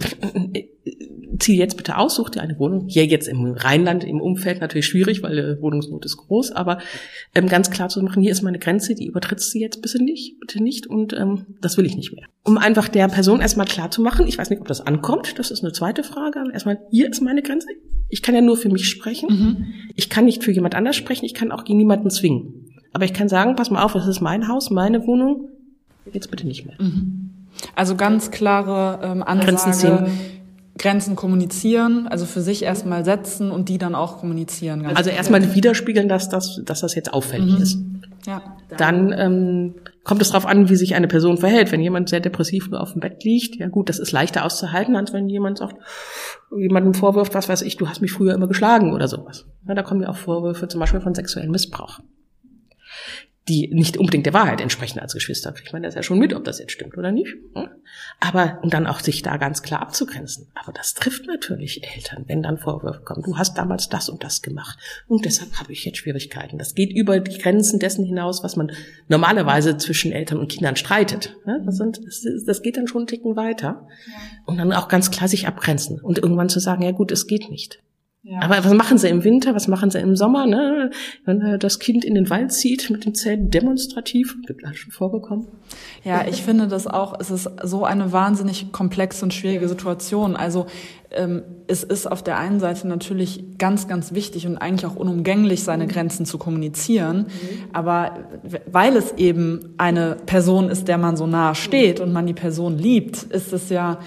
äh, 0.53 0.67
zieh 1.39 1.57
jetzt 1.57 1.77
bitte 1.77 1.97
aus, 1.97 2.15
such 2.15 2.29
dir 2.31 2.41
eine 2.41 2.57
Wohnung. 2.59 2.87
Hier 2.87 3.05
jetzt 3.05 3.27
im 3.27 3.45
Rheinland, 3.53 4.03
im 4.03 4.21
Umfeld 4.21 4.61
natürlich 4.61 4.85
schwierig, 4.85 5.23
weil 5.23 5.37
äh, 5.37 5.61
Wohnungsnot 5.61 6.05
ist 6.05 6.17
groß, 6.17 6.51
aber 6.51 6.79
ähm, 7.35 7.47
ganz 7.47 7.69
klar 7.69 7.89
zu 7.89 8.01
machen, 8.01 8.21
hier 8.21 8.31
ist 8.31 8.41
meine 8.41 8.59
Grenze, 8.59 8.95
die 8.95 9.05
übertrittst 9.05 9.53
du 9.53 9.59
jetzt 9.59 9.81
bitte 9.81 10.03
nicht, 10.03 10.39
bitte 10.39 10.61
nicht 10.61 10.87
und 10.87 11.13
ähm, 11.13 11.45
das 11.61 11.77
will 11.77 11.85
ich 11.85 11.95
nicht 11.95 12.13
mehr. 12.13 12.25
Um 12.43 12.57
einfach 12.57 12.87
der 12.87 13.07
Person 13.07 13.41
erstmal 13.41 13.65
klar 13.65 13.91
zu 13.91 14.01
machen, 14.01 14.27
ich 14.27 14.37
weiß 14.37 14.49
nicht, 14.49 14.56
ob 14.59 14.67
das 14.67 14.81
ankommt, 14.81 15.39
das 15.39 15.51
ist 15.51 15.63
eine 15.63 15.73
zweite 15.73 16.03
Frage, 16.03 16.43
erstmal, 16.51 16.79
hier 16.91 17.09
ist 17.09 17.21
meine 17.21 17.41
Grenze. 17.41 17.67
Ich 18.09 18.21
kann 18.21 18.35
ja 18.35 18.41
nur 18.41 18.57
für 18.57 18.69
mich 18.69 18.87
sprechen. 18.87 19.29
Mhm. 19.29 19.65
Ich 19.95 20.09
kann 20.09 20.25
nicht 20.25 20.43
für 20.43 20.51
jemand 20.51 20.75
anders 20.75 20.95
sprechen, 20.95 21.25
ich 21.25 21.33
kann 21.33 21.51
auch 21.51 21.63
gegen 21.63 21.77
niemanden 21.77 22.09
zwingen. 22.09 22.65
Aber 22.93 23.05
ich 23.05 23.13
kann 23.13 23.29
sagen, 23.29 23.55
pass 23.55 23.69
mal 23.69 23.83
auf, 23.83 23.93
das 23.93 24.07
ist 24.07 24.21
mein 24.21 24.47
Haus, 24.47 24.69
meine 24.69 25.05
Wohnung, 25.05 25.49
jetzt 26.13 26.31
bitte 26.31 26.47
nicht 26.47 26.65
mehr. 26.65 26.75
Mhm. 26.79 27.31
Also 27.75 27.95
ganz 27.95 28.31
klare 28.31 28.99
ähm, 29.03 29.23
Ansage. 29.23 29.45
Grenzen 29.45 29.73
ziehen 29.73 30.07
Grenzen 30.77 31.15
kommunizieren, 31.15 32.07
also 32.07 32.25
für 32.25 32.41
sich 32.41 32.63
erstmal 32.63 33.03
setzen 33.03 33.51
und 33.51 33.69
die 33.69 33.77
dann 33.77 33.95
auch 33.95 34.19
kommunizieren. 34.19 34.85
also 34.85 35.09
erstmal 35.09 35.55
widerspiegeln, 35.55 36.07
dass 36.07 36.29
das, 36.29 36.61
dass 36.63 36.81
das 36.81 36.95
jetzt 36.95 37.13
auffällig 37.13 37.55
mhm. 37.55 37.61
ist. 37.61 37.79
Ja. 38.25 38.57
Dann 38.77 39.13
ähm, 39.13 39.75
kommt 40.03 40.21
es 40.21 40.29
darauf 40.29 40.45
an, 40.45 40.69
wie 40.69 40.75
sich 40.75 40.95
eine 40.95 41.07
Person 41.07 41.37
verhält. 41.37 41.71
Wenn 41.71 41.81
jemand 41.81 42.09
sehr 42.09 42.19
depressiv 42.19 42.69
nur 42.69 42.81
auf 42.81 42.93
dem 42.93 43.01
Bett 43.01 43.23
liegt, 43.23 43.55
ja 43.55 43.67
gut, 43.67 43.89
das 43.89 43.99
ist 43.99 44.11
leichter 44.11 44.45
auszuhalten, 44.45 44.95
als 44.95 45.13
wenn 45.13 45.29
jemand 45.29 45.59
sagt, 45.59 45.75
jemandem 46.57 46.93
vorwirft, 46.93 47.35
was 47.35 47.49
weiß 47.49 47.61
ich, 47.61 47.77
du 47.77 47.87
hast 47.87 48.01
mich 48.01 48.11
früher 48.11 48.33
immer 48.33 48.47
geschlagen 48.47 48.93
oder 48.93 49.07
sowas. 49.07 49.45
Ja, 49.67 49.75
da 49.75 49.83
kommen 49.83 50.01
ja 50.01 50.09
auch 50.09 50.17
Vorwürfe 50.17 50.67
zum 50.67 50.79
Beispiel 50.79 51.01
von 51.01 51.15
sexuellem 51.15 51.51
Missbrauch 51.51 51.99
die 53.47 53.69
nicht 53.73 53.97
unbedingt 53.97 54.25
der 54.25 54.33
Wahrheit 54.33 54.61
entsprechen 54.61 54.99
als 54.99 55.13
Geschwister. 55.13 55.53
Ich 55.63 55.71
meine 55.71 55.87
das 55.87 55.95
ja 55.95 56.03
schon 56.03 56.19
mit, 56.19 56.33
ob 56.33 56.43
das 56.43 56.59
jetzt 56.59 56.73
stimmt 56.73 56.97
oder 56.97 57.11
nicht. 57.11 57.33
Aber 58.19 58.59
und 58.61 58.73
dann 58.73 58.87
auch 58.87 58.99
sich 58.99 59.21
da 59.21 59.37
ganz 59.37 59.61
klar 59.61 59.81
abzugrenzen. 59.81 60.47
Aber 60.55 60.73
das 60.73 60.93
trifft 60.93 61.27
natürlich 61.27 61.83
Eltern, 61.95 62.25
wenn 62.27 62.43
dann 62.43 62.57
Vorwürfe 62.57 63.01
kommen. 63.01 63.23
Du 63.23 63.37
hast 63.37 63.57
damals 63.57 63.89
das 63.89 64.09
und 64.09 64.23
das 64.23 64.41
gemacht 64.41 64.77
und 65.07 65.25
deshalb 65.25 65.53
habe 65.59 65.71
ich 65.71 65.85
jetzt 65.85 65.97
Schwierigkeiten. 65.97 66.57
Das 66.57 66.75
geht 66.75 66.91
über 66.91 67.19
die 67.19 67.37
Grenzen 67.37 67.79
dessen 67.79 68.05
hinaus, 68.05 68.43
was 68.43 68.55
man 68.55 68.71
normalerweise 69.07 69.77
zwischen 69.77 70.11
Eltern 70.11 70.39
und 70.39 70.51
Kindern 70.51 70.75
streitet. 70.75 71.35
Das, 71.65 71.77
sind, 71.77 71.99
das 72.45 72.61
geht 72.61 72.77
dann 72.77 72.87
schon 72.87 73.01
einen 73.01 73.07
Ticken 73.07 73.35
weiter. 73.35 73.87
Und 74.45 74.57
dann 74.57 74.73
auch 74.73 74.87
ganz 74.87 75.11
klar 75.11 75.27
sich 75.27 75.47
abgrenzen 75.47 75.99
und 75.99 76.17
irgendwann 76.17 76.49
zu 76.49 76.59
sagen, 76.59 76.83
ja 76.83 76.91
gut, 76.91 77.11
es 77.11 77.27
geht 77.27 77.49
nicht. 77.49 77.79
Ja. 78.23 78.41
Aber 78.41 78.61
was 78.63 78.73
machen 78.73 78.97
sie 78.97 79.07
im 79.07 79.23
Winter, 79.23 79.55
was 79.55 79.69
machen 79.69 79.89
sie 79.89 79.99
im 79.99 80.17
Sommer, 80.17 80.45
ne? 80.47 80.89
Wenn 81.23 81.41
äh, 81.41 81.57
das 81.57 81.79
Kind 81.79 82.03
in 82.03 82.13
den 82.13 82.29
Wald 82.29 82.51
zieht 82.51 82.89
mit 82.89 83.05
dem 83.05 83.13
Zelt 83.13 83.53
demonstrativ, 83.53 84.35
gibt 84.45 84.65
alles 84.65 84.79
schon 84.79 84.91
vorgekommen. 84.91 85.47
Ja, 86.03 86.25
ich 86.27 86.43
finde 86.43 86.67
das 86.67 86.87
auch, 86.87 87.17
es 87.19 87.31
ist 87.31 87.49
so 87.63 87.85
eine 87.85 88.11
wahnsinnig 88.11 88.73
komplexe 88.73 89.23
und 89.23 89.33
schwierige 89.33 89.69
Situation. 89.69 90.35
Also 90.35 90.65
ähm, 91.11 91.43
es 91.67 91.83
ist 91.83 92.05
auf 92.05 92.21
der 92.21 92.37
einen 92.37 92.59
Seite 92.59 92.87
natürlich 92.87 93.57
ganz, 93.57 93.87
ganz 93.87 94.13
wichtig 94.13 94.45
und 94.45 94.57
eigentlich 94.57 94.85
auch 94.85 94.97
unumgänglich, 94.97 95.63
seine 95.63 95.85
mhm. 95.85 95.89
Grenzen 95.89 96.25
zu 96.25 96.37
kommunizieren. 96.37 97.19
Mhm. 97.19 97.63
Aber 97.71 98.27
weil 98.69 98.97
es 98.97 99.13
eben 99.13 99.73
eine 99.77 100.17
Person 100.25 100.69
ist, 100.69 100.87
der 100.87 100.97
man 100.97 101.15
so 101.15 101.27
nahe 101.27 101.55
steht 101.55 101.99
und 101.99 102.11
man 102.11 102.27
die 102.27 102.33
Person 102.33 102.77
liebt, 102.77 103.23
ist 103.23 103.53
es 103.53 103.69
ja 103.69 103.99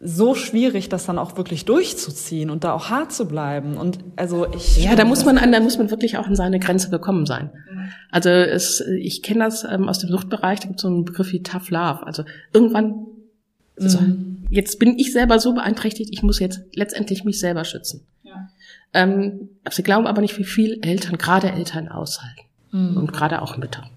so 0.00 0.34
schwierig, 0.34 0.88
das 0.88 1.06
dann 1.06 1.18
auch 1.18 1.36
wirklich 1.36 1.64
durchzuziehen 1.64 2.50
und 2.50 2.62
da 2.62 2.72
auch 2.72 2.88
hart 2.88 3.12
zu 3.12 3.26
bleiben. 3.26 3.76
Und 3.76 3.98
also 4.16 4.46
ich 4.52 4.82
ja, 4.82 4.94
da 4.94 5.04
muss 5.04 5.24
man 5.24 5.38
an, 5.38 5.50
da 5.50 5.60
muss 5.60 5.78
man 5.78 5.90
wirklich 5.90 6.18
auch 6.18 6.26
an 6.26 6.36
seine 6.36 6.60
Grenze 6.60 6.90
gekommen 6.90 7.26
sein. 7.26 7.50
Also 8.10 8.28
es, 8.28 8.80
ich 8.80 9.22
kenne 9.22 9.44
das 9.44 9.64
ähm, 9.64 9.88
aus 9.88 9.98
dem 9.98 10.10
Suchtbereich. 10.10 10.60
Da 10.60 10.68
gibt 10.68 10.78
es 10.78 10.82
so 10.82 10.88
einen 10.88 11.04
Begriff 11.04 11.32
wie 11.32 11.42
Tough 11.42 11.70
Love. 11.70 12.06
Also 12.06 12.24
irgendwann, 12.52 13.06
also 13.80 14.00
mhm. 14.00 14.46
jetzt 14.50 14.78
bin 14.78 14.98
ich 14.98 15.12
selber 15.12 15.40
so 15.40 15.54
beeinträchtigt, 15.54 16.10
ich 16.12 16.22
muss 16.22 16.38
jetzt 16.38 16.60
letztendlich 16.74 17.24
mich 17.24 17.40
selber 17.40 17.64
schützen. 17.64 18.06
Ja. 18.22 18.50
Ähm, 18.94 19.48
sie 19.70 19.82
glauben 19.82 20.06
aber 20.06 20.20
nicht, 20.20 20.38
wie 20.38 20.44
viel 20.44 20.78
Eltern, 20.82 21.18
gerade 21.18 21.50
Eltern 21.50 21.88
aushalten 21.88 22.42
mhm. 22.70 22.96
und 22.96 23.12
gerade 23.12 23.42
auch 23.42 23.56
Mütter. 23.56 23.90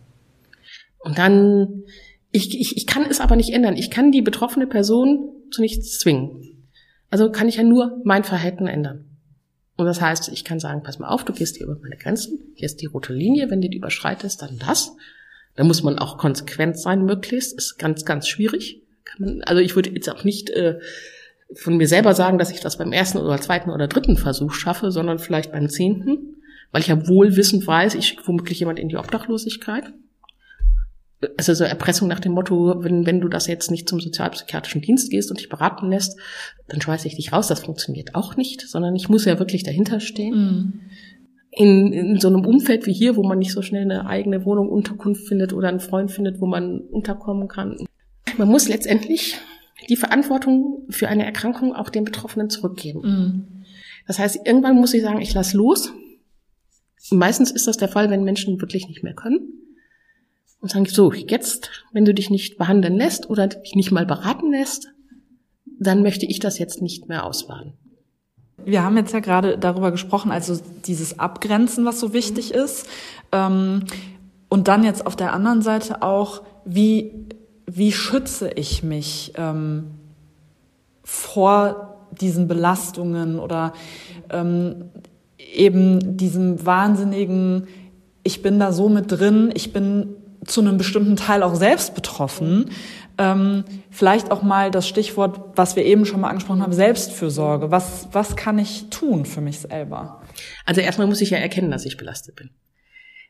Und 1.00 1.18
dann 1.18 1.84
ich, 2.32 2.60
ich, 2.60 2.78
ich 2.78 2.88
kann 2.88 3.06
es 3.10 3.20
aber 3.20 3.36
nicht 3.36 3.54
ändern. 3.54 3.76
Ich 3.76 3.92
kann 3.92 4.12
die 4.12 4.22
betroffene 4.22 4.66
Person 4.66 5.30
zu 5.52 5.62
nichts 5.62 6.00
zwingen. 6.00 6.68
Also 7.10 7.32
kann 7.32 7.50
ich 7.50 7.58
ja 7.58 7.64
nur 7.64 8.02
mein 8.04 8.24
Verhalten 8.24 8.68
ändern. 8.68 9.06
Und 9.78 9.86
das 9.86 10.02
heißt, 10.02 10.30
ich 10.30 10.46
kann 10.46 10.60
sagen, 10.60 10.84
pass 10.84 11.00
mal 11.00 11.10
auf, 11.10 11.26
du 11.26 11.34
gehst 11.34 11.58
hier 11.58 11.66
über 11.66 11.78
meine 11.82 11.98
Grenzen, 11.98 12.40
hier 12.56 12.66
ist 12.66 12.82
die 12.82 12.86
rote 12.86 13.14
Linie, 13.14 13.50
wenn 13.50 13.62
du 13.62 13.70
die 13.70 13.78
überschreitest, 13.78 14.42
dann 14.42 14.60
das. 14.60 14.96
Da 15.56 15.64
muss 15.64 15.84
man 15.84 16.00
auch 16.00 16.18
konsequent 16.18 16.80
sein, 16.80 17.04
möglichst. 17.04 17.58
Ist 17.58 17.78
ganz, 17.78 18.06
ganz 18.06 18.28
schwierig. 18.28 18.84
Man, 19.18 19.42
also 19.44 19.62
ich 19.62 19.76
würde 19.76 19.90
jetzt 19.90 20.10
auch 20.10 20.24
nicht 20.24 20.50
äh, 20.52 20.80
von 21.54 21.78
mir 21.78 21.88
selber 21.88 22.14
sagen, 22.14 22.38
dass 22.38 22.52
ich 22.52 22.62
das 22.62 22.78
beim 22.78 22.94
ersten 22.94 23.18
oder 23.18 23.42
zweiten 23.42 23.70
oder 23.70 23.88
dritten 23.88 24.18
Versuch 24.18 24.54
schaffe, 24.54 24.92
sondern 24.92 25.20
vielleicht 25.20 25.52
beim 25.52 25.68
zehnten, 25.68 26.42
weil 26.72 26.82
ich 26.82 26.88
ja 26.88 27.08
wohlwissend 27.08 27.68
weiß, 27.68 27.96
ich 27.96 28.06
schicke 28.06 28.28
womöglich 28.28 28.60
jemand 28.60 28.80
in 28.80 28.88
die 28.88 28.98
Obdachlosigkeit 28.98 29.92
also 31.38 31.54
so 31.54 31.64
Erpressung 31.64 32.08
nach 32.08 32.20
dem 32.20 32.32
Motto, 32.34 32.84
wenn, 32.84 33.06
wenn 33.06 33.22
du 33.22 33.28
das 33.28 33.48
jetzt 33.48 33.70
nicht 33.70 33.88
zum 33.88 34.00
sozialpsychiatrischen 34.00 34.82
Dienst 34.82 35.12
gehst 35.12 35.30
und 35.30 35.40
dich 35.40 35.50
beraten 35.50 35.90
lässt, 35.90 36.20
dann 36.68 36.82
schmeiße 36.82 37.08
ich 37.08 37.16
dich 37.16 37.32
raus. 37.32 37.48
Das 37.48 37.60
funktioniert 37.62 38.16
auch 38.16 38.38
nicht, 38.38 38.62
sondern 38.62 38.96
ich 38.96 39.10
muss 39.10 39.26
ja 39.26 39.38
wirklich 39.40 39.64
dahinter 39.64 40.00
stehen. 40.00 40.34
Mhm. 40.34 40.80
In, 41.52 41.94
in 41.94 42.20
so 42.20 42.30
einem 42.30 42.46
Umfeld 42.46 42.88
wie 42.88 42.94
hier, 42.94 43.18
wo 43.18 43.24
man 43.24 43.38
nicht 43.38 43.52
so 43.52 43.62
schnell 43.62 43.84
eine 43.84 44.08
eigene 44.08 44.46
Wohnung, 44.46 44.70
Unterkunft 44.70 45.28
findet 45.28 45.54
oder 45.54 45.68
einen 45.68 45.82
Freund 45.82 46.10
findet, 46.10 46.40
wo 46.40 46.46
man 46.46 46.80
unterkommen 46.80 47.50
kann. 47.50 47.78
Man 48.38 48.48
muss 48.48 48.70
letztendlich 48.70 49.36
die 49.90 49.98
Verantwortung 49.98 50.86
für 50.90 51.10
eine 51.10 51.26
Erkrankung 51.26 51.76
auch 51.76 51.90
den 51.90 52.06
Betroffenen 52.06 52.50
zurückgeben. 52.50 53.02
Mhm. 53.02 53.64
Das 54.08 54.18
heißt, 54.18 54.40
irgendwann 54.46 54.78
muss 54.78 54.94
ich 54.94 55.02
sagen, 55.02 55.22
ich 55.22 55.34
lass 55.34 55.54
los. 55.54 55.92
Meistens 57.12 57.52
ist 57.52 57.68
das 57.68 57.78
der 57.78 57.90
Fall, 57.90 58.10
wenn 58.10 58.24
Menschen 58.24 58.62
wirklich 58.62 58.88
nicht 58.88 59.04
mehr 59.04 59.14
können. 59.14 59.61
Und 60.62 60.70
sagen, 60.70 60.86
so, 60.86 61.12
jetzt, 61.12 61.70
wenn 61.92 62.06
du 62.06 62.14
dich 62.14 62.30
nicht 62.30 62.58
behandeln 62.58 62.96
lässt 62.96 63.30
oder 63.30 63.48
dich 63.48 63.76
nicht 63.76 63.92
mal 63.92 64.06
beraten 64.06 64.52
lässt, 64.52 64.90
dann 65.80 66.04
möchte 66.04 66.26
ich 66.26 66.40
das 66.40 66.60
jetzt 66.60 66.82
nicht 66.82 67.10
mehr 67.10 67.26
ausbaden. 67.26 67.74
Wir 68.64 68.84
haben 68.84 68.96
jetzt 68.96 69.12
ja 69.14 69.20
gerade 69.20 69.58
darüber 69.58 69.92
gesprochen, 69.92 70.32
also 70.32 70.60
dieses 70.86 71.18
Abgrenzen, 71.18 71.84
was 71.84 72.00
so 72.00 72.14
wichtig 72.14 72.54
ist. 72.54 72.88
Ähm, 73.32 73.86
und 74.50 74.68
dann 74.68 74.84
jetzt 74.84 75.08
auf 75.08 75.16
der 75.16 75.34
anderen 75.34 75.64
Seite 75.64 76.04
auch, 76.04 76.44
wie, 76.64 77.12
wie 77.66 77.92
schütze 77.92 78.52
ich 78.52 78.84
mich 78.84 79.34
ähm, 79.36 79.88
vor 81.04 81.98
diesen 82.12 82.48
Belastungen 82.48 83.40
oder 83.40 83.74
ähm, 84.30 84.92
eben 85.38 86.18
diesem 86.18 86.66
wahnsinnigen, 86.66 87.68
ich 88.24 88.42
bin 88.42 88.60
da 88.60 88.72
so 88.72 88.90
mit 88.90 89.12
drin, 89.12 89.52
ich 89.54 89.74
bin 89.74 90.16
zu 90.46 90.62
einem 90.62 90.78
bestimmten 90.78 91.16
Teil 91.16 91.44
auch 91.44 91.56
selbst 91.56 91.96
betroffen. 91.96 92.72
Ähm, 93.18 93.64
vielleicht 93.90 94.32
auch 94.32 94.42
mal 94.42 94.72
das 94.72 94.88
Stichwort, 94.88 95.52
was 95.56 95.76
wir 95.76 95.86
eben 95.86 96.06
schon 96.06 96.22
mal 96.22 96.30
angesprochen 96.30 96.62
haben, 96.62 96.74
Selbstfürsorge. 96.74 97.72
Was, 97.72 98.08
was 98.12 98.36
kann 98.36 98.58
ich 98.58 98.90
tun 98.90 99.26
für 99.26 99.42
mich 99.42 99.60
selber? 99.60 100.22
Also 100.66 100.82
erstmal 100.82 101.08
muss 101.08 101.22
ich 101.22 101.30
ja 101.30 101.38
erkennen, 101.38 101.72
dass 101.72 101.86
ich 101.86 101.98
belastet 101.98 102.36
bin. 102.36 102.50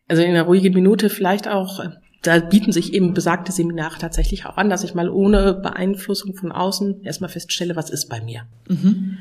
Also 0.07 0.23
in 0.23 0.29
einer 0.29 0.43
ruhigen 0.43 0.73
Minute 0.73 1.09
vielleicht 1.09 1.47
auch, 1.47 1.83
da 2.21 2.39
bieten 2.39 2.71
sich 2.71 2.93
eben 2.93 3.13
besagte 3.13 3.51
Seminare 3.51 3.97
tatsächlich 3.97 4.45
auch 4.45 4.57
an, 4.57 4.69
dass 4.69 4.83
ich 4.83 4.93
mal 4.93 5.09
ohne 5.09 5.53
Beeinflussung 5.53 6.35
von 6.35 6.51
außen 6.51 7.03
erstmal 7.03 7.29
feststelle, 7.29 7.75
was 7.75 7.89
ist 7.89 8.07
bei 8.07 8.21
mir. 8.21 8.43
Mhm. 8.67 9.17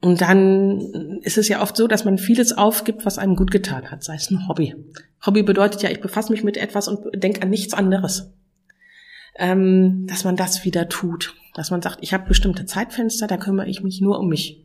Und 0.00 0.22
dann 0.22 1.20
ist 1.22 1.36
es 1.36 1.48
ja 1.48 1.60
oft 1.60 1.76
so, 1.76 1.86
dass 1.86 2.04
man 2.04 2.16
vieles 2.16 2.56
aufgibt, 2.56 3.04
was 3.04 3.18
einem 3.18 3.36
gut 3.36 3.50
getan 3.50 3.90
hat, 3.90 4.02
sei 4.02 4.14
es 4.14 4.30
ein 4.30 4.48
Hobby. 4.48 4.74
Hobby 5.24 5.42
bedeutet 5.42 5.82
ja, 5.82 5.90
ich 5.90 6.00
befasse 6.00 6.32
mich 6.32 6.42
mit 6.42 6.56
etwas 6.56 6.88
und 6.88 7.22
denke 7.22 7.42
an 7.42 7.50
nichts 7.50 7.74
anderes. 7.74 8.32
Ähm, 9.36 10.06
dass 10.06 10.24
man 10.24 10.36
das 10.36 10.64
wieder 10.64 10.88
tut. 10.88 11.34
Dass 11.54 11.70
man 11.70 11.82
sagt, 11.82 11.98
ich 12.00 12.14
habe 12.14 12.28
bestimmte 12.28 12.64
Zeitfenster, 12.64 13.26
da 13.26 13.36
kümmere 13.36 13.68
ich 13.68 13.82
mich 13.82 14.00
nur 14.00 14.18
um 14.18 14.28
mich. 14.28 14.64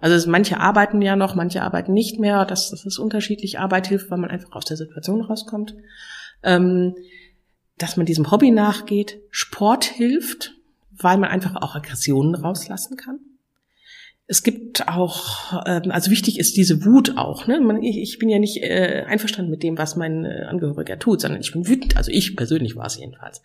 Also 0.00 0.16
es, 0.16 0.26
manche 0.26 0.60
arbeiten 0.60 1.00
ja 1.02 1.16
noch, 1.16 1.34
manche 1.34 1.62
arbeiten 1.62 1.92
nicht 1.92 2.18
mehr. 2.18 2.44
Das, 2.44 2.70
das 2.70 2.84
ist 2.84 2.98
unterschiedlich. 2.98 3.58
Arbeit 3.58 3.86
hilft, 3.88 4.10
weil 4.10 4.18
man 4.18 4.30
einfach 4.30 4.52
aus 4.52 4.64
der 4.66 4.76
Situation 4.76 5.22
rauskommt. 5.22 5.74
Ähm, 6.42 6.94
dass 7.78 7.96
man 7.96 8.06
diesem 8.06 8.30
Hobby 8.30 8.50
nachgeht. 8.50 9.20
Sport 9.30 9.84
hilft, 9.84 10.54
weil 10.90 11.16
man 11.16 11.30
einfach 11.30 11.56
auch 11.56 11.74
Aggressionen 11.74 12.34
rauslassen 12.34 12.96
kann. 12.96 13.20
Es 14.30 14.44
gibt 14.44 14.86
auch, 14.86 15.60
ähm, 15.66 15.90
also 15.90 16.12
wichtig 16.12 16.38
ist 16.38 16.56
diese 16.56 16.84
Wut 16.84 17.16
auch. 17.16 17.48
Ne? 17.48 17.60
Ich 17.82 18.20
bin 18.20 18.28
ja 18.28 18.38
nicht 18.38 18.62
äh, 18.62 19.02
einverstanden 19.04 19.50
mit 19.50 19.64
dem, 19.64 19.76
was 19.76 19.96
mein 19.96 20.24
äh, 20.24 20.44
Angehöriger 20.48 21.00
tut, 21.00 21.20
sondern 21.20 21.40
ich 21.40 21.50
bin 21.50 21.66
wütend. 21.66 21.96
Also 21.96 22.12
ich 22.12 22.36
persönlich 22.36 22.76
war 22.76 22.86
es 22.86 22.96
jedenfalls. 22.96 23.42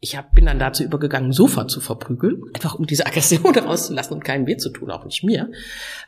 Ich 0.00 0.16
hab, 0.16 0.32
bin 0.32 0.46
dann 0.46 0.58
dazu 0.58 0.82
übergegangen, 0.82 1.30
Sofa 1.30 1.68
zu 1.68 1.80
verprügeln, 1.80 2.42
einfach 2.54 2.74
um 2.74 2.88
diese 2.88 3.06
Aggression 3.06 3.56
rauszulassen 3.56 4.14
und 4.14 4.24
keinen 4.24 4.48
weh 4.48 4.56
zu 4.56 4.70
tun, 4.70 4.90
auch 4.90 5.04
nicht 5.04 5.22
mir. 5.22 5.48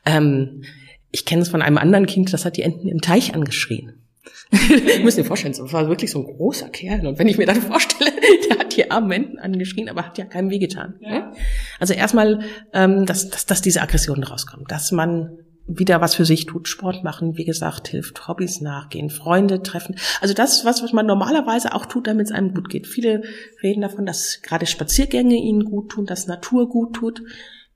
Ähm, 0.05 0.65
ich 1.13 1.25
kenne 1.25 1.43
es 1.43 1.49
von 1.49 1.63
einem 1.63 1.79
anderen 1.79 2.07
Kind, 2.07 2.33
das 2.33 2.45
hat 2.45 2.57
die 2.57 2.63
Enten 2.63 2.89
im 2.89 3.01
Teich 3.01 3.37
angeschrien. 3.37 4.03
ich 4.51 5.05
muss 5.05 5.15
dir 5.15 5.25
vorstellen, 5.25 5.55
das 5.57 5.73
war 5.73 5.89
wirklich 5.89 6.11
so 6.11 6.19
ein 6.19 6.25
großer 6.25 6.71
Kerl. 6.71 7.07
Und 7.07 7.21
wenn 7.21 7.29
ich 7.29 7.39
mir 7.39 7.47
dann 7.47 7.63
vorstelle, 7.63 8.11
der 8.51 8.59
hat 8.59 8.68
die 8.79 8.91
armen 8.91 9.39
angeschrien, 9.39 9.89
aber 9.89 10.07
hat 10.07 10.17
ja 10.17 10.25
keinem 10.25 10.51
wehgetan. 10.51 10.95
Ja. 11.01 11.11
Ne? 11.11 11.33
Also 11.79 11.95
erstmal, 11.95 12.41
ähm, 12.73 13.05
dass, 13.05 13.29
dass, 13.29 13.45
dass 13.45 13.61
diese 13.61 13.83
Aggression 13.83 14.23
rauskommt, 14.23 14.71
dass 14.71 14.93
man 14.93 15.39
wieder 15.69 16.01
was 16.01 16.15
für 16.15 16.25
sich 16.25 16.47
tut, 16.47 16.67
Sport 16.67 17.05
machen, 17.05 17.37
wie 17.37 17.45
gesagt, 17.45 17.89
hilft, 17.89 18.27
Hobbys 18.27 18.63
nachgehen, 18.63 19.11
Freunde 19.11 19.63
treffen. 19.63 19.97
Also 20.21 20.33
das, 20.33 20.65
was, 20.65 20.83
was 20.83 20.95
man 20.95 21.05
normalerweise 21.05 21.75
auch 21.75 21.85
tut, 21.85 22.07
damit 22.07 22.27
es 22.27 22.33
einem 22.33 22.55
gut 22.55 22.71
geht. 22.71 22.87
Viele 22.87 23.23
reden 23.63 23.83
davon, 23.83 24.07
dass 24.07 24.41
gerade 24.43 24.65
Spaziergänge 24.65 25.37
ihnen 25.37 25.65
gut 25.65 25.91
tun, 25.91 26.07
dass 26.07 26.27
Natur 26.27 26.71
gut 26.71 26.97
tut. 26.97 27.23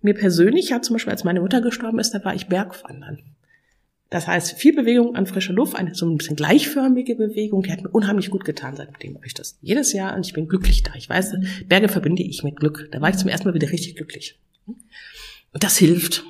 Mir 0.00 0.14
persönlich 0.14 0.72
hat 0.72 0.84
zum 0.84 0.94
Beispiel, 0.94 1.12
als 1.12 1.24
meine 1.24 1.42
Mutter 1.42 1.60
gestorben 1.60 1.98
ist, 1.98 2.14
da 2.14 2.24
war 2.24 2.34
ich 2.34 2.48
Bergwandern. 2.48 3.18
Das 4.12 4.26
heißt, 4.26 4.58
viel 4.58 4.74
Bewegung 4.74 5.16
an 5.16 5.24
frischer 5.24 5.54
Luft, 5.54 5.74
eine 5.74 5.94
so 5.94 6.04
ein 6.04 6.18
bisschen 6.18 6.36
gleichförmige 6.36 7.16
Bewegung, 7.16 7.62
die 7.62 7.72
hat 7.72 7.82
mir 7.82 7.88
unheimlich 7.88 8.28
gut 8.28 8.44
getan. 8.44 8.76
Seitdem 8.76 9.14
mache 9.14 9.24
ich 9.24 9.32
das 9.32 9.56
jedes 9.62 9.94
Jahr 9.94 10.14
und 10.14 10.26
ich 10.26 10.34
bin 10.34 10.48
glücklich 10.48 10.82
da. 10.82 10.92
Ich 10.96 11.08
weiß, 11.08 11.34
Berge 11.66 11.88
verbinde 11.88 12.22
ich 12.22 12.44
mit 12.44 12.56
Glück. 12.56 12.90
Da 12.92 13.00
war 13.00 13.08
ich 13.08 13.16
zum 13.16 13.30
ersten 13.30 13.48
Mal 13.48 13.54
wieder 13.54 13.70
richtig 13.70 13.96
glücklich. 13.96 14.38
Und 14.66 15.64
das 15.64 15.78
hilft. 15.78 16.24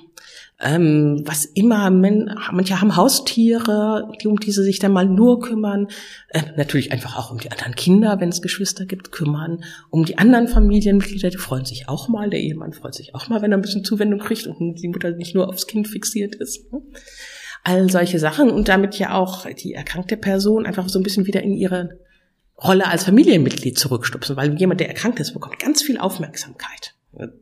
Ähm, 0.61 1.23
was 1.25 1.45
immer, 1.45 1.91
manche 1.91 2.81
haben 2.81 2.95
Haustiere, 2.95 4.13
die, 4.23 4.29
um 4.29 4.39
die 4.39 4.53
sie 4.53 4.63
sich 4.63 4.79
dann 4.79 4.93
mal 4.93 5.07
nur 5.07 5.41
kümmern. 5.41 5.89
Äh, 6.29 6.43
natürlich 6.57 6.93
einfach 6.93 7.19
auch 7.19 7.33
um 7.33 7.39
die 7.39 7.51
anderen 7.51 7.75
Kinder, 7.75 8.21
wenn 8.21 8.29
es 8.29 8.43
Geschwister 8.43 8.87
gibt, 8.87 9.11
kümmern. 9.11 9.65
Um 9.91 10.05
die 10.05 10.19
anderen 10.19 10.47
Familienmitglieder, 10.47 11.31
die 11.31 11.37
freuen 11.37 11.65
sich 11.65 11.89
auch 11.89 12.07
mal. 12.07 12.31
Der 12.31 12.39
Ehemann 12.39 12.75
freut 12.75 12.95
sich 12.95 13.17
auch 13.17 13.29
mal, 13.29 13.43
wenn 13.43 13.51
er 13.51 13.59
ein 13.59 13.63
bisschen 13.63 13.85
Zuwendung 13.85 14.21
kriegt 14.21 14.47
und 14.47 14.77
die 14.77 14.87
Mutter 14.87 15.11
nicht 15.11 15.35
nur 15.35 15.49
aufs 15.49 15.67
Kind 15.67 15.89
fixiert 15.89 16.37
ist 16.37 16.71
all 17.65 17.91
solche 17.91 18.19
Sachen 18.19 18.51
und 18.51 18.69
damit 18.69 18.99
ja 18.99 19.15
auch 19.15 19.47
die 19.47 19.75
erkrankte 19.75 20.17
Person 20.17 20.67
einfach 20.67 20.89
so 20.89 20.99
ein 20.99 21.03
bisschen 21.03 21.27
wieder 21.27 21.43
in 21.43 21.53
ihre 21.53 22.01
Rolle 22.63 22.87
als 22.87 23.05
Familienmitglied 23.05 23.79
zurückstupsen, 23.79 24.37
weil 24.37 24.55
jemand, 24.59 24.81
der 24.81 24.89
erkrankt 24.89 25.21
ist, 25.21 25.33
bekommt 25.33 25.59
ganz 25.59 25.83
viel 25.83 25.99
Aufmerksamkeit. 25.99 26.95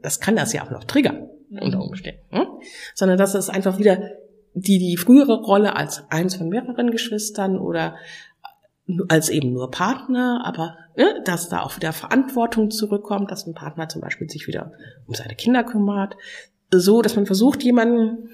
Das 0.02 0.20
kann 0.20 0.36
das 0.36 0.52
ja 0.52 0.64
auch 0.64 0.70
noch 0.70 0.84
triggern 0.84 1.28
unter 1.50 1.78
mhm. 1.78 1.84
Umständen. 1.84 2.20
Hm? 2.30 2.46
Sondern 2.94 3.18
dass 3.18 3.34
es 3.34 3.48
einfach 3.48 3.78
wieder 3.78 3.98
die, 4.54 4.78
die 4.78 4.96
frühere 4.96 5.42
Rolle 5.42 5.76
als 5.76 6.04
eins 6.10 6.36
von 6.36 6.48
mehreren 6.48 6.90
Geschwistern 6.90 7.58
oder 7.58 7.96
als 9.08 9.28
eben 9.28 9.52
nur 9.52 9.70
Partner, 9.70 10.42
aber 10.44 10.76
ne, 10.96 11.22
dass 11.24 11.48
da 11.48 11.60
auch 11.62 11.76
wieder 11.76 11.92
Verantwortung 11.92 12.70
zurückkommt, 12.70 13.30
dass 13.30 13.46
ein 13.46 13.54
Partner 13.54 13.88
zum 13.88 14.00
Beispiel 14.00 14.28
sich 14.28 14.48
wieder 14.48 14.72
um 15.06 15.14
seine 15.14 15.36
Kinder 15.36 15.62
kümmert, 15.62 16.16
so, 16.72 17.02
dass 17.02 17.16
man 17.16 17.26
versucht, 17.26 17.62
jemanden 17.62 18.30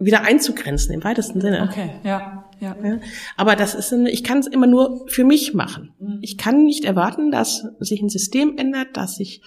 wieder 0.00 0.22
einzugrenzen 0.22 0.94
im 0.94 1.04
weitesten 1.04 1.40
Sinne. 1.40 1.68
Okay, 1.70 1.90
ja, 2.02 2.44
ja. 2.58 2.76
ja 2.82 2.98
aber 3.36 3.54
das 3.54 3.74
ist, 3.74 3.92
eine, 3.92 4.10
ich 4.10 4.24
kann 4.24 4.38
es 4.38 4.46
immer 4.46 4.66
nur 4.66 5.06
für 5.08 5.24
mich 5.24 5.54
machen. 5.54 5.92
Mhm. 6.00 6.18
Ich 6.22 6.38
kann 6.38 6.64
nicht 6.64 6.84
erwarten, 6.84 7.30
dass 7.30 7.68
sich 7.78 8.00
ein 8.00 8.08
System 8.08 8.56
ändert, 8.56 8.96
dass 8.96 9.16
sich 9.16 9.42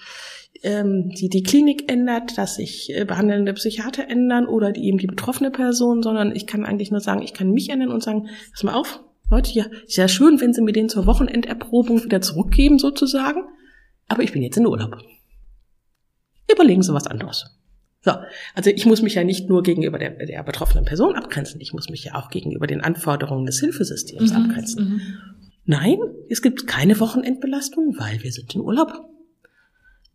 ähm, 0.62 1.10
die, 1.10 1.28
die 1.28 1.42
Klinik 1.42 1.90
ändert, 1.90 2.38
dass 2.38 2.54
sich 2.54 2.94
äh, 2.94 3.04
behandelnde 3.04 3.52
Psychiater 3.54 4.08
ändern 4.08 4.46
oder 4.46 4.72
die, 4.72 4.86
eben 4.86 4.98
die 4.98 5.08
betroffene 5.08 5.50
Person, 5.50 6.02
sondern 6.02 6.34
ich 6.34 6.46
kann 6.46 6.64
eigentlich 6.64 6.90
nur 6.90 7.00
sagen, 7.00 7.22
ich 7.22 7.34
kann 7.34 7.50
mich 7.50 7.68
ändern 7.68 7.90
und 7.90 8.02
sagen, 8.02 8.28
pass 8.52 8.62
mal 8.62 8.74
auf, 8.74 9.00
Leute, 9.30 9.50
ja, 9.52 9.64
ist 9.86 9.96
ja 9.96 10.06
schön, 10.06 10.40
wenn 10.40 10.52
Sie 10.52 10.62
mir 10.62 10.72
den 10.72 10.88
zur 10.88 11.06
Wochenenderprobung 11.06 12.04
wieder 12.04 12.20
zurückgeben 12.20 12.78
sozusagen, 12.78 13.42
aber 14.06 14.22
ich 14.22 14.32
bin 14.32 14.42
jetzt 14.42 14.56
in 14.56 14.66
Urlaub. 14.66 14.98
Überlegen 16.50 16.82
Sie 16.82 16.94
was 16.94 17.06
anderes. 17.06 17.46
So, 18.04 18.12
also 18.54 18.68
ich 18.68 18.84
muss 18.84 19.00
mich 19.00 19.14
ja 19.14 19.24
nicht 19.24 19.48
nur 19.48 19.62
gegenüber 19.62 19.98
der, 19.98 20.10
der 20.26 20.42
betroffenen 20.42 20.84
Person 20.84 21.14
abgrenzen, 21.16 21.60
ich 21.62 21.72
muss 21.72 21.88
mich 21.88 22.04
ja 22.04 22.16
auch 22.16 22.28
gegenüber 22.28 22.66
den 22.66 22.82
Anforderungen 22.82 23.46
des 23.46 23.60
Hilfesystems 23.60 24.30
mhm, 24.30 24.36
abgrenzen. 24.36 24.84
Mhm. 24.84 25.00
Nein, 25.64 25.96
es 26.28 26.42
gibt 26.42 26.66
keine 26.66 27.00
Wochenendbelastung, 27.00 27.96
weil 27.98 28.22
wir 28.22 28.30
sind 28.30 28.54
in 28.54 28.60
Urlaub. 28.60 28.92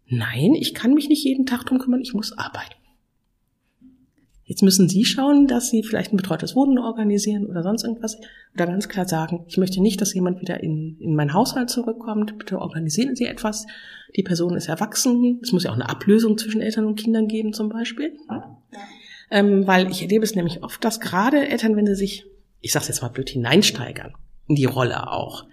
Nein, 0.06 0.54
ich 0.54 0.76
kann 0.76 0.94
mich 0.94 1.10
nicht 1.10 1.24
jeden 1.24 1.48
Tag 1.48 1.66
drum 1.66 1.80
kümmern, 1.80 2.02
ich 2.02 2.14
muss 2.14 2.38
arbeiten. 2.38 2.76
Jetzt 4.44 4.62
müssen 4.64 4.88
Sie 4.88 5.06
schauen, 5.06 5.48
dass 5.48 5.70
Sie 5.70 5.84
vielleicht 5.84 6.12
ein 6.14 6.18
betreutes 6.18 6.56
Wohnen 6.56 6.80
organisieren 6.80 7.46
oder 7.46 7.64
sonst 7.64 7.84
irgendwas. 7.84 8.18
Oder 8.56 8.66
ganz 8.66 8.88
klar 8.88 9.08
sagen, 9.08 9.46
ich 9.48 9.58
möchte 9.58 9.82
nicht, 9.82 10.02
dass 10.02 10.14
jemand 10.14 10.42
wieder 10.42 10.64
in, 10.64 10.98
in 11.00 11.16
meinen 11.16 11.34
Haushalt 11.34 11.70
zurückkommt. 11.70 12.38
Bitte 12.38 12.60
organisieren 12.60 13.16
Sie 13.16 13.26
etwas. 13.26 13.68
Die 14.16 14.24
Person 14.24 14.55
ist 14.55 14.68
erwachsen. 14.68 15.39
Es 15.41 15.51
muss 15.51 15.64
ja 15.64 15.72
auch 15.72 15.76
eine 15.76 15.89
Ablösung 15.89 16.38
zwischen 16.38 16.62
Eltern 16.62 16.86
und 16.86 16.95
Kindern 16.95 17.28
geben 17.28 17.53
zum 17.53 17.70
Beispiel. 17.70 18.14
Ähm, 19.32 19.68
weil 19.68 19.91
ich 19.91 20.01
erlebe 20.01 20.24
es 20.24 20.36
nämlich 20.36 20.64
oft, 20.64 20.84
dass 20.84 20.99
gerade 20.99 21.47
Eltern, 21.47 21.76
wenn 21.76 21.86
sie 21.86 21.95
sich, 21.95 22.26
ich 22.62 22.72
sag's 22.72 22.88
jetzt 22.88 23.01
mal 23.01 23.10
blöd, 23.10 23.30
hineinsteigern, 23.30 24.14
in 24.47 24.55
die 24.55 24.66
Rolle 24.66 25.12
auch, 25.12 25.45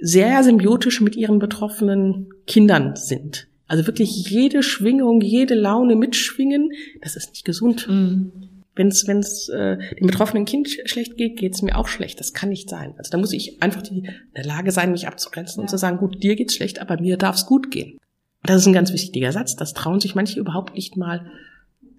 sehr 0.00 0.44
symbiotisch 0.44 1.00
mit 1.00 1.16
ihren 1.16 1.38
betroffenen 1.38 2.28
Kindern 2.46 2.94
sind 2.96 3.48
also 3.68 3.86
wirklich 3.86 4.28
jede 4.30 4.62
Schwingung, 4.62 5.20
jede 5.20 5.54
Laune 5.54 5.94
mitschwingen, 5.94 6.72
das 7.02 7.14
ist 7.14 7.30
nicht 7.30 7.44
gesund. 7.44 7.86
Mhm. 7.86 8.32
Wenn 8.78 8.88
es 8.88 9.06
wenn's, 9.06 9.48
äh, 9.48 9.76
dem 9.98 10.06
betroffenen 10.06 10.44
Kind 10.44 10.68
schlecht 10.84 11.16
geht, 11.16 11.36
geht 11.36 11.54
es 11.54 11.62
mir 11.62 11.76
auch 11.76 11.88
schlecht. 11.88 12.20
Das 12.20 12.32
kann 12.32 12.48
nicht 12.48 12.70
sein. 12.70 12.94
Also 12.96 13.10
da 13.10 13.18
muss 13.18 13.32
ich 13.32 13.62
einfach 13.62 13.82
die, 13.82 13.98
in 13.98 14.14
der 14.36 14.44
Lage 14.44 14.70
sein, 14.70 14.92
mich 14.92 15.08
abzugrenzen 15.08 15.60
ja. 15.60 15.62
und 15.62 15.68
zu 15.68 15.76
sagen, 15.76 15.98
gut, 15.98 16.22
dir 16.22 16.36
geht's 16.36 16.54
schlecht, 16.54 16.80
aber 16.80 17.00
mir 17.00 17.16
darf 17.16 17.36
es 17.36 17.46
gut 17.46 17.70
gehen. 17.70 17.98
Das 18.44 18.60
ist 18.60 18.66
ein 18.66 18.72
ganz 18.72 18.92
wichtiger 18.92 19.32
Satz. 19.32 19.56
Das 19.56 19.74
trauen 19.74 20.00
sich 20.00 20.14
manche 20.14 20.38
überhaupt 20.38 20.74
nicht 20.74 20.96
mal, 20.96 21.26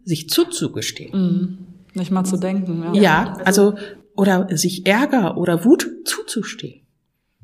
sich 0.06 0.30
zuzugestehen. 0.30 1.12
Mhm. 1.14 1.58
Nicht 1.94 2.12
mal 2.12 2.24
zu 2.24 2.38
denken. 2.38 2.96
Ja, 2.96 3.02
ja 3.02 3.38
also 3.46 3.76
oder 4.16 4.48
sich 4.58 4.86
Ärger 4.86 5.38
oder 5.38 5.66
Wut 5.66 5.88
zuzustehen. 6.06 6.82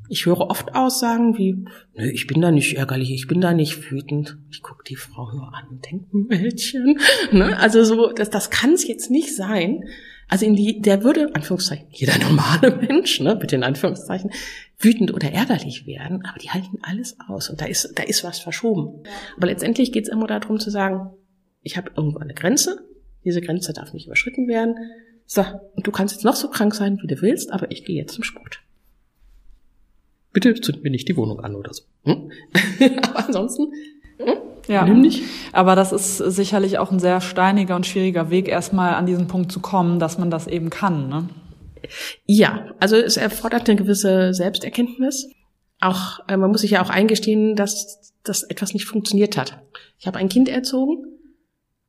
Ich 0.08 0.26
höre 0.26 0.40
oft 0.40 0.74
Aussagen 0.74 1.36
wie, 1.38 1.64
nö, 1.94 2.10
ich 2.10 2.26
bin 2.26 2.40
da 2.40 2.50
nicht 2.50 2.76
ärgerlich, 2.76 3.12
ich 3.12 3.26
bin 3.26 3.40
da 3.40 3.52
nicht 3.52 3.90
wütend. 3.90 4.38
Ich 4.50 4.62
gucke 4.62 4.84
die 4.84 4.96
Frau 4.96 5.32
nur 5.32 5.54
an 5.54 5.68
und 5.70 5.84
denke, 5.84 6.06
Mädchen. 6.12 6.98
Ne? 7.32 7.58
Also 7.58 7.84
so, 7.84 8.12
das, 8.12 8.30
das 8.30 8.50
kann 8.50 8.72
es 8.72 8.86
jetzt 8.86 9.10
nicht 9.10 9.34
sein. 9.34 9.84
Also 10.28 10.44
in 10.44 10.56
die, 10.56 10.80
der 10.80 11.04
würde, 11.04 11.30
Anführungszeichen, 11.34 11.86
jeder 11.90 12.18
normale 12.18 12.76
Mensch, 12.88 13.20
ne, 13.20 13.36
bitte 13.36 13.56
in 13.56 13.62
Anführungszeichen, 13.62 14.30
wütend 14.78 15.14
oder 15.14 15.32
ärgerlich 15.32 15.86
werden, 15.86 16.24
aber 16.24 16.38
die 16.38 16.50
halten 16.50 16.78
alles 16.82 17.16
aus 17.28 17.48
und 17.48 17.60
da 17.60 17.66
ist, 17.66 17.92
da 17.96 18.02
ist 18.02 18.24
was 18.24 18.40
verschoben. 18.40 19.04
Aber 19.36 19.46
letztendlich 19.46 19.92
geht 19.92 20.04
es 20.04 20.12
immer 20.12 20.26
darum 20.26 20.58
zu 20.58 20.70
sagen, 20.70 21.10
ich 21.62 21.76
habe 21.76 21.92
irgendwo 21.96 22.18
eine 22.18 22.34
Grenze, 22.34 22.80
diese 23.24 23.40
Grenze 23.40 23.72
darf 23.72 23.92
nicht 23.92 24.06
überschritten 24.06 24.48
werden. 24.48 24.74
So, 25.26 25.44
und 25.74 25.86
du 25.86 25.90
kannst 25.90 26.14
jetzt 26.14 26.24
noch 26.24 26.36
so 26.36 26.48
krank 26.48 26.74
sein, 26.74 26.98
wie 27.02 27.06
du 27.06 27.20
willst, 27.22 27.52
aber 27.52 27.70
ich 27.70 27.84
gehe 27.84 27.96
jetzt 27.96 28.14
zum 28.14 28.24
Sport 28.24 28.60
bitte 30.36 30.54
zünd 30.60 30.84
mir 30.84 30.90
nicht 30.90 31.08
die 31.08 31.16
Wohnung 31.16 31.40
an 31.40 31.54
oder 31.54 31.72
so. 31.72 31.84
Hm? 32.04 32.30
Aber 33.08 33.26
ansonsten, 33.26 33.72
hm? 34.18 34.36
ja. 34.68 34.84
nimm 34.84 35.00
nicht. 35.00 35.22
Aber 35.52 35.74
das 35.74 35.92
ist 35.92 36.18
sicherlich 36.18 36.76
auch 36.76 36.92
ein 36.92 36.98
sehr 36.98 37.22
steiniger 37.22 37.74
und 37.74 37.86
schwieriger 37.86 38.28
Weg, 38.28 38.46
erstmal 38.46 38.92
an 38.96 39.06
diesen 39.06 39.28
Punkt 39.28 39.50
zu 39.50 39.60
kommen, 39.60 39.98
dass 39.98 40.18
man 40.18 40.30
das 40.30 40.46
eben 40.46 40.68
kann. 40.68 41.08
Ne? 41.08 41.28
Ja, 42.26 42.66
also 42.80 42.96
es 42.96 43.16
erfordert 43.16 43.66
eine 43.66 43.78
gewisse 43.78 44.34
Selbsterkenntnis. 44.34 45.30
Auch 45.80 46.20
äh, 46.28 46.36
man 46.36 46.50
muss 46.50 46.60
sich 46.60 46.72
ja 46.72 46.82
auch 46.82 46.90
eingestehen, 46.90 47.56
dass 47.56 48.12
das 48.22 48.42
etwas 48.42 48.74
nicht 48.74 48.84
funktioniert 48.84 49.38
hat. 49.38 49.62
Ich 49.98 50.06
habe 50.06 50.18
ein 50.18 50.28
Kind 50.28 50.50
erzogen 50.50 50.98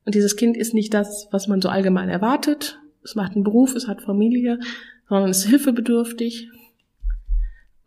und 0.06 0.14
dieses 0.14 0.36
Kind 0.36 0.56
ist 0.56 0.72
nicht 0.72 0.94
das, 0.94 1.28
was 1.32 1.48
man 1.48 1.60
so 1.60 1.68
allgemein 1.68 2.08
erwartet. 2.08 2.78
Es 3.04 3.14
macht 3.14 3.34
einen 3.34 3.44
Beruf, 3.44 3.74
es 3.74 3.88
hat 3.88 4.00
Familie, 4.00 4.58
sondern 5.06 5.28
es 5.28 5.40
ist 5.40 5.50
hilfebedürftig, 5.50 6.48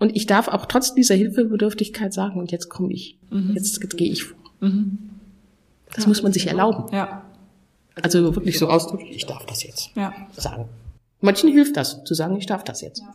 und 0.01 0.15
ich 0.15 0.25
darf 0.25 0.47
auch 0.47 0.65
trotz 0.65 0.95
dieser 0.95 1.13
Hilfebedürftigkeit 1.13 2.11
sagen, 2.11 2.39
und 2.39 2.51
jetzt 2.51 2.69
komme 2.69 2.91
ich, 2.91 3.19
mhm. 3.29 3.51
jetzt, 3.53 3.83
jetzt 3.83 3.97
gehe 3.97 4.11
ich 4.11 4.23
vor. 4.23 4.39
Mhm. 4.59 4.97
Das 5.93 6.05
ja. 6.05 6.07
muss 6.07 6.23
man 6.23 6.33
sich 6.33 6.47
erlauben. 6.47 6.91
Ja. 6.91 7.23
Also 8.01 8.35
wirklich 8.35 8.57
so 8.57 8.67
ausdrücken, 8.67 9.05
ich 9.11 9.27
darf 9.27 9.45
das 9.45 9.61
jetzt 9.61 9.91
ja. 9.95 10.11
sagen. 10.31 10.65
Manchen 11.19 11.51
hilft 11.51 11.77
das, 11.77 12.03
zu 12.03 12.15
sagen, 12.15 12.35
ich 12.35 12.47
darf 12.47 12.63
das 12.63 12.81
jetzt. 12.81 13.01
Ja. 13.01 13.13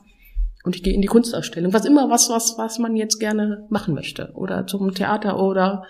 Und 0.63 0.77
ich 0.77 0.85
gehe 0.85 0.95
in 0.95 1.03
die 1.03 1.09
Kunstausstellung, 1.09 1.73
was 1.73 1.85
immer 1.87 2.09
was, 2.09 2.31
was, 2.31 2.57
was 2.57 2.79
man 2.79 2.95
jetzt 2.95 3.19
gerne 3.19 3.67
machen 3.69 3.93
möchte. 3.93 4.31
Oder 4.35 4.69
zum 4.69 4.95
Theater 4.95 5.41
oder 5.43 5.87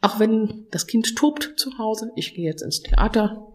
auch 0.00 0.20
wenn 0.20 0.66
das 0.70 0.86
Kind 0.86 1.16
tobt 1.16 1.54
zu 1.56 1.76
Hause, 1.76 2.12
ich 2.14 2.34
gehe 2.34 2.44
jetzt 2.44 2.62
ins 2.62 2.82
Theater, 2.82 3.48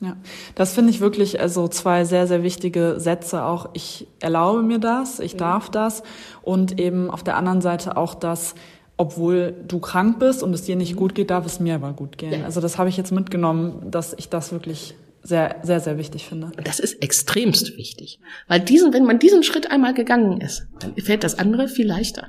ja, 0.00 0.16
das 0.54 0.74
finde 0.74 0.90
ich 0.90 1.00
wirklich 1.00 1.40
also 1.40 1.66
zwei 1.66 2.04
sehr, 2.04 2.26
sehr 2.26 2.42
wichtige 2.44 2.96
Sätze 2.98 3.44
auch. 3.44 3.70
Ich 3.72 4.06
erlaube 4.20 4.62
mir 4.62 4.78
das, 4.78 5.18
ich 5.18 5.36
darf 5.36 5.70
das 5.70 6.02
und 6.42 6.78
eben 6.78 7.10
auf 7.10 7.24
der 7.24 7.36
anderen 7.36 7.60
Seite 7.60 7.96
auch 7.96 8.14
das, 8.14 8.54
obwohl 8.96 9.54
du 9.66 9.80
krank 9.80 10.20
bist 10.20 10.42
und 10.42 10.54
es 10.54 10.62
dir 10.62 10.76
nicht 10.76 10.94
gut 10.94 11.14
geht, 11.14 11.30
darf 11.30 11.46
es 11.46 11.58
mir 11.58 11.74
aber 11.74 11.92
gut 11.92 12.16
gehen. 12.16 12.40
Ja. 12.40 12.44
Also 12.44 12.60
das 12.60 12.78
habe 12.78 12.88
ich 12.88 12.96
jetzt 12.96 13.10
mitgenommen, 13.10 13.90
dass 13.90 14.14
ich 14.16 14.28
das 14.28 14.52
wirklich 14.52 14.94
sehr, 15.22 15.56
sehr, 15.62 15.80
sehr 15.80 15.98
wichtig 15.98 16.26
finde. 16.26 16.52
Das 16.62 16.78
ist 16.78 17.02
extremst 17.02 17.76
wichtig. 17.76 18.20
Weil 18.46 18.60
diesen, 18.60 18.92
wenn 18.92 19.04
man 19.04 19.18
diesen 19.18 19.42
Schritt 19.42 19.70
einmal 19.70 19.94
gegangen 19.94 20.40
ist, 20.40 20.68
dann 20.78 20.94
fällt 20.96 21.24
das 21.24 21.38
andere 21.38 21.66
viel 21.66 21.86
leichter. 21.86 22.28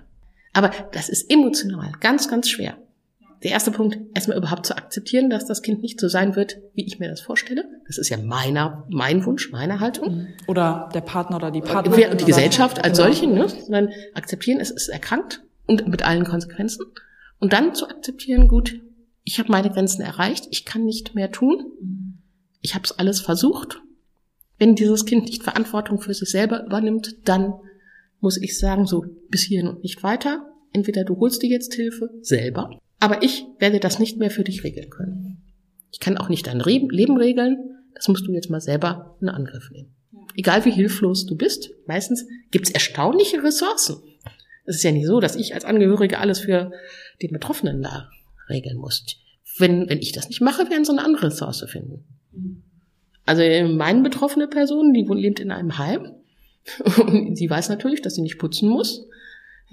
Aber 0.54 0.72
das 0.92 1.08
ist 1.08 1.32
emotional 1.32 1.92
ganz, 2.00 2.28
ganz 2.28 2.50
schwer 2.50 2.78
der 3.44 3.52
erste 3.52 3.72
Punkt, 3.72 3.98
erstmal 4.14 4.38
überhaupt 4.38 4.66
zu 4.66 4.76
akzeptieren, 4.76 5.30
dass 5.30 5.46
das 5.46 5.62
Kind 5.62 5.82
nicht 5.82 6.00
so 6.00 6.10
sein 6.10 6.36
wird, 6.36 6.58
wie 6.74 6.86
ich 6.86 7.00
mir 7.00 7.10
das 7.10 7.22
vorstelle. 7.22 7.64
Das 7.88 7.98
ist 7.98 8.10
ja 8.10 8.18
meiner, 8.18 8.86
mein 8.90 9.26
Wunsch, 9.26 9.52
meine 9.52 9.80
Haltung. 9.80 10.14
Mhm. 10.14 10.28
Oder 10.48 10.90
der 10.94 11.02
Partner 11.02 11.38
oder 11.38 11.52
die 11.52 11.62
Partnerin. 11.62 12.12
Und 12.12 12.22
die 12.22 12.26
Gesellschaft 12.26 12.84
als 12.84 12.98
genau. 12.98 13.12
solche, 13.12 13.28
ne? 13.28 13.48
sondern 13.48 13.90
akzeptieren, 14.14 14.60
es 14.60 14.72
ist 14.72 14.90
erkrankt 14.90 15.42
und 15.68 15.88
mit 15.88 16.04
allen 16.04 16.26
Konsequenzen. 16.26 16.86
Und 17.40 17.54
dann 17.54 17.74
zu 17.74 17.88
akzeptieren, 17.88 18.50
gut, 18.50 18.82
ich 19.24 19.40
habe 19.40 19.52
meine 19.52 19.70
Grenzen 19.70 20.02
erreicht, 20.02 20.48
ich 20.52 20.66
kann 20.66 20.84
nicht 20.84 21.16
mehr 21.16 21.32
tun. 21.32 22.20
Ich 22.62 22.76
habe 22.76 22.84
es 22.84 23.00
alles 23.00 23.22
versucht. 23.22 23.82
Wenn 24.58 24.76
dieses 24.76 25.06
Kind 25.06 25.26
nicht 25.26 25.44
Verantwortung 25.44 26.02
für 26.02 26.14
sich 26.14 26.30
selber 26.30 26.66
übernimmt, 26.66 27.16
dann 27.24 27.54
muss 28.20 28.36
ich 28.36 28.60
sagen, 28.60 28.86
so 28.86 29.06
bis 29.30 29.44
hierhin 29.44 29.70
und 29.70 29.84
nicht 29.84 30.04
weiter. 30.04 30.46
Entweder 30.74 31.06
du 31.06 31.18
holst 31.18 31.42
dir 31.42 31.50
jetzt 31.50 31.74
Hilfe 31.74 32.10
selber 32.22 32.78
aber 33.00 33.24
ich 33.24 33.46
werde 33.60 33.80
das 33.80 34.00
nicht 34.00 34.18
mehr 34.18 34.32
für 34.32 34.44
dich 34.44 34.64
regeln 34.64 34.90
können. 34.90 35.42
Ich 35.92 36.00
kann 36.00 36.18
auch 36.18 36.30
nicht 36.30 36.48
dein 36.48 36.60
Leben 36.60 37.18
regeln. 37.18 37.58
Das 37.96 38.08
musst 38.08 38.28
du 38.28 38.34
jetzt 38.34 38.50
mal 38.50 38.62
selber 38.62 39.18
in 39.22 39.30
Angriff 39.30 39.70
nehmen. 39.72 39.96
Egal 40.36 40.64
wie 40.66 40.72
hilflos 40.72 41.26
du 41.26 41.36
bist, 41.36 41.72
meistens 41.88 42.26
gibt's 42.52 42.70
erstaunliche 42.70 43.44
Ressourcen. 43.44 43.98
Es 44.66 44.78
ist 44.78 44.84
ja 44.84 44.92
nicht 44.92 45.08
so, 45.08 45.20
dass 45.20 45.36
ich 45.36 45.54
als 45.54 45.66
Angehörige 45.66 46.20
alles 46.20 46.40
für 46.40 46.72
den 47.22 47.32
Betroffenen 47.32 47.82
da 47.82 48.10
regeln 48.50 48.78
muss. 48.78 49.04
Wenn, 49.58 49.90
wenn 49.90 50.00
ich 50.00 50.12
das 50.12 50.30
nicht 50.30 50.42
mache, 50.42 50.70
werden 50.70 50.86
sie 50.86 50.92
eine 50.92 51.04
andere 51.04 51.28
Ressource 51.28 51.66
finden. 51.68 52.06
Also 53.26 53.42
meine 53.74 54.02
betroffene 54.02 54.48
Person, 54.48 54.94
die 54.94 55.06
lebt 55.10 55.40
in 55.40 55.52
einem 55.52 55.78
Heim 55.78 56.14
und 57.00 57.36
sie 57.36 57.50
weiß 57.50 57.70
natürlich, 57.70 58.02
dass 58.02 58.16
sie 58.16 58.22
nicht 58.22 58.38
putzen 58.38 58.70
muss. 58.70 59.08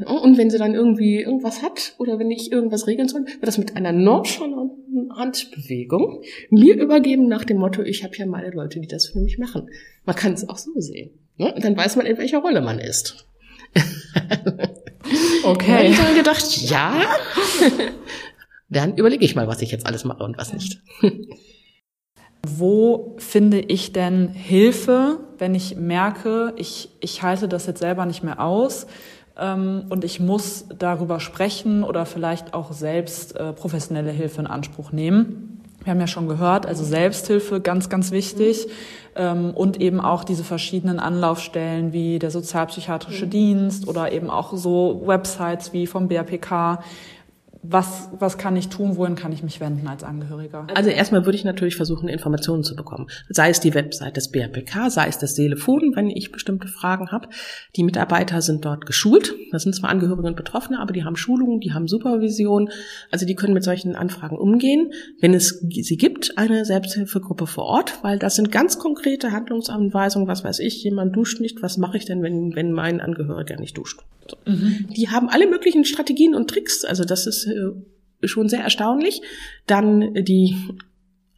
Und 0.05 0.37
wenn 0.37 0.51
sie 0.51 0.59
dann 0.59 0.75
irgendwie 0.75 1.23
irgendwas 1.23 1.63
hat 1.63 1.95
oder 1.99 2.19
wenn 2.19 2.31
ich 2.31 2.53
irgendwas 2.53 2.87
regeln 2.87 3.09
soll, 3.09 3.25
wird 3.25 3.47
das 3.47 3.57
mit 3.57 3.77
einer 3.77 3.93
nonchalanten 3.93 5.11
Handbewegung 5.17 6.23
mir 6.51 6.77
übergeben 6.77 7.29
nach 7.29 7.45
dem 7.45 7.59
Motto, 7.59 7.83
ich 7.83 8.05
habe 8.05 8.15
ja 8.17 8.27
meine 8.27 8.51
Leute, 8.51 8.79
die 8.81 8.89
das 8.89 9.07
für 9.07 9.21
mich 9.21 9.39
machen. 9.39 9.71
Man 10.05 10.15
kann 10.15 10.35
es 10.35 10.47
auch 10.49 10.59
so 10.59 10.79
sehen. 10.79 11.11
Ne? 11.39 11.55
Und 11.55 11.65
dann 11.65 11.77
weiß 11.77 11.97
man, 11.97 12.05
in 12.05 12.19
welcher 12.19 12.39
Rolle 12.39 12.61
man 12.61 12.79
ist. 12.79 13.27
Okay. 15.45 15.91
ich 15.91 16.03
habe 16.03 16.15
gedacht, 16.15 16.45
ja, 16.63 17.01
dann 18.69 18.97
überlege 18.97 19.25
ich 19.25 19.37
mal, 19.37 19.47
was 19.47 19.63
ich 19.63 19.71
jetzt 19.71 19.87
alles 19.87 20.05
mache 20.05 20.25
und 20.25 20.37
was 20.37 20.53
nicht. 20.53 20.81
Wo 22.49 23.17
finde 23.19 23.61
ich 23.61 23.93
denn 23.93 24.29
Hilfe, 24.29 25.21
wenn 25.39 25.55
ich 25.55 25.77
merke, 25.77 26.55
ich, 26.57 26.91
ich 27.01 27.23
halte 27.23 27.49
das 27.49 27.67
jetzt 27.67 27.81
selber 27.81 28.07
nicht 28.07 28.23
mehr 28.23 28.41
aus? 28.41 28.87
Ähm, 29.39 29.85
und 29.89 30.05
ich 30.05 30.21
muss 30.21 30.67
darüber 30.79 31.21
sprechen 31.21 31.85
oder 31.85 32.07
vielleicht 32.07 32.55
auch 32.55 32.73
selbst 32.73 33.37
äh, 33.37 33.53
professionelle 33.53 34.11
Hilfe 34.11 34.41
in 34.41 34.47
Anspruch 34.47 34.93
nehmen. 34.93 35.63
Wir 35.85 35.93
haben 35.93 36.01
ja 36.01 36.09
schon 36.09 36.27
gehört, 36.27 36.67
also 36.67 36.83
Selbsthilfe 36.83 37.61
ganz, 37.61 37.89
ganz 37.89 38.11
wichtig. 38.11 38.67
Ähm, 39.15 39.53
und 39.55 39.81
eben 39.81 40.01
auch 40.01 40.25
diese 40.25 40.45
verschiedenen 40.45 40.99
Anlaufstellen 40.99 41.93
wie 41.93 42.19
der 42.19 42.31
sozialpsychiatrische 42.31 43.27
Dienst 43.27 43.89
oder 43.89 44.13
eben 44.13 44.29
auch 44.29 44.55
so 44.55 45.03
Websites 45.07 45.73
wie 45.73 45.87
vom 45.87 46.09
BRPK, 46.09 46.83
was, 47.71 48.09
was 48.19 48.39
kann 48.39 48.57
ich 48.57 48.69
tun, 48.69 48.97
wohin 48.97 49.15
kann 49.15 49.33
ich 49.33 49.43
mich 49.43 49.61
wenden 49.61 49.87
als 49.89 50.05
Angehöriger? 50.05 50.67
Also 50.75 50.91
erstmal 50.91 51.25
würde 51.25 51.37
ich 51.37 51.45
natürlich 51.45 51.77
versuchen, 51.77 52.09
Informationen 52.09 52.65
zu 52.65 52.77
bekommen. 52.77 53.07
Sei 53.29 53.51
es 53.51 53.61
die 53.61 53.75
Website 53.75 54.17
des 54.17 54.31
BRPK, 54.31 54.91
sei 54.91 55.09
es 55.09 55.19
das 55.19 55.35
Telefon, 55.35 55.93
wenn 55.95 56.11
ich 56.11 56.33
bestimmte 56.33 56.69
Fragen 56.69 57.11
habe. 57.11 57.29
Die 57.77 57.85
Mitarbeiter 57.85 58.43
sind 58.43 58.65
dort 58.65 58.87
geschult. 58.87 59.35
Das 59.53 59.63
sind 59.63 59.75
zwar 59.75 59.91
Angehörige 59.91 60.29
und 60.29 60.37
Betroffene, 60.37 60.81
aber 60.81 60.93
die 60.93 61.05
haben 61.05 61.17
Schulungen, 61.17 61.61
die 61.61 61.73
haben 61.73 61.89
Supervision. 61.89 62.71
Also 63.11 63.27
die 63.27 63.35
können 63.35 63.55
mit 63.55 63.65
solchen 63.65 63.97
Anfragen 63.97 64.37
umgehen. 64.37 64.93
Wenn 65.21 65.35
es 65.35 65.61
sie 65.61 65.97
gibt, 65.97 66.39
eine 66.39 66.65
Selbsthilfegruppe 66.65 67.47
vor 67.47 67.65
Ort, 67.65 67.99
weil 68.03 68.19
das 68.19 68.37
sind 68.37 68.53
ganz 68.53 68.79
konkrete 68.79 69.33
Handlungsanweisungen. 69.33 70.29
Was 70.29 70.45
weiß 70.45 70.59
ich, 70.61 70.83
jemand 70.83 71.15
duscht 71.15 71.41
nicht. 71.41 71.63
Was 71.63 71.77
mache 71.77 71.97
ich 71.97 72.05
denn, 72.05 72.23
wenn, 72.23 72.55
wenn 72.55 72.73
mein 72.73 73.01
Angehöriger 73.01 73.57
nicht 73.57 73.77
duscht? 73.77 74.03
Mhm. 74.47 74.89
Die 74.97 75.09
haben 75.09 75.29
alle 75.29 75.47
möglichen 75.47 75.85
Strategien 75.85 76.35
und 76.35 76.49
Tricks. 76.49 76.85
Also 76.85 77.05
das 77.05 77.27
ist 77.27 77.47
äh, 77.47 78.27
schon 78.27 78.49
sehr 78.49 78.61
erstaunlich. 78.61 79.23
Dann 79.67 80.15
die 80.15 80.57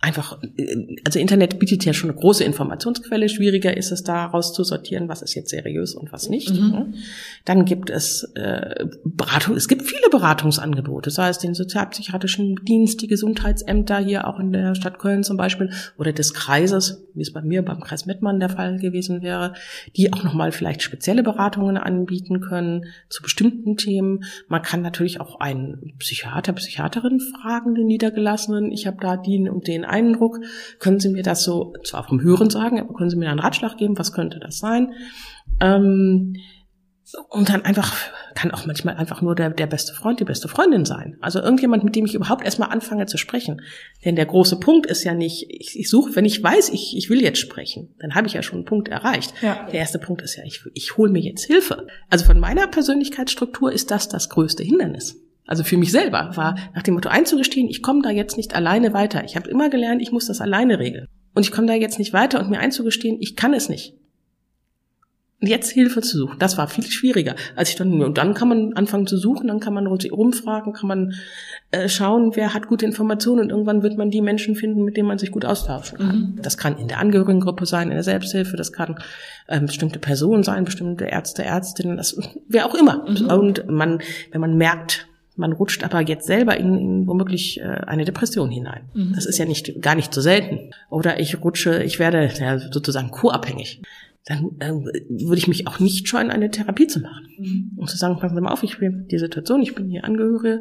einfach, 0.00 0.38
also 1.04 1.18
Internet 1.18 1.58
bietet 1.58 1.84
ja 1.84 1.92
schon 1.92 2.10
eine 2.10 2.18
große 2.18 2.44
Informationsquelle. 2.44 3.28
Schwieriger 3.28 3.76
ist 3.76 3.90
es 3.90 4.04
da 4.04 4.26
rauszusortieren, 4.26 5.08
was 5.08 5.22
ist 5.22 5.34
jetzt 5.34 5.50
seriös 5.50 5.94
und 5.94 6.12
was 6.12 6.28
nicht. 6.28 6.50
Mhm. 6.50 6.94
Dann 7.44 7.64
gibt 7.64 7.90
es 7.90 8.22
äh, 8.36 8.86
Beratung, 9.04 9.56
es 9.56 9.66
gibt 9.66 9.82
viele 9.82 10.08
Beratungsangebote, 10.10 11.10
sei 11.10 11.28
es 11.30 11.38
den 11.38 11.54
sozialpsychiatrischen 11.54 12.64
Dienst, 12.64 13.02
die 13.02 13.08
Gesundheitsämter 13.08 13.98
hier 13.98 14.28
auch 14.28 14.38
in 14.38 14.52
der 14.52 14.76
Stadt 14.76 15.00
Köln 15.00 15.24
zum 15.24 15.36
Beispiel 15.36 15.70
oder 15.98 16.12
des 16.12 16.32
Kreises, 16.32 17.04
wie 17.14 17.22
es 17.22 17.32
bei 17.32 17.42
mir 17.42 17.64
beim 17.64 17.80
Kreis 17.80 18.06
Mettmann 18.06 18.38
der 18.38 18.50
Fall 18.50 18.78
gewesen 18.78 19.22
wäre, 19.22 19.54
die 19.96 20.12
auch 20.12 20.22
nochmal 20.22 20.52
vielleicht 20.52 20.82
spezielle 20.82 21.24
Beratungen 21.24 21.76
anbieten 21.76 22.40
können 22.40 22.84
zu 23.08 23.20
bestimmten 23.20 23.76
Themen. 23.76 24.22
Man 24.46 24.62
kann 24.62 24.80
natürlich 24.80 25.20
auch 25.20 25.40
einen 25.40 25.94
Psychiater, 25.98 26.52
Psychiaterin 26.52 27.18
fragen, 27.18 27.74
den 27.74 27.86
Niedergelassenen. 27.86 28.70
Ich 28.70 28.86
habe 28.86 28.98
da 29.00 29.16
den 29.16 29.48
und 29.48 29.66
den 29.66 29.87
Eindruck? 29.88 30.38
Können 30.78 31.00
Sie 31.00 31.08
mir 31.08 31.22
das 31.22 31.42
so, 31.42 31.72
zwar 31.84 32.04
vom 32.04 32.20
Hören 32.20 32.50
sagen, 32.50 32.80
aber 32.80 32.94
können 32.94 33.10
Sie 33.10 33.16
mir 33.16 33.30
einen 33.30 33.40
Ratschlag 33.40 33.76
geben? 33.76 33.98
Was 33.98 34.12
könnte 34.12 34.38
das 34.40 34.58
sein? 34.58 34.92
Ähm, 35.60 36.34
und 37.30 37.48
dann 37.48 37.64
einfach, 37.64 37.96
kann 38.34 38.50
auch 38.50 38.66
manchmal 38.66 38.96
einfach 38.96 39.22
nur 39.22 39.34
der, 39.34 39.50
der 39.50 39.66
beste 39.66 39.94
Freund, 39.94 40.20
die 40.20 40.24
beste 40.24 40.46
Freundin 40.46 40.84
sein. 40.84 41.16
Also 41.20 41.40
irgendjemand, 41.40 41.82
mit 41.82 41.96
dem 41.96 42.04
ich 42.04 42.14
überhaupt 42.14 42.44
erstmal 42.44 42.68
anfange 42.68 43.06
zu 43.06 43.16
sprechen. 43.16 43.62
Denn 44.04 44.14
der 44.14 44.26
große 44.26 44.60
Punkt 44.60 44.86
ist 44.86 45.04
ja 45.04 45.14
nicht, 45.14 45.46
ich, 45.48 45.78
ich 45.78 45.88
suche, 45.88 46.14
wenn 46.16 46.26
ich 46.26 46.42
weiß, 46.42 46.68
ich, 46.68 46.96
ich 46.96 47.08
will 47.08 47.22
jetzt 47.22 47.38
sprechen, 47.38 47.94
dann 47.98 48.14
habe 48.14 48.26
ich 48.26 48.34
ja 48.34 48.42
schon 48.42 48.58
einen 48.58 48.64
Punkt 48.66 48.88
erreicht. 48.88 49.32
Ja. 49.40 49.66
Der 49.72 49.80
erste 49.80 49.98
Punkt 49.98 50.20
ist 50.20 50.36
ja, 50.36 50.44
ich, 50.44 50.62
ich 50.74 50.96
hole 50.98 51.10
mir 51.10 51.22
jetzt 51.22 51.44
Hilfe. 51.44 51.86
Also 52.10 52.26
von 52.26 52.38
meiner 52.38 52.66
Persönlichkeitsstruktur 52.66 53.72
ist 53.72 53.90
das 53.90 54.08
das 54.08 54.28
größte 54.28 54.62
Hindernis. 54.62 55.16
Also 55.48 55.64
für 55.64 55.78
mich 55.78 55.90
selber 55.90 56.30
war 56.34 56.56
nach 56.74 56.82
dem 56.82 56.94
Motto 56.94 57.08
einzugestehen, 57.08 57.68
ich 57.68 57.82
komme 57.82 58.02
da 58.02 58.10
jetzt 58.10 58.36
nicht 58.36 58.54
alleine 58.54 58.92
weiter. 58.92 59.24
Ich 59.24 59.34
habe 59.34 59.48
immer 59.48 59.70
gelernt, 59.70 60.02
ich 60.02 60.12
muss 60.12 60.26
das 60.26 60.40
alleine 60.40 60.78
regeln. 60.78 61.08
Und 61.34 61.42
ich 61.42 61.50
komme 61.50 61.66
da 61.66 61.74
jetzt 61.74 61.98
nicht 61.98 62.12
weiter 62.12 62.38
und 62.38 62.50
mir 62.50 62.60
einzugestehen, 62.60 63.16
ich 63.20 63.34
kann 63.34 63.54
es 63.54 63.68
nicht. 63.68 63.94
Und 65.40 65.46
jetzt 65.46 65.70
Hilfe 65.70 66.02
zu 66.02 66.18
suchen, 66.18 66.38
das 66.40 66.58
war 66.58 66.66
viel 66.66 66.84
schwieriger. 66.84 67.36
Als 67.54 67.70
ich 67.70 67.76
dann, 67.76 68.02
und 68.02 68.18
dann 68.18 68.34
kann 68.34 68.48
man 68.48 68.72
anfangen 68.74 69.06
zu 69.06 69.16
suchen, 69.16 69.46
dann 69.46 69.60
kann 69.60 69.72
man 69.72 69.86
rumfragen, 69.86 70.72
kann 70.72 70.88
man 70.88 71.14
äh, 71.70 71.88
schauen, 71.88 72.32
wer 72.34 72.54
hat 72.54 72.66
gute 72.66 72.84
Informationen 72.84 73.42
und 73.42 73.50
irgendwann 73.50 73.84
wird 73.84 73.96
man 73.96 74.10
die 74.10 74.20
Menschen 74.20 74.56
finden, 74.56 74.84
mit 74.84 74.96
denen 74.96 75.06
man 75.06 75.18
sich 75.18 75.30
gut 75.30 75.44
austauschen 75.44 75.98
kann. 75.98 76.16
Mhm. 76.16 76.42
Das 76.42 76.58
kann 76.58 76.76
in 76.76 76.88
der 76.88 76.98
Angehörigengruppe 76.98 77.66
sein, 77.66 77.88
in 77.88 77.94
der 77.94 78.02
Selbsthilfe, 78.02 78.56
das 78.56 78.72
kann 78.72 78.98
ähm, 79.48 79.66
bestimmte 79.66 80.00
Personen 80.00 80.42
sein, 80.42 80.64
bestimmte 80.64 81.04
Ärzte, 81.04 81.44
Ärztinnen, 81.44 81.96
das 81.96 82.18
wer 82.48 82.66
auch 82.66 82.74
immer. 82.74 83.08
Mhm. 83.08 83.26
Und 83.30 83.68
man, 83.68 84.00
wenn 84.32 84.40
man 84.40 84.56
merkt, 84.56 85.07
man 85.38 85.52
rutscht 85.52 85.84
aber 85.84 86.00
jetzt 86.00 86.26
selber 86.26 86.56
in, 86.56 86.78
in 86.78 87.06
womöglich 87.06 87.60
äh, 87.60 87.64
eine 87.64 88.04
Depression 88.04 88.50
hinein. 88.50 88.82
Mhm. 88.94 89.12
Das 89.14 89.26
ist 89.26 89.38
ja 89.38 89.44
nicht 89.44 89.80
gar 89.80 89.94
nicht 89.94 90.12
so 90.12 90.20
selten. 90.20 90.70
Oder 90.90 91.20
ich 91.20 91.42
rutsche, 91.42 91.82
ich 91.82 91.98
werde 91.98 92.30
ja, 92.38 92.58
sozusagen 92.58 93.10
co-abhängig 93.10 93.80
dann 94.28 94.50
äh, 94.58 94.72
würde 94.72 95.38
ich 95.38 95.48
mich 95.48 95.66
auch 95.66 95.80
nicht 95.80 96.06
scheuen, 96.06 96.30
eine 96.30 96.50
Therapie 96.50 96.86
zu 96.86 97.00
machen. 97.00 97.28
Mhm. 97.38 97.70
Und 97.76 97.88
zu 97.88 97.96
sagen, 97.96 98.18
passen 98.18 98.34
Sie 98.34 98.42
mal 98.42 98.52
auf, 98.52 98.62
ich 98.62 98.78
bin 98.78 99.08
die 99.08 99.18
Situation, 99.18 99.62
ich 99.62 99.74
bin 99.74 99.88
hier 99.88 100.04
Angehörige. 100.04 100.60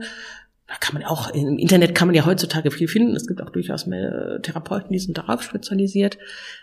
Da 0.67 0.75
kann 0.75 0.95
man 0.95 1.03
auch, 1.05 1.29
im 1.33 1.57
Internet 1.57 1.95
kann 1.95 2.09
man 2.09 2.15
ja 2.15 2.25
heutzutage 2.25 2.71
viel 2.71 2.89
finden. 2.89 3.15
Es 3.15 3.25
gibt 3.25 3.41
auch 3.41 3.51
durchaus 3.51 3.85
mehr 3.85 4.41
Therapeuten, 4.41 4.91
die 4.91 4.99
sind 4.99 5.17
darauf 5.17 5.41
spezialisiert. 5.41 6.17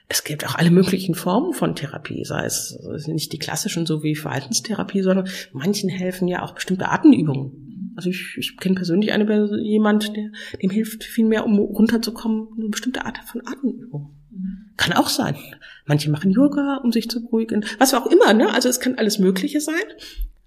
Es 0.08 0.24
gibt 0.24 0.46
auch 0.46 0.56
alle 0.56 0.70
möglichen 0.70 1.14
Formen 1.14 1.54
von 1.54 1.74
Therapie, 1.74 2.22
sei 2.24 2.44
es 2.44 2.78
nicht 3.06 3.32
die 3.32 3.38
klassischen, 3.38 3.86
so 3.86 4.02
wie 4.02 4.14
Verhaltenstherapie, 4.14 5.00
sondern 5.00 5.28
manchen 5.52 5.88
helfen 5.88 6.28
ja 6.28 6.42
auch 6.42 6.52
bestimmte 6.52 6.90
Atemübungen. 6.90 7.92
Also 7.96 8.10
ich, 8.10 8.36
ich 8.36 8.56
kenne 8.58 8.74
persönlich 8.74 9.12
eine 9.12 9.24
jemand, 9.62 10.14
der 10.14 10.30
dem 10.62 10.70
hilft 10.70 11.04
viel 11.04 11.24
mehr, 11.24 11.46
um 11.46 11.58
runterzukommen, 11.58 12.48
eine 12.58 12.68
bestimmte 12.68 13.06
Art 13.06 13.18
von 13.24 13.40
Atemübung. 13.46 14.14
Kann 14.76 14.92
auch 14.92 15.08
sein. 15.08 15.36
Manche 15.86 16.10
machen 16.10 16.30
Yoga, 16.30 16.80
um 16.82 16.92
sich 16.92 17.08
zu 17.08 17.22
beruhigen. 17.22 17.64
Was 17.78 17.94
auch 17.94 18.06
immer, 18.06 18.34
ne? 18.34 18.52
Also 18.52 18.68
es 18.68 18.80
kann 18.80 18.96
alles 18.96 19.18
Mögliche 19.18 19.60
sein. 19.60 19.84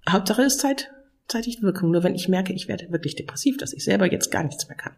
Hauptsache 0.10 0.44
ist 0.44 0.60
Zeit, 0.60 0.92
zeitige 1.28 1.62
Wirkung. 1.62 1.92
Nur 1.92 2.04
wenn 2.04 2.16
ich 2.16 2.30
merke, 2.30 2.54
ich 2.54 2.68
werde 2.68 2.92
wirklich 2.92 3.16
depressiv, 3.16 3.58
dass 3.58 3.74
ich 3.74 3.84
selber 3.84 4.12
jetzt 4.12 4.32
gar 4.32 4.44
nichts 4.44 4.68
mehr 4.68 4.78
kann. 4.78 4.94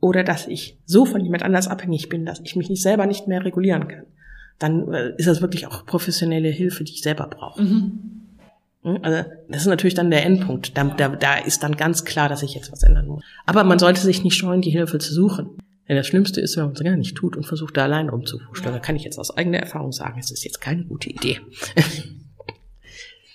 Oder 0.00 0.24
dass 0.24 0.46
ich 0.46 0.78
so 0.86 1.04
von 1.04 1.22
jemand 1.22 1.42
anders 1.42 1.68
abhängig 1.68 2.08
bin, 2.08 2.24
dass 2.24 2.40
ich 2.40 2.56
mich 2.56 2.70
nicht 2.70 2.82
selber 2.82 3.06
nicht 3.06 3.28
mehr 3.28 3.44
regulieren 3.44 3.88
kann. 3.88 4.06
Dann 4.58 4.92
äh, 4.92 5.14
ist 5.16 5.26
das 5.26 5.40
wirklich 5.40 5.66
auch 5.66 5.86
professionelle 5.86 6.48
Hilfe, 6.48 6.84
die 6.84 6.92
ich 6.92 7.02
selber 7.02 7.26
brauche. 7.26 7.62
Mhm. 7.62 8.20
Hm? 8.82 8.98
Also 9.02 9.28
das 9.48 9.62
ist 9.62 9.68
natürlich 9.68 9.94
dann 9.94 10.10
der 10.10 10.24
Endpunkt. 10.24 10.76
Da, 10.76 10.84
da, 10.84 11.08
da 11.08 11.36
ist 11.36 11.62
dann 11.62 11.76
ganz 11.76 12.04
klar, 12.04 12.28
dass 12.28 12.42
ich 12.42 12.54
jetzt 12.54 12.72
was 12.72 12.82
ändern 12.82 13.06
muss. 13.06 13.24
Aber 13.46 13.64
man 13.64 13.78
sollte 13.78 14.00
sich 14.00 14.24
nicht 14.24 14.36
scheuen, 14.36 14.62
die 14.62 14.70
Hilfe 14.70 14.98
zu 14.98 15.12
suchen. 15.12 15.58
Denn 15.88 15.96
das 15.96 16.06
Schlimmste 16.06 16.40
ist, 16.40 16.56
wenn 16.56 16.64
man 16.64 16.74
es 16.74 16.84
gar 16.84 16.96
nicht 16.96 17.16
tut 17.16 17.36
und 17.36 17.44
versucht, 17.44 17.76
da 17.76 17.82
allein 17.82 18.08
rumzufuschen. 18.08 18.72
Da 18.72 18.78
kann 18.78 18.96
ich 18.96 19.02
jetzt 19.02 19.18
aus 19.18 19.36
eigener 19.36 19.58
Erfahrung 19.58 19.92
sagen, 19.92 20.20
es 20.20 20.30
ist 20.30 20.44
jetzt 20.44 20.60
keine 20.60 20.84
gute 20.84 21.10
Idee. 21.10 21.40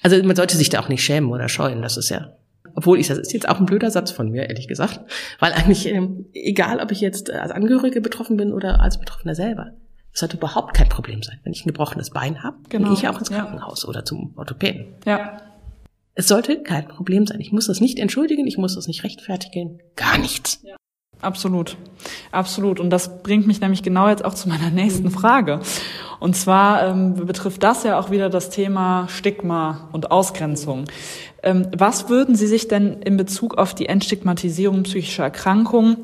also 0.06 0.22
man 0.22 0.36
sollte 0.36 0.56
sich 0.56 0.70
da 0.70 0.80
auch 0.80 0.88
nicht 0.88 1.04
schämen 1.04 1.32
oder 1.32 1.50
scheuen. 1.50 1.82
Das 1.82 1.98
ist 1.98 2.10
ja, 2.10 2.38
obwohl 2.76 3.00
ich, 3.00 3.08
das 3.08 3.18
ist 3.18 3.34
jetzt 3.34 3.50
auch 3.50 3.60
ein 3.60 3.66
blöder 3.66 3.90
Satz 3.90 4.12
von 4.12 4.30
mir, 4.30 4.48
ehrlich 4.48 4.68
gesagt. 4.68 5.00
Weil 5.40 5.52
eigentlich, 5.54 5.88
ähm, 5.88 6.28
egal 6.32 6.80
ob 6.80 6.92
ich 6.92 7.02
jetzt 7.02 7.32
als 7.32 7.52
Angehörige 7.52 8.02
betroffen 8.02 8.38
bin 8.38 8.54
oder 8.54 8.82
als 8.82 9.00
Betroffener 9.00 9.34
selber, 9.34 9.72
das 10.12 10.20
sollte 10.20 10.38
überhaupt 10.38 10.76
kein 10.76 10.90
Problem 10.90 11.24
sein. 11.24 11.40
Wenn 11.44 11.54
ich 11.54 11.66
ein 11.66 11.70
gebrochenes 11.70 12.12
Bein 12.12 12.44
habe, 12.44 12.58
genau. 12.70 12.90
gehe 12.90 12.98
ich 13.00 13.08
auch 13.08 13.18
ins 13.18 13.32
Krankenhaus 13.32 13.82
ja. 13.82 13.90
oder 13.90 14.06
zum 14.06 14.34
Orthopäden. 14.38 14.94
Ja. 15.08 15.42
Es 16.14 16.28
sollte 16.28 16.62
kein 16.62 16.88
Problem 16.88 17.26
sein. 17.26 17.42
Ich 17.42 17.52
muss 17.52 17.66
das 17.66 17.82
nicht 17.82 17.98
entschuldigen, 17.98 18.46
ich 18.46 18.60
muss 18.60 18.76
das 18.76 18.88
nicht 18.88 19.04
rechtfertigen, 19.04 19.80
gar 19.96 20.20
nichts. 20.20 20.60
Ja. 20.62 20.76
Absolut, 21.22 21.78
absolut. 22.32 22.80
Und 22.80 22.92
das 22.92 23.24
bringt 23.24 23.48
mich 23.48 23.60
nämlich 23.60 23.82
genau 23.82 24.08
jetzt 24.08 24.24
auch 24.24 24.36
zu 24.36 24.48
meiner 24.50 24.70
nächsten 24.70 25.10
Frage. 25.10 25.62
Und 26.26 26.36
zwar 26.36 26.88
ähm, 26.88 27.14
betrifft 27.28 27.62
das 27.62 27.84
ja 27.84 28.00
auch 28.00 28.10
wieder 28.10 28.32
das 28.32 28.50
Thema 28.50 29.08
Stigma 29.10 29.90
und 29.92 30.10
Ausgrenzung. 30.10 30.86
Ähm, 31.44 31.68
was 31.78 32.10
würden 32.10 32.34
Sie 32.34 32.48
sich 32.48 32.68
denn 32.68 33.00
in 33.04 33.16
Bezug 33.16 33.60
auf 33.60 33.76
die 33.76 33.86
Entstigmatisierung 33.86 34.82
psychischer 34.82 35.26
Erkrankungen 35.26 35.98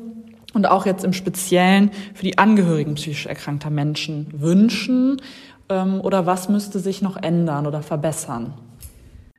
und 0.54 0.66
auch 0.66 0.86
jetzt 0.86 1.02
im 1.02 1.12
Speziellen 1.12 1.90
für 2.14 2.22
die 2.22 2.38
Angehörigen 2.38 2.94
psychisch 2.94 3.26
erkrankter 3.26 3.70
Menschen 3.70 4.28
wünschen? 4.32 5.20
Ähm, 5.68 6.00
oder 6.00 6.24
was 6.24 6.48
müsste 6.48 6.78
sich 6.78 7.02
noch 7.02 7.20
ändern 7.20 7.66
oder 7.66 7.82
verbessern? 7.82 8.54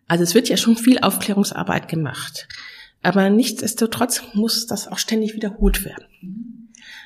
Also 0.10 0.26
es 0.26 0.36
wird 0.36 0.50
ja 0.50 0.58
schon 0.58 0.76
viel 0.76 1.00
Aufklärungsarbeit 1.00 1.88
gemacht. 1.88 2.50
Aber 3.04 3.30
nichtsdestotrotz 3.30 4.22
muss 4.34 4.68
das 4.68 4.90
auch 4.90 4.98
ständig 4.98 5.34
wiederholt 5.34 5.86
werden. 5.86 6.53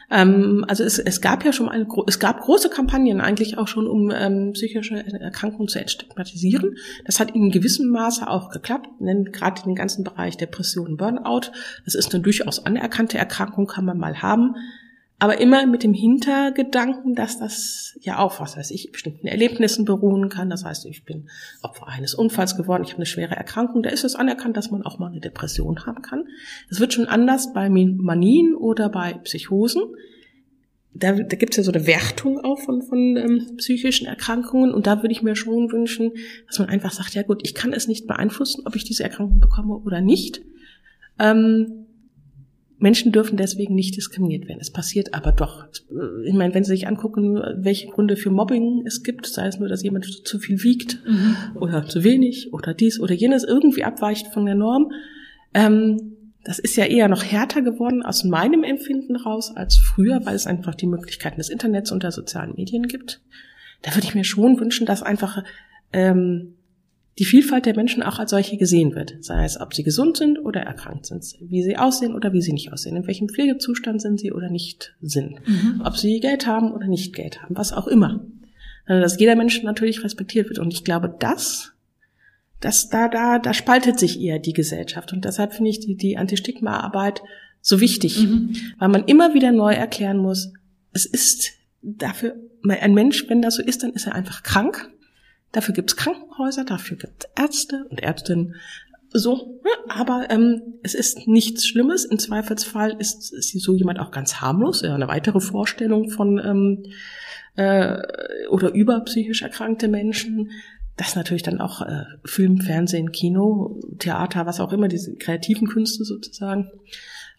Ähm, 0.10 0.66
also 0.68 0.84
es, 0.84 1.00
es 1.00 1.22
gab 1.22 1.44
ja 1.44 1.52
schon 1.52 1.70
eine, 1.70 1.88
es 2.08 2.20
gab 2.20 2.42
große 2.42 2.70
Kampagnen 2.70 3.20
eigentlich 3.20 3.58
auch 3.58 3.68
schon, 3.68 3.88
um 3.88 4.12
ähm, 4.12 4.54
psychische 4.54 4.96
Erkrankungen 4.96 5.68
zu 5.68 5.80
entstigmatisieren. 5.80 6.78
Das 7.06 7.20
hat 7.20 7.32
in 7.32 7.52
gewissem 7.52 7.90
Maße 7.90 8.28
auch 8.28 8.50
geklappt, 8.50 8.88
denn 9.00 9.32
gerade 9.32 9.62
den 9.64 9.76
ganzen 9.76 10.04
Bereich 10.04 10.38
Depression, 10.38 10.98
Burnout, 10.98 11.52
das 11.86 11.96
ist 11.96 12.14
eine 12.14 12.24
durchaus 12.24 12.66
anerkannte 12.66 13.18
Erkrankung, 13.18 13.68
kann 13.68 13.86
man 13.86 13.98
mal 13.98 14.22
haben 14.22 14.56
aber 15.20 15.40
immer 15.40 15.66
mit 15.66 15.84
dem 15.84 15.94
Hintergedanken, 15.94 17.16
dass 17.16 17.40
das 17.40 17.98
ja 18.02 18.20
auch, 18.20 18.40
was 18.40 18.56
weiß 18.56 18.70
ich, 18.70 18.92
bestimmten 18.92 19.26
Erlebnissen 19.26 19.84
beruhen 19.84 20.30
kann. 20.30 20.50
Das 20.50 20.64
heißt, 20.64 20.86
ich 20.86 21.06
bin 21.06 21.30
Opfer 21.64 21.88
eines 21.88 22.14
Unfalls 22.14 22.56
geworden, 22.56 22.84
ich 22.84 22.90
habe 22.90 23.00
eine 23.00 23.08
schwere 23.08 23.36
Erkrankung, 23.36 23.82
da 23.82 23.90
ist 23.90 24.04
es 24.04 24.16
anerkannt, 24.16 24.58
dass 24.58 24.70
man 24.70 24.84
auch 24.84 25.00
mal 25.00 25.10
eine 25.10 25.20
Depression 25.20 25.86
haben 25.88 26.04
kann. 26.04 26.26
Das 26.70 26.80
wird 26.80 26.94
schon 26.94 27.08
anders 27.08 27.52
bei 27.54 27.68
Manien 27.70 28.54
oder 28.54 28.90
bei 28.90 29.14
Psychosen. 29.14 29.82
Da, 30.94 31.14
da 31.14 31.36
gibt 31.36 31.54
es 31.54 31.58
ja 31.58 31.64
so 31.64 31.72
eine 31.72 31.88
Wertung 31.88 32.40
auch 32.44 32.60
von, 32.60 32.84
von 32.84 33.18
ähm, 33.18 33.58
psychischen 33.58 34.08
Erkrankungen 34.08 34.72
und 34.74 34.88
da 34.88 35.02
würde 35.02 35.12
ich 35.12 35.24
mir 35.24 35.36
schon 35.36 35.72
wünschen, 35.72 36.12
dass 36.48 36.60
man 36.60 36.70
einfach 36.70 36.92
sagt, 36.92 37.16
ja 37.16 37.24
gut, 37.24 37.42
ich 37.44 37.56
kann 37.56 37.74
es 37.74 37.88
nicht 37.88 38.08
beeinflussen, 38.08 38.64
ob 38.66 38.76
ich 38.76 38.84
diese 38.84 39.04
Erkrankung 39.04 39.40
bekomme 39.40 39.78
oder 39.78 40.02
nicht. 40.02 40.42
Ähm, 41.20 41.87
Menschen 42.80 43.12
dürfen 43.12 43.38
deswegen 43.38 43.74
nicht 43.74 43.96
diskriminiert 43.96 44.48
werden. 44.48 44.60
Es 44.62 44.72
passiert 44.72 45.14
aber 45.14 45.32
doch. 45.32 45.66
Ich 46.26 46.34
meine, 46.34 46.54
wenn 46.54 46.64
Sie 46.64 46.72
sich 46.72 46.88
angucken, 46.88 47.42
welche 47.56 47.88
Gründe 47.88 48.16
für 48.16 48.30
Mobbing 48.30 48.84
es 48.86 49.04
gibt, 49.04 49.26
sei 49.26 49.48
es 49.48 49.58
nur, 49.58 49.68
dass 49.68 49.84
jemand 49.84 50.06
zu 50.06 50.38
viel 50.38 50.64
wiegt 50.64 51.02
mhm. 51.06 51.36
oder 51.56 51.86
zu 51.88 52.04
wenig 52.04 52.54
oder 52.54 52.74
dies 52.74 53.00
oder 53.00 53.14
jenes 53.14 53.44
irgendwie 53.44 53.84
abweicht 53.84 54.28
von 54.28 54.46
der 54.46 54.56
Norm, 54.56 54.92
ähm, 55.54 56.14
das 56.44 56.60
ist 56.60 56.78
ja 56.78 56.86
eher 56.86 57.10
noch 57.10 57.24
härter 57.24 57.62
geworden 57.62 58.04
aus 58.04 58.24
meinem 58.24 58.64
Empfinden 58.64 59.16
raus 59.18 59.52
als 59.54 59.78
früher, 59.78 60.26
weil 60.26 60.36
es 60.36 60.48
einfach 60.48 60.76
die 60.76 60.88
Möglichkeiten 60.88 61.38
des 61.38 61.50
Internets 61.50 61.92
und 61.92 62.04
der 62.04 62.12
sozialen 62.12 62.54
Medien 62.56 62.88
gibt. 62.88 63.22
Da 63.82 63.94
würde 63.94 64.08
ich 64.08 64.16
mir 64.16 64.24
schon 64.24 64.60
wünschen, 64.60 64.86
dass 64.86 65.04
einfach 65.04 65.44
ähm, 65.92 66.54
die 67.20 67.26
Vielfalt 67.26 67.66
der 67.66 67.76
Menschen 67.76 68.04
auch 68.04 68.20
als 68.20 68.30
solche 68.30 68.58
gesehen 68.58 68.94
wird, 68.94 69.16
sei 69.22 69.44
es, 69.44 69.60
ob 69.60 69.74
sie 69.74 69.84
gesund 69.84 70.18
sind 70.18 70.38
oder 70.38 70.62
erkrankt 70.62 71.08
sind, 71.08 71.24
wie 71.42 71.64
sie 71.64 71.78
aussehen 71.78 72.14
oder 72.14 72.32
wie 72.32 72.42
sie 72.42 72.54
nicht 72.54 72.72
aussehen, 72.72 72.96
in 72.96 73.08
welchem 73.08 73.28
Pflegezustand 73.28 74.02
sind 74.02 74.20
sie 74.20 74.32
oder 74.32 74.50
nicht 74.50 74.96
sind, 75.02 75.40
mhm. 75.48 75.82
ob 75.84 75.98
sie 75.98 76.20
Geld 76.20 76.46
haben 76.46 76.72
oder 76.72 76.88
nicht 76.88 77.16
Geld 77.16 77.42
haben, 77.42 77.58
was 77.58 77.74
auch 77.74 77.88
immer. 77.88 78.24
Also, 78.86 79.02
dass 79.02 79.20
jeder 79.20 79.36
Mensch 79.36 79.64
natürlich 79.64 80.04
respektiert 80.04 80.48
wird. 80.48 80.60
Und 80.60 80.72
ich 80.72 80.84
glaube, 80.84 81.14
das, 81.20 81.74
das 82.62 82.90
da, 82.90 83.10
da, 83.10 83.40
da 83.40 83.54
spaltet 83.54 84.00
sich 84.00 84.22
eher 84.22 84.40
die 84.40 84.54
Gesellschaft. 84.54 85.12
Und 85.12 85.26
deshalb 85.26 85.54
finde 85.54 85.72
ich 85.72 85.80
die, 85.80 85.96
die 85.96 86.18
Anti-Stigma-Arbeit 86.18 87.22
so 87.62 87.82
wichtig, 87.82 88.20
mhm. 88.20 88.56
weil 88.80 88.90
man 88.90 89.06
immer 89.06 89.34
wieder 89.34 89.52
neu 89.52 89.74
erklären 89.74 90.18
muss, 90.18 90.54
es 90.94 91.06
ist 91.06 91.52
dafür, 91.82 92.36
ein 92.68 92.94
Mensch, 92.94 93.28
wenn 93.28 93.42
das 93.42 93.56
so 93.56 93.64
ist, 93.64 93.84
dann 93.84 93.92
ist 93.92 94.08
er 94.08 94.16
einfach 94.16 94.44
krank 94.44 94.90
Dafür 95.58 95.74
gibt's 95.74 95.96
Krankenhäuser, 95.96 96.66
dafür 96.66 96.98
gibt's 96.98 97.26
Ärzte 97.36 97.88
und 97.90 98.04
Ärztinnen. 98.04 98.54
So, 99.10 99.60
ne? 99.64 99.72
aber 99.90 100.28
ähm, 100.30 100.62
es 100.84 100.94
ist 100.94 101.28
nichts 101.28 101.66
Schlimmes. 101.66 102.06
Im 102.06 102.20
Zweifelsfall 102.20 102.96
ist, 103.00 103.34
ist 103.34 103.60
so 103.60 103.74
jemand 103.74 104.00
auch 104.00 104.12
ganz 104.12 104.40
harmlos. 104.40 104.84
Ja, 104.84 104.94
eine 104.94 105.08
weitere 105.08 105.40
Vorstellung 105.40 106.12
von 106.12 106.38
ähm, 106.38 106.84
äh, 107.56 107.98
oder 108.50 108.72
über 108.72 109.00
psychisch 109.00 109.42
erkrankte 109.42 109.88
Menschen. 109.88 110.52
Das 110.96 111.16
natürlich 111.16 111.42
dann 111.42 111.60
auch 111.60 111.82
äh, 111.82 112.04
Film, 112.24 112.62
Fernsehen, 112.62 113.12
Kino, 113.12 113.80
Theater, 113.98 114.46
was 114.46 114.60
auch 114.60 114.72
immer, 114.72 114.88
diese 114.88 115.16
kreativen 115.16 115.68
Künste 115.68 116.06
sozusagen 116.06 116.70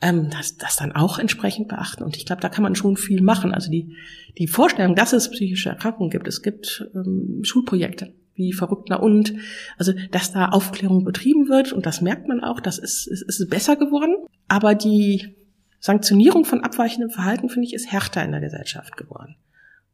ähm, 0.00 0.30
das, 0.30 0.56
das 0.56 0.76
dann 0.76 0.92
auch 0.92 1.18
entsprechend 1.18 1.68
beachten. 1.68 2.04
Und 2.04 2.16
ich 2.16 2.26
glaube, 2.26 2.42
da 2.42 2.48
kann 2.48 2.62
man 2.62 2.74
schon 2.74 2.96
viel 2.96 3.20
machen. 3.22 3.52
Also 3.52 3.70
die, 3.70 3.96
die 4.38 4.46
Vorstellung, 4.46 4.94
dass 4.94 5.12
es 5.12 5.30
psychische 5.30 5.70
Erkrankungen 5.70 6.10
gibt, 6.10 6.28
es 6.28 6.42
gibt 6.42 6.88
ähm, 6.94 7.40
Schulprojekte. 7.42 8.14
wie 8.34 8.52
verrückt 8.52 8.88
na 8.90 8.96
und. 8.96 9.34
Also, 9.76 9.92
dass 10.12 10.32
da 10.32 10.50
Aufklärung 10.50 11.04
betrieben 11.04 11.48
wird 11.48 11.72
und 11.72 11.86
das 11.86 12.00
merkt 12.00 12.28
man 12.28 12.42
auch, 12.42 12.60
das 12.60 12.78
ist, 12.78 13.06
ist, 13.06 13.22
ist 13.22 13.50
besser 13.50 13.76
geworden. 13.76 14.14
Aber 14.46 14.74
die 14.74 15.34
Sanktionierung 15.80 16.44
von 16.44 16.62
abweichendem 16.62 17.10
Verhalten, 17.10 17.48
finde 17.48 17.66
ich, 17.66 17.74
ist 17.74 17.90
härter 17.90 18.24
in 18.24 18.32
der 18.32 18.40
Gesellschaft 18.40 18.96
geworden. 18.96 19.36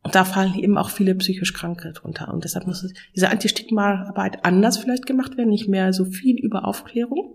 Und 0.02 0.14
da 0.14 0.24
fallen 0.24 0.54
eben 0.54 0.76
auch 0.76 0.90
viele 0.90 1.14
psychisch 1.14 1.54
Kranke 1.54 1.92
drunter. 1.92 2.32
Und 2.32 2.44
deshalb 2.44 2.66
muss 2.66 2.86
diese 3.16 3.30
Anti-Stigma-Arbeit 3.30 4.44
anders 4.44 4.76
vielleicht 4.76 5.06
gemacht 5.06 5.38
werden, 5.38 5.48
nicht 5.48 5.66
mehr 5.68 5.94
so 5.94 6.04
viel 6.04 6.36
über 6.36 6.66
Aufklärung. 6.66 7.33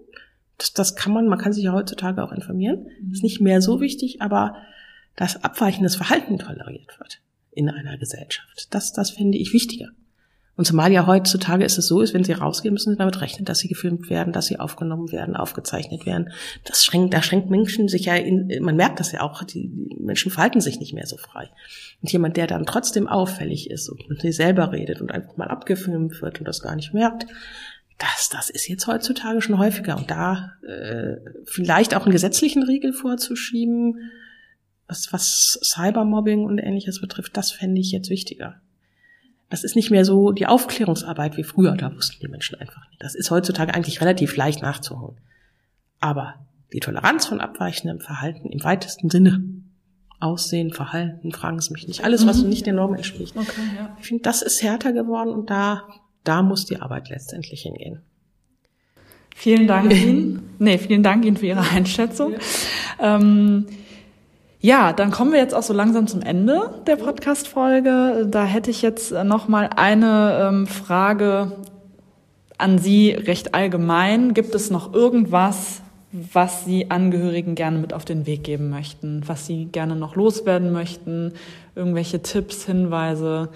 Das, 0.60 0.74
das 0.74 0.96
kann 0.96 1.12
man, 1.12 1.28
man 1.28 1.40
kann 1.40 1.54
sich 1.54 1.64
ja 1.64 1.74
heutzutage 1.74 2.24
auch 2.24 2.32
informieren. 2.32 2.88
Das 3.02 3.18
ist 3.18 3.24
nicht 3.24 3.42
mehr 3.42 3.62
so 3.62 3.82
wichtig, 3.82 4.22
aber 4.22 4.56
dass 5.16 5.44
abweichendes 5.44 5.96
Verhalten 5.96 6.38
toleriert 6.38 7.00
wird 7.00 7.22
in 7.52 7.70
einer 7.70 7.98
Gesellschaft. 7.98 8.68
Das, 8.70 8.94
das 8.94 9.10
finde 9.10 9.38
ich 9.38 9.54
wichtiger. 9.54 9.90
Und 10.60 10.66
zumal 10.66 10.92
ja 10.92 11.08
heutzutage 11.08 11.64
ist 11.64 11.78
es 11.78 11.88
so 11.88 12.02
ist, 12.02 12.14
wenn 12.14 12.26
sie 12.26 12.34
rausgehen, 12.34 12.74
müssen 12.74 12.92
sie 12.92 12.98
damit 12.98 13.22
rechnen, 13.22 13.46
dass 13.46 13.60
sie 13.60 13.70
gefilmt 13.70 14.10
werden, 14.10 14.34
dass 14.34 14.48
sie 14.48 14.60
aufgenommen 14.60 15.10
werden, 15.10 15.38
aufgezeichnet 15.38 16.06
werden. 16.06 16.34
Das 16.66 16.84
schränkt, 16.84 17.14
da 17.14 17.24
schränkt 17.24 17.50
Menschen 17.50 17.88
sich 17.88 18.08
ja 18.08 18.16
in, 18.16 18.52
man 18.62 18.76
merkt 18.76 19.00
das 19.00 19.14
ja 19.14 19.22
auch, 19.22 19.42
die 19.46 19.72
Menschen 19.98 20.34
verhalten 20.34 20.60
sich 20.60 20.82
nicht 20.82 20.94
mehr 20.94 21.06
so 21.06 21.16
frei. 21.16 21.50
Und 22.02 22.12
jemand, 22.12 22.36
der 22.36 22.46
dann 22.46 22.66
trotzdem 22.66 23.08
auffällig 23.08 23.70
ist 23.70 23.88
und 23.88 24.10
mit 24.10 24.20
sich 24.20 24.36
selber 24.36 24.74
redet 24.74 25.00
und 25.00 25.14
einfach 25.14 25.38
mal 25.38 25.48
abgefilmt 25.48 26.22
wird 26.22 26.40
und 26.40 26.46
das 26.46 26.62
gar 26.62 26.76
nicht 26.76 26.94
merkt, 26.94 27.26
das, 28.00 28.30
das 28.30 28.50
ist 28.50 28.68
jetzt 28.68 28.88
heutzutage 28.88 29.42
schon 29.42 29.58
häufiger. 29.58 29.98
Und 29.98 30.10
da 30.10 30.54
äh, 30.68 31.18
vielleicht 31.46 31.96
auch 31.96 32.04
einen 32.04 32.12
gesetzlichen 32.12 32.64
Riegel 32.64 32.94
vorzuschieben, 32.94 34.12
was, 34.88 35.14
was 35.14 35.60
Cybermobbing 35.62 36.44
und 36.46 36.58
ähnliches 36.58 37.00
betrifft, 37.00 37.38
das 37.38 37.52
fände 37.52 37.80
ich 37.80 37.92
jetzt 37.92 38.10
wichtiger. 38.10 38.62
Das 39.50 39.64
ist 39.64 39.76
nicht 39.76 39.92
mehr 39.92 40.06
so 40.06 40.32
die 40.32 40.48
Aufklärungsarbeit 40.48 41.38
wie 41.38 41.44
früher, 41.44 41.76
da 41.76 41.94
wussten 41.96 42.18
die 42.22 42.28
Menschen 42.28 42.60
einfach 42.60 42.88
nicht. 42.90 43.02
Das 43.02 43.16
ist 43.16 43.32
heutzutage 43.32 43.74
eigentlich 43.74 44.02
relativ 44.02 44.36
leicht 44.36 44.62
nachzuholen. 44.62 45.18
Aber 46.00 46.36
die 46.72 46.80
Toleranz 46.80 47.26
von 47.26 47.40
abweichendem 47.42 48.00
Verhalten 48.00 48.50
im 48.50 48.64
weitesten 48.64 49.10
Sinne, 49.10 49.44
Aussehen, 50.20 50.74
Verhalten, 50.74 51.32
fragen 51.32 51.62
Sie 51.62 51.72
mich 51.72 51.88
nicht, 51.88 52.04
alles, 52.04 52.28
was 52.28 52.44
mhm. 52.44 52.50
nicht 52.50 52.66
der 52.66 52.74
Norm 52.74 52.94
entspricht. 52.94 53.38
Okay, 53.38 53.62
ja. 53.78 53.96
Ich 54.00 54.08
finde, 54.08 54.24
das 54.24 54.42
ist 54.42 54.62
härter 54.62 54.92
geworden 54.92 55.30
und 55.30 55.50
da, 55.50 55.88
da 56.24 56.42
muss 56.42 56.66
die 56.66 56.82
Arbeit 56.82 57.10
letztendlich 57.10 57.62
hingehen. 57.64 58.02
Vielen 59.36 59.68
Dank 59.68 59.94
Ihnen. 59.94 60.50
Nee, 60.60 60.78
vielen 60.78 61.04
Dank 61.04 61.26
Ihnen 61.26 61.38
für 61.38 61.46
Ihre 61.46 61.62
Einschätzung. 61.62 62.34
Ja. 63.00 63.16
Ähm, 63.16 63.68
ja, 64.62 64.92
dann 64.92 65.12
kommen 65.12 65.32
wir 65.32 65.40
jetzt 65.40 65.56
auch 65.56 65.64
so 65.64 65.74
langsam 65.74 66.08
zum 66.08 66.22
Ende 66.22 66.82
der 66.86 66.98
Podcast-Folge. 66.98 68.28
Da 68.30 68.44
hätte 68.44 68.70
ich 68.72 68.82
jetzt 68.82 69.12
noch 69.12 69.48
mal 69.48 69.70
eine 69.74 70.50
ähm, 70.50 70.68
Frage 70.68 71.54
an 72.58 72.78
Sie 72.78 73.12
recht 73.12 73.56
allgemein. 73.56 74.34
Gibt 74.34 74.54
es 74.54 74.70
noch 74.70 74.94
irgendwas, 74.94 75.82
was 76.12 76.66
Sie 76.66 76.92
Angehörigen 76.92 77.56
gerne 77.56 77.78
mit 77.78 77.94
auf 77.94 78.04
den 78.04 78.26
Weg 78.26 78.44
geben 78.44 78.70
möchten, 78.70 79.24
was 79.28 79.48
Sie 79.48 79.66
gerne 79.66 79.96
noch 79.96 80.16
loswerden 80.18 80.74
möchten? 80.74 81.34
Irgendwelche 81.76 82.22
Tipps, 82.22 82.66
Hinweise? 82.66 83.50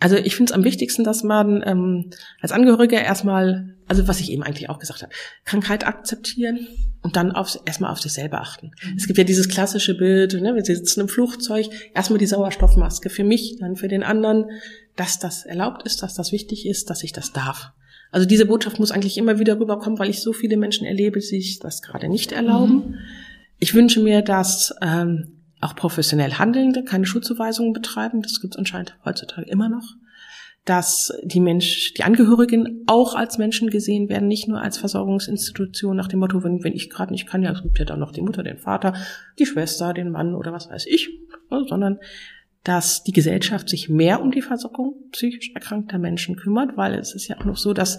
Also 0.00 0.16
ich 0.16 0.36
finde 0.36 0.50
es 0.50 0.54
am 0.54 0.64
wichtigsten, 0.64 1.02
dass 1.02 1.24
man 1.24 1.62
ähm, 1.66 2.10
als 2.40 2.52
Angehöriger 2.52 3.02
erstmal, 3.02 3.74
also 3.88 4.06
was 4.06 4.20
ich 4.20 4.30
eben 4.30 4.44
eigentlich 4.44 4.70
auch 4.70 4.78
gesagt 4.78 5.02
habe, 5.02 5.12
Krankheit 5.44 5.84
akzeptieren 5.86 6.68
und 7.02 7.16
dann 7.16 7.32
aufs, 7.32 7.58
erstmal 7.64 7.90
auf 7.90 8.00
sich 8.00 8.12
selber 8.12 8.40
achten. 8.40 8.70
Mhm. 8.82 8.96
Es 8.96 9.08
gibt 9.08 9.18
ja 9.18 9.24
dieses 9.24 9.48
klassische 9.48 9.96
Bild, 9.96 10.34
ne, 10.40 10.54
wir 10.54 10.64
sitzen 10.64 11.00
im 11.00 11.08
Flugzeug, 11.08 11.68
erstmal 11.94 12.18
die 12.18 12.26
Sauerstoffmaske 12.26 13.10
für 13.10 13.24
mich, 13.24 13.56
dann 13.58 13.74
für 13.74 13.88
den 13.88 14.04
anderen, 14.04 14.46
dass 14.94 15.18
das 15.18 15.44
erlaubt 15.44 15.82
ist, 15.84 16.02
dass 16.02 16.14
das 16.14 16.30
wichtig 16.30 16.66
ist, 16.66 16.90
dass 16.90 17.02
ich 17.02 17.12
das 17.12 17.32
darf. 17.32 17.72
Also 18.12 18.26
diese 18.26 18.46
Botschaft 18.46 18.78
muss 18.78 18.92
eigentlich 18.92 19.18
immer 19.18 19.40
wieder 19.40 19.58
rüberkommen, 19.58 19.98
weil 19.98 20.10
ich 20.10 20.20
so 20.20 20.32
viele 20.32 20.56
Menschen 20.56 20.86
erlebe, 20.86 21.18
die 21.18 21.26
sich 21.26 21.58
das 21.58 21.82
gerade 21.82 22.08
nicht 22.08 22.30
erlauben. 22.30 22.74
Mhm. 22.74 22.94
Ich 23.58 23.74
wünsche 23.74 24.00
mir, 24.00 24.22
dass 24.22 24.74
ähm, 24.80 25.37
auch 25.60 25.74
professionell 25.74 26.34
Handelnde 26.34 26.84
keine 26.84 27.06
Schuldzuweisungen 27.06 27.72
betreiben. 27.72 28.22
Das 28.22 28.40
gibt 28.40 28.54
es 28.54 28.58
anscheinend 28.58 28.96
heutzutage 29.04 29.48
immer 29.50 29.68
noch. 29.68 29.94
Dass 30.64 31.12
die 31.22 31.40
Mensch, 31.40 31.94
die 31.94 32.04
Angehörigen 32.04 32.84
auch 32.86 33.14
als 33.14 33.38
Menschen 33.38 33.70
gesehen 33.70 34.08
werden, 34.08 34.28
nicht 34.28 34.48
nur 34.48 34.60
als 34.60 34.76
Versorgungsinstitution 34.76 35.96
nach 35.96 36.08
dem 36.08 36.20
Motto, 36.20 36.44
wenn, 36.44 36.62
wenn 36.62 36.74
ich 36.74 36.90
gerade 36.90 37.12
nicht 37.12 37.26
kann, 37.26 37.42
ja, 37.42 37.52
es 37.52 37.62
gibt 37.62 37.78
ja 37.78 37.86
dann 37.86 38.00
noch 38.00 38.12
die 38.12 38.20
Mutter, 38.20 38.42
den 38.42 38.58
Vater, 38.58 38.92
die 39.38 39.46
Schwester, 39.46 39.94
den 39.94 40.10
Mann 40.10 40.34
oder 40.34 40.52
was 40.52 40.68
weiß 40.68 40.86
ich, 40.86 41.08
sondern 41.48 41.98
dass 42.64 43.02
die 43.02 43.12
Gesellschaft 43.12 43.68
sich 43.68 43.88
mehr 43.88 44.20
um 44.20 44.30
die 44.30 44.42
Versorgung 44.42 45.08
psychisch 45.12 45.52
erkrankter 45.54 45.98
Menschen 45.98 46.36
kümmert, 46.36 46.76
weil 46.76 46.94
es 46.94 47.14
ist 47.14 47.28
ja 47.28 47.38
auch 47.38 47.46
noch 47.46 47.56
so, 47.56 47.72
dass 47.72 47.98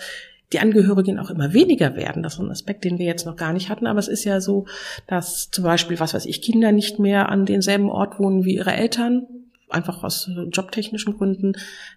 die 0.54 0.60
Angehörigen 0.60 1.20
auch 1.20 1.30
immer 1.30 1.54
weniger 1.54 1.96
werden. 1.96 2.24
Das 2.24 2.34
ist 2.36 2.40
ein 2.40 2.52
Aspekt, 2.52 2.84
den 2.84 2.98
wir 2.98 3.06
jetzt 3.06 3.26
noch 3.26 3.36
gar 3.36 3.54
nicht 3.54 3.70
hatten. 3.70 3.88
Aber 3.88 4.00
es 4.00 4.08
ist 4.08 4.24
ja 4.24 4.42
so, 4.42 4.66
dass 5.08 5.52
zum 5.52 5.64
Beispiel, 5.64 6.00
was 6.00 6.14
weiß 6.14 6.26
ich, 6.26 6.42
Kinder 6.42 6.72
nicht 6.72 7.00
mehr 7.00 7.30
an 7.30 7.46
denselben 7.46 7.90
Ort 7.90 8.20
wohnen 8.20 8.46
wie 8.46 8.56
ihre 8.56 8.74
Eltern, 8.74 9.28
einfach 9.70 10.04
aus 10.04 10.30
jobtechnischen 10.52 11.18
Gründen, 11.18 11.54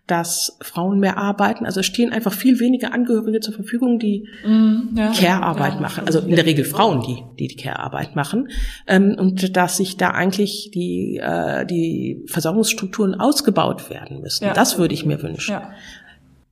dass 0.06 0.58
Frauen 0.60 1.00
mehr 1.00 1.16
arbeiten. 1.16 1.64
Also 1.64 1.80
es 1.80 1.86
stehen 1.86 2.12
einfach 2.12 2.32
viel 2.32 2.60
weniger 2.60 2.92
Angehörige 2.92 3.40
zur 3.40 3.54
Verfügung, 3.54 3.98
die 3.98 4.28
mm, 4.44 4.96
ja, 4.96 5.12
Care-Arbeit 5.12 5.74
ja, 5.74 5.80
machen. 5.80 6.04
Also 6.06 6.20
in 6.20 6.36
der 6.36 6.44
Regel 6.44 6.64
Frauen, 6.64 7.02
die 7.02 7.22
die, 7.38 7.48
die 7.48 7.56
Care-Arbeit 7.56 8.14
machen. 8.14 8.48
Ähm, 8.86 9.16
und 9.18 9.56
dass 9.56 9.78
sich 9.78 9.96
da 9.96 10.10
eigentlich 10.10 10.70
die, 10.74 11.18
äh, 11.22 11.64
die 11.64 12.24
Versorgungsstrukturen 12.26 13.14
ausgebaut 13.14 13.88
werden 13.90 14.20
müssen. 14.20 14.44
Ja. 14.44 14.52
Das 14.52 14.78
würde 14.78 14.94
ich 14.94 15.06
mir 15.06 15.22
wünschen. 15.22 15.56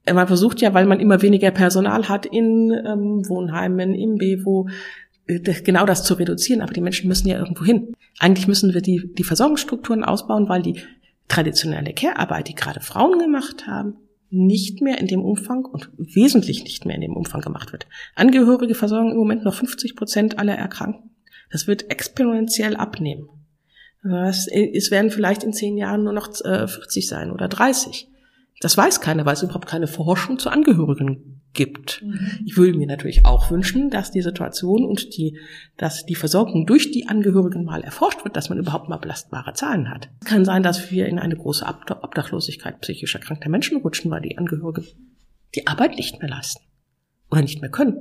Äh, 0.05 0.13
man 0.13 0.27
versucht 0.27 0.61
ja, 0.61 0.75
weil 0.75 0.87
man 0.87 1.01
immer 1.01 1.23
weniger 1.23 1.51
Personal 1.51 2.09
hat 2.09 2.27
in 2.27 2.71
ähm, 2.71 3.29
Wohnheimen, 3.29 3.95
im 3.95 4.17
Bewo, 4.17 4.69
äh, 5.27 5.39
genau 5.39 5.87
das 5.87 6.05
zu 6.05 6.15
reduzieren, 6.15 6.63
aber 6.63 6.73
die 6.73 6.81
Menschen 6.81 7.09
müssen 7.09 7.29
ja 7.29 7.39
irgendwo 7.39 7.65
hin. 7.65 7.95
Eigentlich 8.19 8.49
müssen 8.49 8.75
wir 8.75 8.81
die, 8.81 9.13
die 9.15 9.25
Versorgungsstrukturen 9.25 10.05
ausbauen, 10.05 10.49
weil 10.49 10.63
die 10.63 10.81
traditionelle 11.29 11.93
Care-Arbeit, 11.93 12.49
die 12.49 12.55
gerade 12.55 12.81
Frauen 12.81 13.19
gemacht 13.19 13.67
haben, 13.67 13.97
nicht 14.31 14.81
mehr 14.81 14.99
in 14.99 15.07
dem 15.07 15.25
Umfang 15.25 15.65
und 15.65 15.91
wesentlich 15.97 16.63
nicht 16.63 16.87
mehr 16.87 16.95
in 16.95 17.03
dem 17.03 17.17
Umfang 17.17 17.41
gemacht 17.41 17.73
wird. 17.73 17.87
Angehörige 18.15 18.75
versorgen 18.75 19.11
im 19.11 19.17
Moment 19.17 19.45
noch 19.45 19.55
50 19.55 19.97
Prozent 19.97 20.39
aller 20.39 20.55
Erkrankten. 20.55 21.11
Das 21.51 21.67
wird 21.67 21.91
exponentiell 21.91 22.77
abnehmen. 22.77 23.29
Es 24.03 24.47
werden 24.91 25.11
vielleicht 25.11 25.43
in 25.43 25.53
zehn 25.53 25.77
Jahren 25.77 26.05
nur 26.05 26.13
noch 26.13 26.33
40 26.33 27.05
äh, 27.05 27.07
sein 27.07 27.33
oder 27.33 27.49
30. 27.49 28.09
Das 28.61 28.77
weiß 28.77 29.01
keiner, 29.01 29.25
weil 29.25 29.33
es 29.33 29.43
überhaupt 29.43 29.67
keine 29.67 29.87
Forschung 29.87 30.39
zu 30.39 30.51
Angehörigen 30.51 31.41
gibt. 31.55 32.03
Mhm. 32.03 32.45
Ich 32.45 32.57
würde 32.59 32.77
mir 32.77 32.87
natürlich 32.87 33.25
auch 33.25 33.51
wünschen, 33.51 33.89
dass 33.89 34.11
die 34.11 34.21
Situation 34.21 34.85
und 34.85 35.17
die, 35.17 35.39
dass 35.79 36.05
die 36.05 36.15
Versorgung 36.15 36.67
durch 36.67 36.93
die 36.93 37.09
Angehörigen 37.09 37.65
mal 37.65 37.83
erforscht 37.83 38.23
wird, 38.23 38.37
dass 38.37 38.51
man 38.51 38.59
überhaupt 38.59 38.89
mal 38.89 38.99
belastbare 38.99 39.55
Zahlen 39.55 39.89
hat. 39.89 40.11
Es 40.21 40.29
kann 40.29 40.45
sein, 40.45 40.63
dass 40.63 40.91
wir 40.91 41.07
in 41.07 41.19
eine 41.19 41.37
große 41.37 41.65
Obdachlosigkeit 41.67 42.81
psychisch 42.83 43.15
erkrankter 43.15 43.49
Menschen 43.49 43.79
rutschen, 43.79 44.11
weil 44.11 44.21
die 44.21 44.37
Angehörigen 44.37 44.87
die 45.55 45.67
Arbeit 45.67 45.97
nicht 45.97 46.21
mehr 46.21 46.31
leisten 46.31 46.63
oder 47.31 47.41
nicht 47.41 47.63
mehr 47.63 47.71
können 47.71 47.97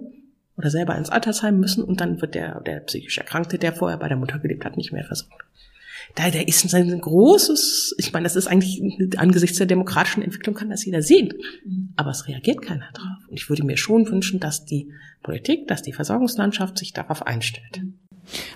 oder 0.58 0.70
selber 0.70 0.98
ins 0.98 1.10
Altersheim 1.10 1.58
müssen 1.58 1.86
und 1.86 2.02
dann 2.02 2.20
wird 2.22 2.36
der, 2.36 2.60
der 2.62 2.82
psychisch 2.82 3.18
Erkrankte, 3.18 3.58
der 3.58 3.72
vorher 3.72 3.98
bei 3.98 4.10
der 4.10 4.18
Mutter 4.18 4.40
gelebt 4.40 4.66
hat, 4.66 4.76
nicht 4.76 4.92
mehr 4.92 5.06
versorgt 5.06 5.46
da, 6.16 6.30
da 6.30 6.40
ist 6.40 6.74
ein 6.74 7.02
großes, 7.02 7.96
ich 7.98 8.14
meine, 8.14 8.24
das 8.24 8.36
ist 8.36 8.48
eigentlich 8.48 8.82
angesichts 9.18 9.58
der 9.58 9.68
demokratischen 9.68 10.22
Entwicklung 10.22 10.56
kann 10.56 10.70
das 10.70 10.86
jeder 10.86 11.02
sehen. 11.02 11.34
Mhm. 11.66 11.94
Aber 11.96 12.12
es 12.12 12.28
reagiert 12.28 12.62
keiner 12.62 12.90
drauf. 12.94 13.28
Und 13.30 13.40
ich 13.40 13.50
würde 13.50 13.66
mir 13.66 13.78
schon 13.78 14.10
wünschen, 14.10 14.40
dass 14.40 14.66
die 14.66 14.92
Politik, 15.24 15.68
dass 15.68 15.82
die 15.82 15.94
Versorgungslandschaft 15.94 16.78
sich 16.78 16.94
darauf 16.94 17.26
einstellt. 17.26 17.82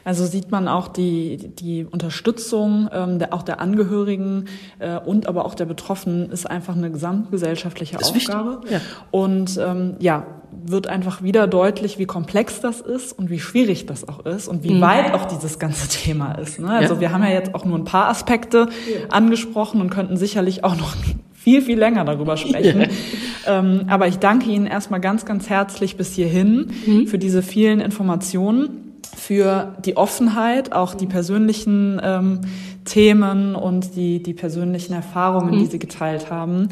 Also 0.04 0.26
sieht 0.26 0.52
man 0.52 0.68
auch 0.68 0.88
die, 0.88 1.38
die 1.38 1.86
Unterstützung 1.86 2.90
ähm, 2.92 3.20
der, 3.20 3.34
auch 3.34 3.44
der 3.44 3.60
Angehörigen 3.60 4.46
äh, 4.80 5.00
und 5.00 5.28
aber 5.28 5.46
auch 5.46 5.56
der 5.56 5.66
Betroffenen 5.66 6.30
ist 6.30 6.46
einfach 6.46 6.76
eine 6.76 6.92
gesamtgesellschaftliche 6.92 7.98
Aufgabe. 7.98 8.62
Ja. 8.70 8.82
Und 9.12 9.58
ähm, 9.58 9.96
ja, 10.00 10.43
wird 10.66 10.88
einfach 10.88 11.24
wieder 11.24 11.48
deutlich, 11.48 11.98
wie 12.00 12.06
komplex 12.06 12.62
das 12.62 12.82
ist 12.82 13.12
und 13.18 13.30
wie 13.30 13.40
schwierig 13.40 13.86
das 13.86 14.08
auch 14.08 14.26
ist 14.26 14.48
und 14.48 14.64
wie 14.64 14.76
mhm. 14.76 14.82
weit 14.82 15.14
auch 15.14 15.26
dieses 15.26 15.60
ganze 15.60 15.88
Thema 16.04 16.34
ist. 16.34 16.60
Ne? 16.60 16.70
Also 16.70 16.96
ja. 16.96 17.00
wir 17.02 17.12
haben 17.12 17.24
ja 17.24 17.30
jetzt 17.30 17.56
auch 17.56 17.66
nur 17.66 17.78
ein 17.78 17.86
paar 17.86 18.10
Aspekte 18.10 18.68
ja. 18.70 19.10
angesprochen 19.10 19.82
und 19.82 19.90
könnten 19.90 20.18
sicherlich 20.18 20.64
auch 20.64 20.76
noch 20.76 20.96
viel, 21.34 21.62
viel 21.62 21.78
länger 21.78 22.06
darüber 22.06 22.38
sprechen. 22.38 22.82
Ja. 22.82 23.60
Ähm, 23.60 23.86
aber 23.88 24.08
ich 24.08 24.20
danke 24.20 24.50
Ihnen 24.50 24.66
erstmal 24.66 25.02
ganz, 25.02 25.26
ganz 25.26 25.50
herzlich 25.50 25.98
bis 25.98 26.14
hierhin 26.14 26.72
mhm. 26.86 27.08
für 27.08 27.18
diese 27.18 27.42
vielen 27.42 27.80
Informationen. 27.80 28.80
für 29.16 29.76
die 29.86 29.96
Offenheit, 29.96 30.74
auch 30.74 30.96
die 30.96 31.06
persönlichen 31.06 32.02
ähm, 32.04 32.42
Themen 32.86 33.56
und 33.56 33.96
die, 33.96 34.22
die 34.22 34.34
persönlichen 34.34 34.94
Erfahrungen, 34.94 35.54
die 35.54 35.66
mhm. 35.66 35.70
Sie 35.70 35.80
geteilt 35.80 36.30
haben. 36.30 36.70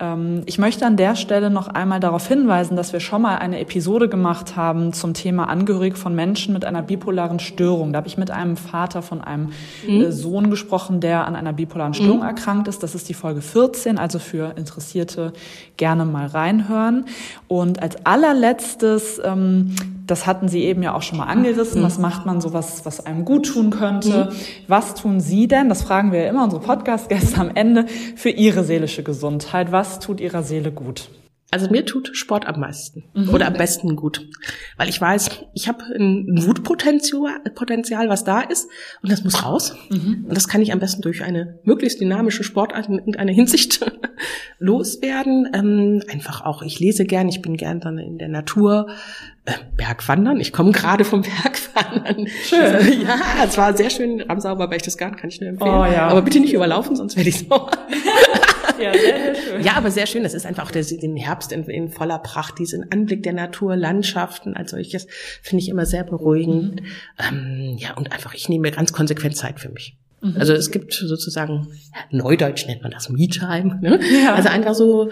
Ähm, 0.00 0.42
ich 0.46 0.58
möchte 0.58 0.86
an 0.86 0.96
der 0.96 1.14
Stelle 1.16 1.50
noch 1.50 1.68
einmal 1.68 2.00
darauf 2.00 2.26
hinweisen, 2.26 2.76
dass 2.76 2.92
wir 2.92 3.00
schon 3.00 3.22
mal 3.22 3.36
eine 3.36 3.60
Episode 3.60 4.08
gemacht 4.08 4.56
haben 4.56 4.92
zum 4.92 5.14
Thema 5.14 5.48
Angehörig 5.48 5.96
von 5.96 6.14
Menschen 6.14 6.52
mit 6.52 6.64
einer 6.64 6.82
bipolaren 6.82 7.38
Störung. 7.38 7.92
Da 7.92 7.98
habe 7.98 8.08
ich 8.08 8.18
mit 8.18 8.30
einem 8.30 8.56
Vater 8.56 9.02
von 9.02 9.20
einem 9.20 9.50
mhm. 9.86 10.02
Äh, 10.02 10.12
Sohn 10.12 10.50
gesprochen, 10.50 11.00
der 11.00 11.26
an 11.26 11.36
einer 11.36 11.52
bipolaren 11.52 11.94
Störung 11.94 12.18
mhm. 12.18 12.26
erkrankt 12.26 12.68
ist. 12.68 12.82
Das 12.82 12.94
ist 12.94 13.08
die 13.08 13.14
Folge 13.14 13.40
14, 13.40 13.98
also 13.98 14.18
für 14.18 14.56
Interessierte 14.56 15.32
gerne 15.76 16.04
mal 16.04 16.26
reinhören. 16.26 17.06
Und 17.46 17.82
als 17.82 18.04
allerletztes, 18.04 19.20
ähm, 19.24 19.74
das 20.06 20.26
hatten 20.26 20.48
Sie 20.48 20.64
eben 20.64 20.82
ja 20.82 20.94
auch 20.94 21.02
schon 21.02 21.18
mal 21.18 21.26
angerissen, 21.26 21.80
mhm. 21.80 21.86
was 21.86 21.98
macht 21.98 22.26
man 22.26 22.40
so 22.40 22.52
was, 22.52 22.84
was 22.84 23.04
einem 23.06 23.24
gut 23.24 23.46
tun 23.46 23.70
könnte? 23.70 24.30
Mhm. 24.30 24.36
Was 24.68 24.94
tun 24.94 25.20
Sie 25.20 25.48
denn, 25.48 25.68
das 25.68 25.82
fragen 25.82 26.12
wir 26.12 26.22
ja 26.22 26.28
immer 26.28 26.44
unsere 26.44 26.60
Podcast-Gäste 26.60 27.40
am 27.40 27.50
Ende, 27.54 27.86
für 28.16 28.30
Ihre 28.30 28.64
seelische 28.64 29.02
Gesundheit? 29.02 29.72
Was 29.72 29.84
was 29.84 30.00
tut 30.00 30.18
Ihrer 30.20 30.42
Seele 30.42 30.72
gut? 30.72 31.10
Also 31.54 31.70
mir 31.70 31.86
tut 31.86 32.16
Sport 32.16 32.48
am 32.48 32.58
meisten 32.58 33.04
mhm. 33.14 33.28
oder 33.28 33.46
am 33.46 33.52
besten 33.52 33.94
gut, 33.94 34.26
weil 34.76 34.88
ich 34.88 35.00
weiß, 35.00 35.30
ich 35.54 35.68
habe 35.68 35.84
ein 35.84 36.26
Wutpotenzial, 36.44 37.38
Potenzial, 37.54 38.08
was 38.08 38.24
da 38.24 38.40
ist 38.40 38.68
und 39.02 39.12
das 39.12 39.22
muss 39.22 39.44
raus. 39.44 39.76
Mhm. 39.88 40.24
Und 40.28 40.36
das 40.36 40.48
kann 40.48 40.62
ich 40.62 40.72
am 40.72 40.80
besten 40.80 41.00
durch 41.02 41.22
eine 41.22 41.60
möglichst 41.62 42.00
dynamische 42.00 42.42
Sportart 42.42 42.88
in 42.88 42.94
irgendeiner 42.94 43.30
Hinsicht 43.30 43.88
loswerden. 44.58 45.48
Ähm, 45.54 46.02
einfach 46.10 46.44
auch, 46.44 46.62
ich 46.62 46.80
lese 46.80 47.04
gern, 47.04 47.28
ich 47.28 47.40
bin 47.40 47.56
gern 47.56 47.78
dann 47.78 47.98
in 47.98 48.18
der 48.18 48.30
Natur. 48.30 48.88
Äh, 49.44 49.52
Bergwandern, 49.76 50.40
ich 50.40 50.52
komme 50.52 50.72
gerade 50.72 51.04
vom 51.04 51.22
Bergwandern. 51.44 52.26
Schön. 52.26 53.02
ja, 53.06 53.44
es 53.44 53.56
war 53.56 53.76
sehr 53.76 53.90
schön. 53.90 54.22
Ramsauer 54.22 54.68
Berchtesgaden 54.68 55.14
kann 55.14 55.30
ich 55.30 55.40
nur 55.40 55.50
empfehlen. 55.50 55.70
Oh, 55.70 55.84
ja. 55.84 56.08
Aber 56.08 56.22
bitte 56.22 56.40
nicht 56.40 56.52
überlaufen, 56.52 56.96
sonst 56.96 57.16
werde 57.16 57.28
ich 57.28 57.46
so. 57.46 57.68
Ja, 58.84 58.92
sehr, 58.92 59.16
sehr 59.18 59.34
schön. 59.34 59.62
Ja, 59.64 59.72
aber 59.74 59.90
sehr 59.90 60.06
schön. 60.06 60.22
Das 60.22 60.34
ist 60.34 60.46
einfach 60.46 60.66
auch 60.66 60.70
der, 60.70 60.82
den 60.84 61.16
Herbst 61.16 61.52
in, 61.52 61.64
in 61.64 61.88
voller 61.88 62.18
Pracht, 62.18 62.58
diesen 62.58 62.90
Anblick 62.92 63.22
der 63.22 63.32
Natur, 63.32 63.76
Landschaften 63.76 64.54
als 64.54 64.70
solches, 64.70 65.06
finde 65.42 65.62
ich 65.62 65.68
immer 65.68 65.86
sehr 65.86 66.04
beruhigend. 66.04 66.80
Mhm. 66.80 66.86
Ähm, 67.18 67.76
ja, 67.78 67.94
und 67.94 68.12
einfach, 68.12 68.34
ich 68.34 68.48
nehme 68.48 68.62
mir 68.62 68.70
ganz 68.70 68.92
konsequent 68.92 69.36
Zeit 69.36 69.60
für 69.60 69.68
mich. 69.68 69.96
Mhm. 70.20 70.36
Also 70.38 70.52
es 70.54 70.70
gibt 70.70 70.92
sozusagen, 70.92 71.68
Neudeutsch 72.10 72.66
nennt 72.66 72.82
man 72.82 72.92
das 72.92 73.08
Me-Time. 73.08 73.78
Ne? 73.80 74.00
Ja. 74.24 74.34
Also 74.34 74.48
einfach 74.48 74.74
so, 74.74 75.10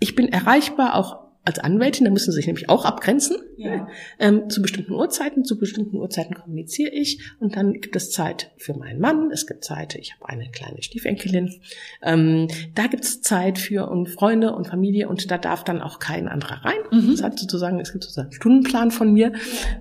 ich 0.00 0.14
bin 0.14 0.28
erreichbar 0.28 0.94
auch 0.94 1.23
als 1.44 1.58
Anwältin, 1.58 2.06
da 2.06 2.10
müssen 2.10 2.32
sie 2.32 2.36
sich 2.36 2.46
nämlich 2.46 2.68
auch 2.68 2.84
abgrenzen. 2.84 3.36
Ja. 3.56 3.86
Ähm, 4.18 4.48
zu 4.48 4.62
bestimmten 4.62 4.92
Uhrzeiten, 4.92 5.44
zu 5.44 5.58
bestimmten 5.58 5.96
Uhrzeiten 5.96 6.34
kommuniziere 6.34 6.90
ich 6.90 7.20
und 7.38 7.54
dann 7.56 7.74
gibt 7.74 7.94
es 7.96 8.10
Zeit 8.10 8.50
für 8.56 8.74
meinen 8.74 9.00
Mann, 9.00 9.30
es 9.30 9.46
gibt 9.46 9.62
Zeit, 9.64 9.94
ich 9.94 10.14
habe 10.14 10.28
eine 10.28 10.50
kleine 10.50 10.82
Stiefenkelin, 10.82 11.60
ähm, 12.02 12.48
da 12.74 12.86
gibt 12.86 13.04
es 13.04 13.20
Zeit 13.20 13.58
für 13.58 13.88
und 13.88 14.08
Freunde 14.08 14.54
und 14.54 14.66
Familie 14.66 15.08
und 15.08 15.30
da 15.30 15.38
darf 15.38 15.64
dann 15.64 15.82
auch 15.82 15.98
kein 15.98 16.28
anderer 16.28 16.64
rein. 16.64 16.80
Mhm. 16.90 17.10
Das 17.12 17.22
hat 17.22 17.38
sozusagen, 17.38 17.78
es 17.78 17.92
gibt 17.92 18.04
sozusagen 18.04 18.28
einen 18.28 18.34
Stundenplan 18.34 18.90
von 18.90 19.12
mir 19.12 19.32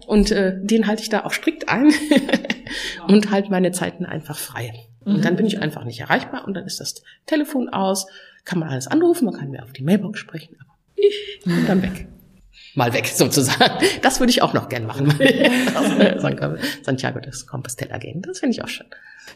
und 0.05 0.31
äh, 0.31 0.55
den 0.61 0.85
halte 0.85 1.01
ich 1.01 1.09
da 1.09 1.25
auch 1.25 1.31
strikt 1.31 1.69
ein 1.69 1.91
und 3.07 3.31
halte 3.31 3.49
meine 3.49 3.71
Zeiten 3.71 4.05
einfach 4.05 4.37
frei. 4.37 4.73
Mhm. 5.05 5.15
Und 5.15 5.25
dann 5.25 5.35
bin 5.35 5.45
ich 5.45 5.59
einfach 5.59 5.85
nicht 5.85 5.99
erreichbar 6.01 6.45
und 6.45 6.53
dann 6.55 6.65
ist 6.65 6.79
das 6.79 7.01
Telefon 7.25 7.69
aus, 7.69 8.05
kann 8.45 8.59
man 8.59 8.69
alles 8.69 8.87
anrufen, 8.87 9.25
man 9.25 9.35
kann 9.35 9.49
mir 9.49 9.63
auf 9.63 9.71
die 9.71 9.83
Mailbox 9.83 10.19
sprechen, 10.19 10.57
aber 10.59 10.72
und 11.45 11.67
dann 11.67 11.81
weg. 11.81 12.07
Mal 12.75 12.91
weg, 12.93 13.07
sozusagen. 13.07 13.85
Das 14.01 14.19
würde 14.19 14.31
ich 14.31 14.41
auch 14.41 14.53
noch 14.53 14.67
gern 14.67 14.87
machen. 14.87 15.13
Santiago 16.81 17.19
de 17.19 17.31
Compostela 17.47 17.97
gehen. 17.99 18.21
Das 18.23 18.39
finde 18.39 18.55
ich 18.55 18.63
auch 18.63 18.67
schön. 18.67 18.87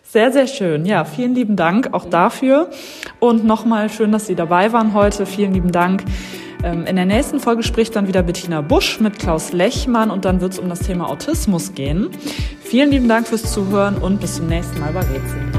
Sehr, 0.04 0.32
sehr 0.32 0.48
schön. 0.48 0.86
Ja, 0.86 1.06
vielen 1.06 1.36
lieben 1.36 1.56
Dank 1.56 1.94
auch 1.94 2.06
dafür. 2.06 2.72
Und 3.20 3.46
nochmal 3.46 3.90
schön, 3.90 4.12
dass 4.12 4.26
Sie 4.26 4.36
dabei 4.36 4.74
waren 4.74 4.94
heute. 4.94 5.28
Vielen 5.28 5.54
lieben 5.54 5.72
Dank. 5.72 6.04
Ähm, 6.64 6.86
in 6.86 6.96
der 6.96 7.06
nächsten 7.06 7.40
Folge 7.40 7.62
spricht 7.62 7.96
dann 7.96 8.08
wieder 8.08 8.24
Bettina 8.24 8.62
Busch 8.62 9.00
mit 9.00 9.20
Klaus 9.20 9.54
Lechmann 9.54 10.10
und 10.10 10.26
dann 10.26 10.42
wird 10.42 10.54
es 10.54 10.60
um 10.60 10.70
das 10.70 10.80
Thema 10.80 11.08
Autismus 11.10 11.76
gehen. 11.76 12.10
Vielen 12.62 12.90
lieben 12.90 13.08
Dank 13.08 13.28
fürs 13.28 13.52
Zuhören 13.54 13.98
und 13.98 14.20
bis 14.20 14.38
zum 14.38 14.48
nächsten 14.48 14.80
Mal 14.80 14.92
bei 14.92 15.02
Rätsel. 15.02 15.57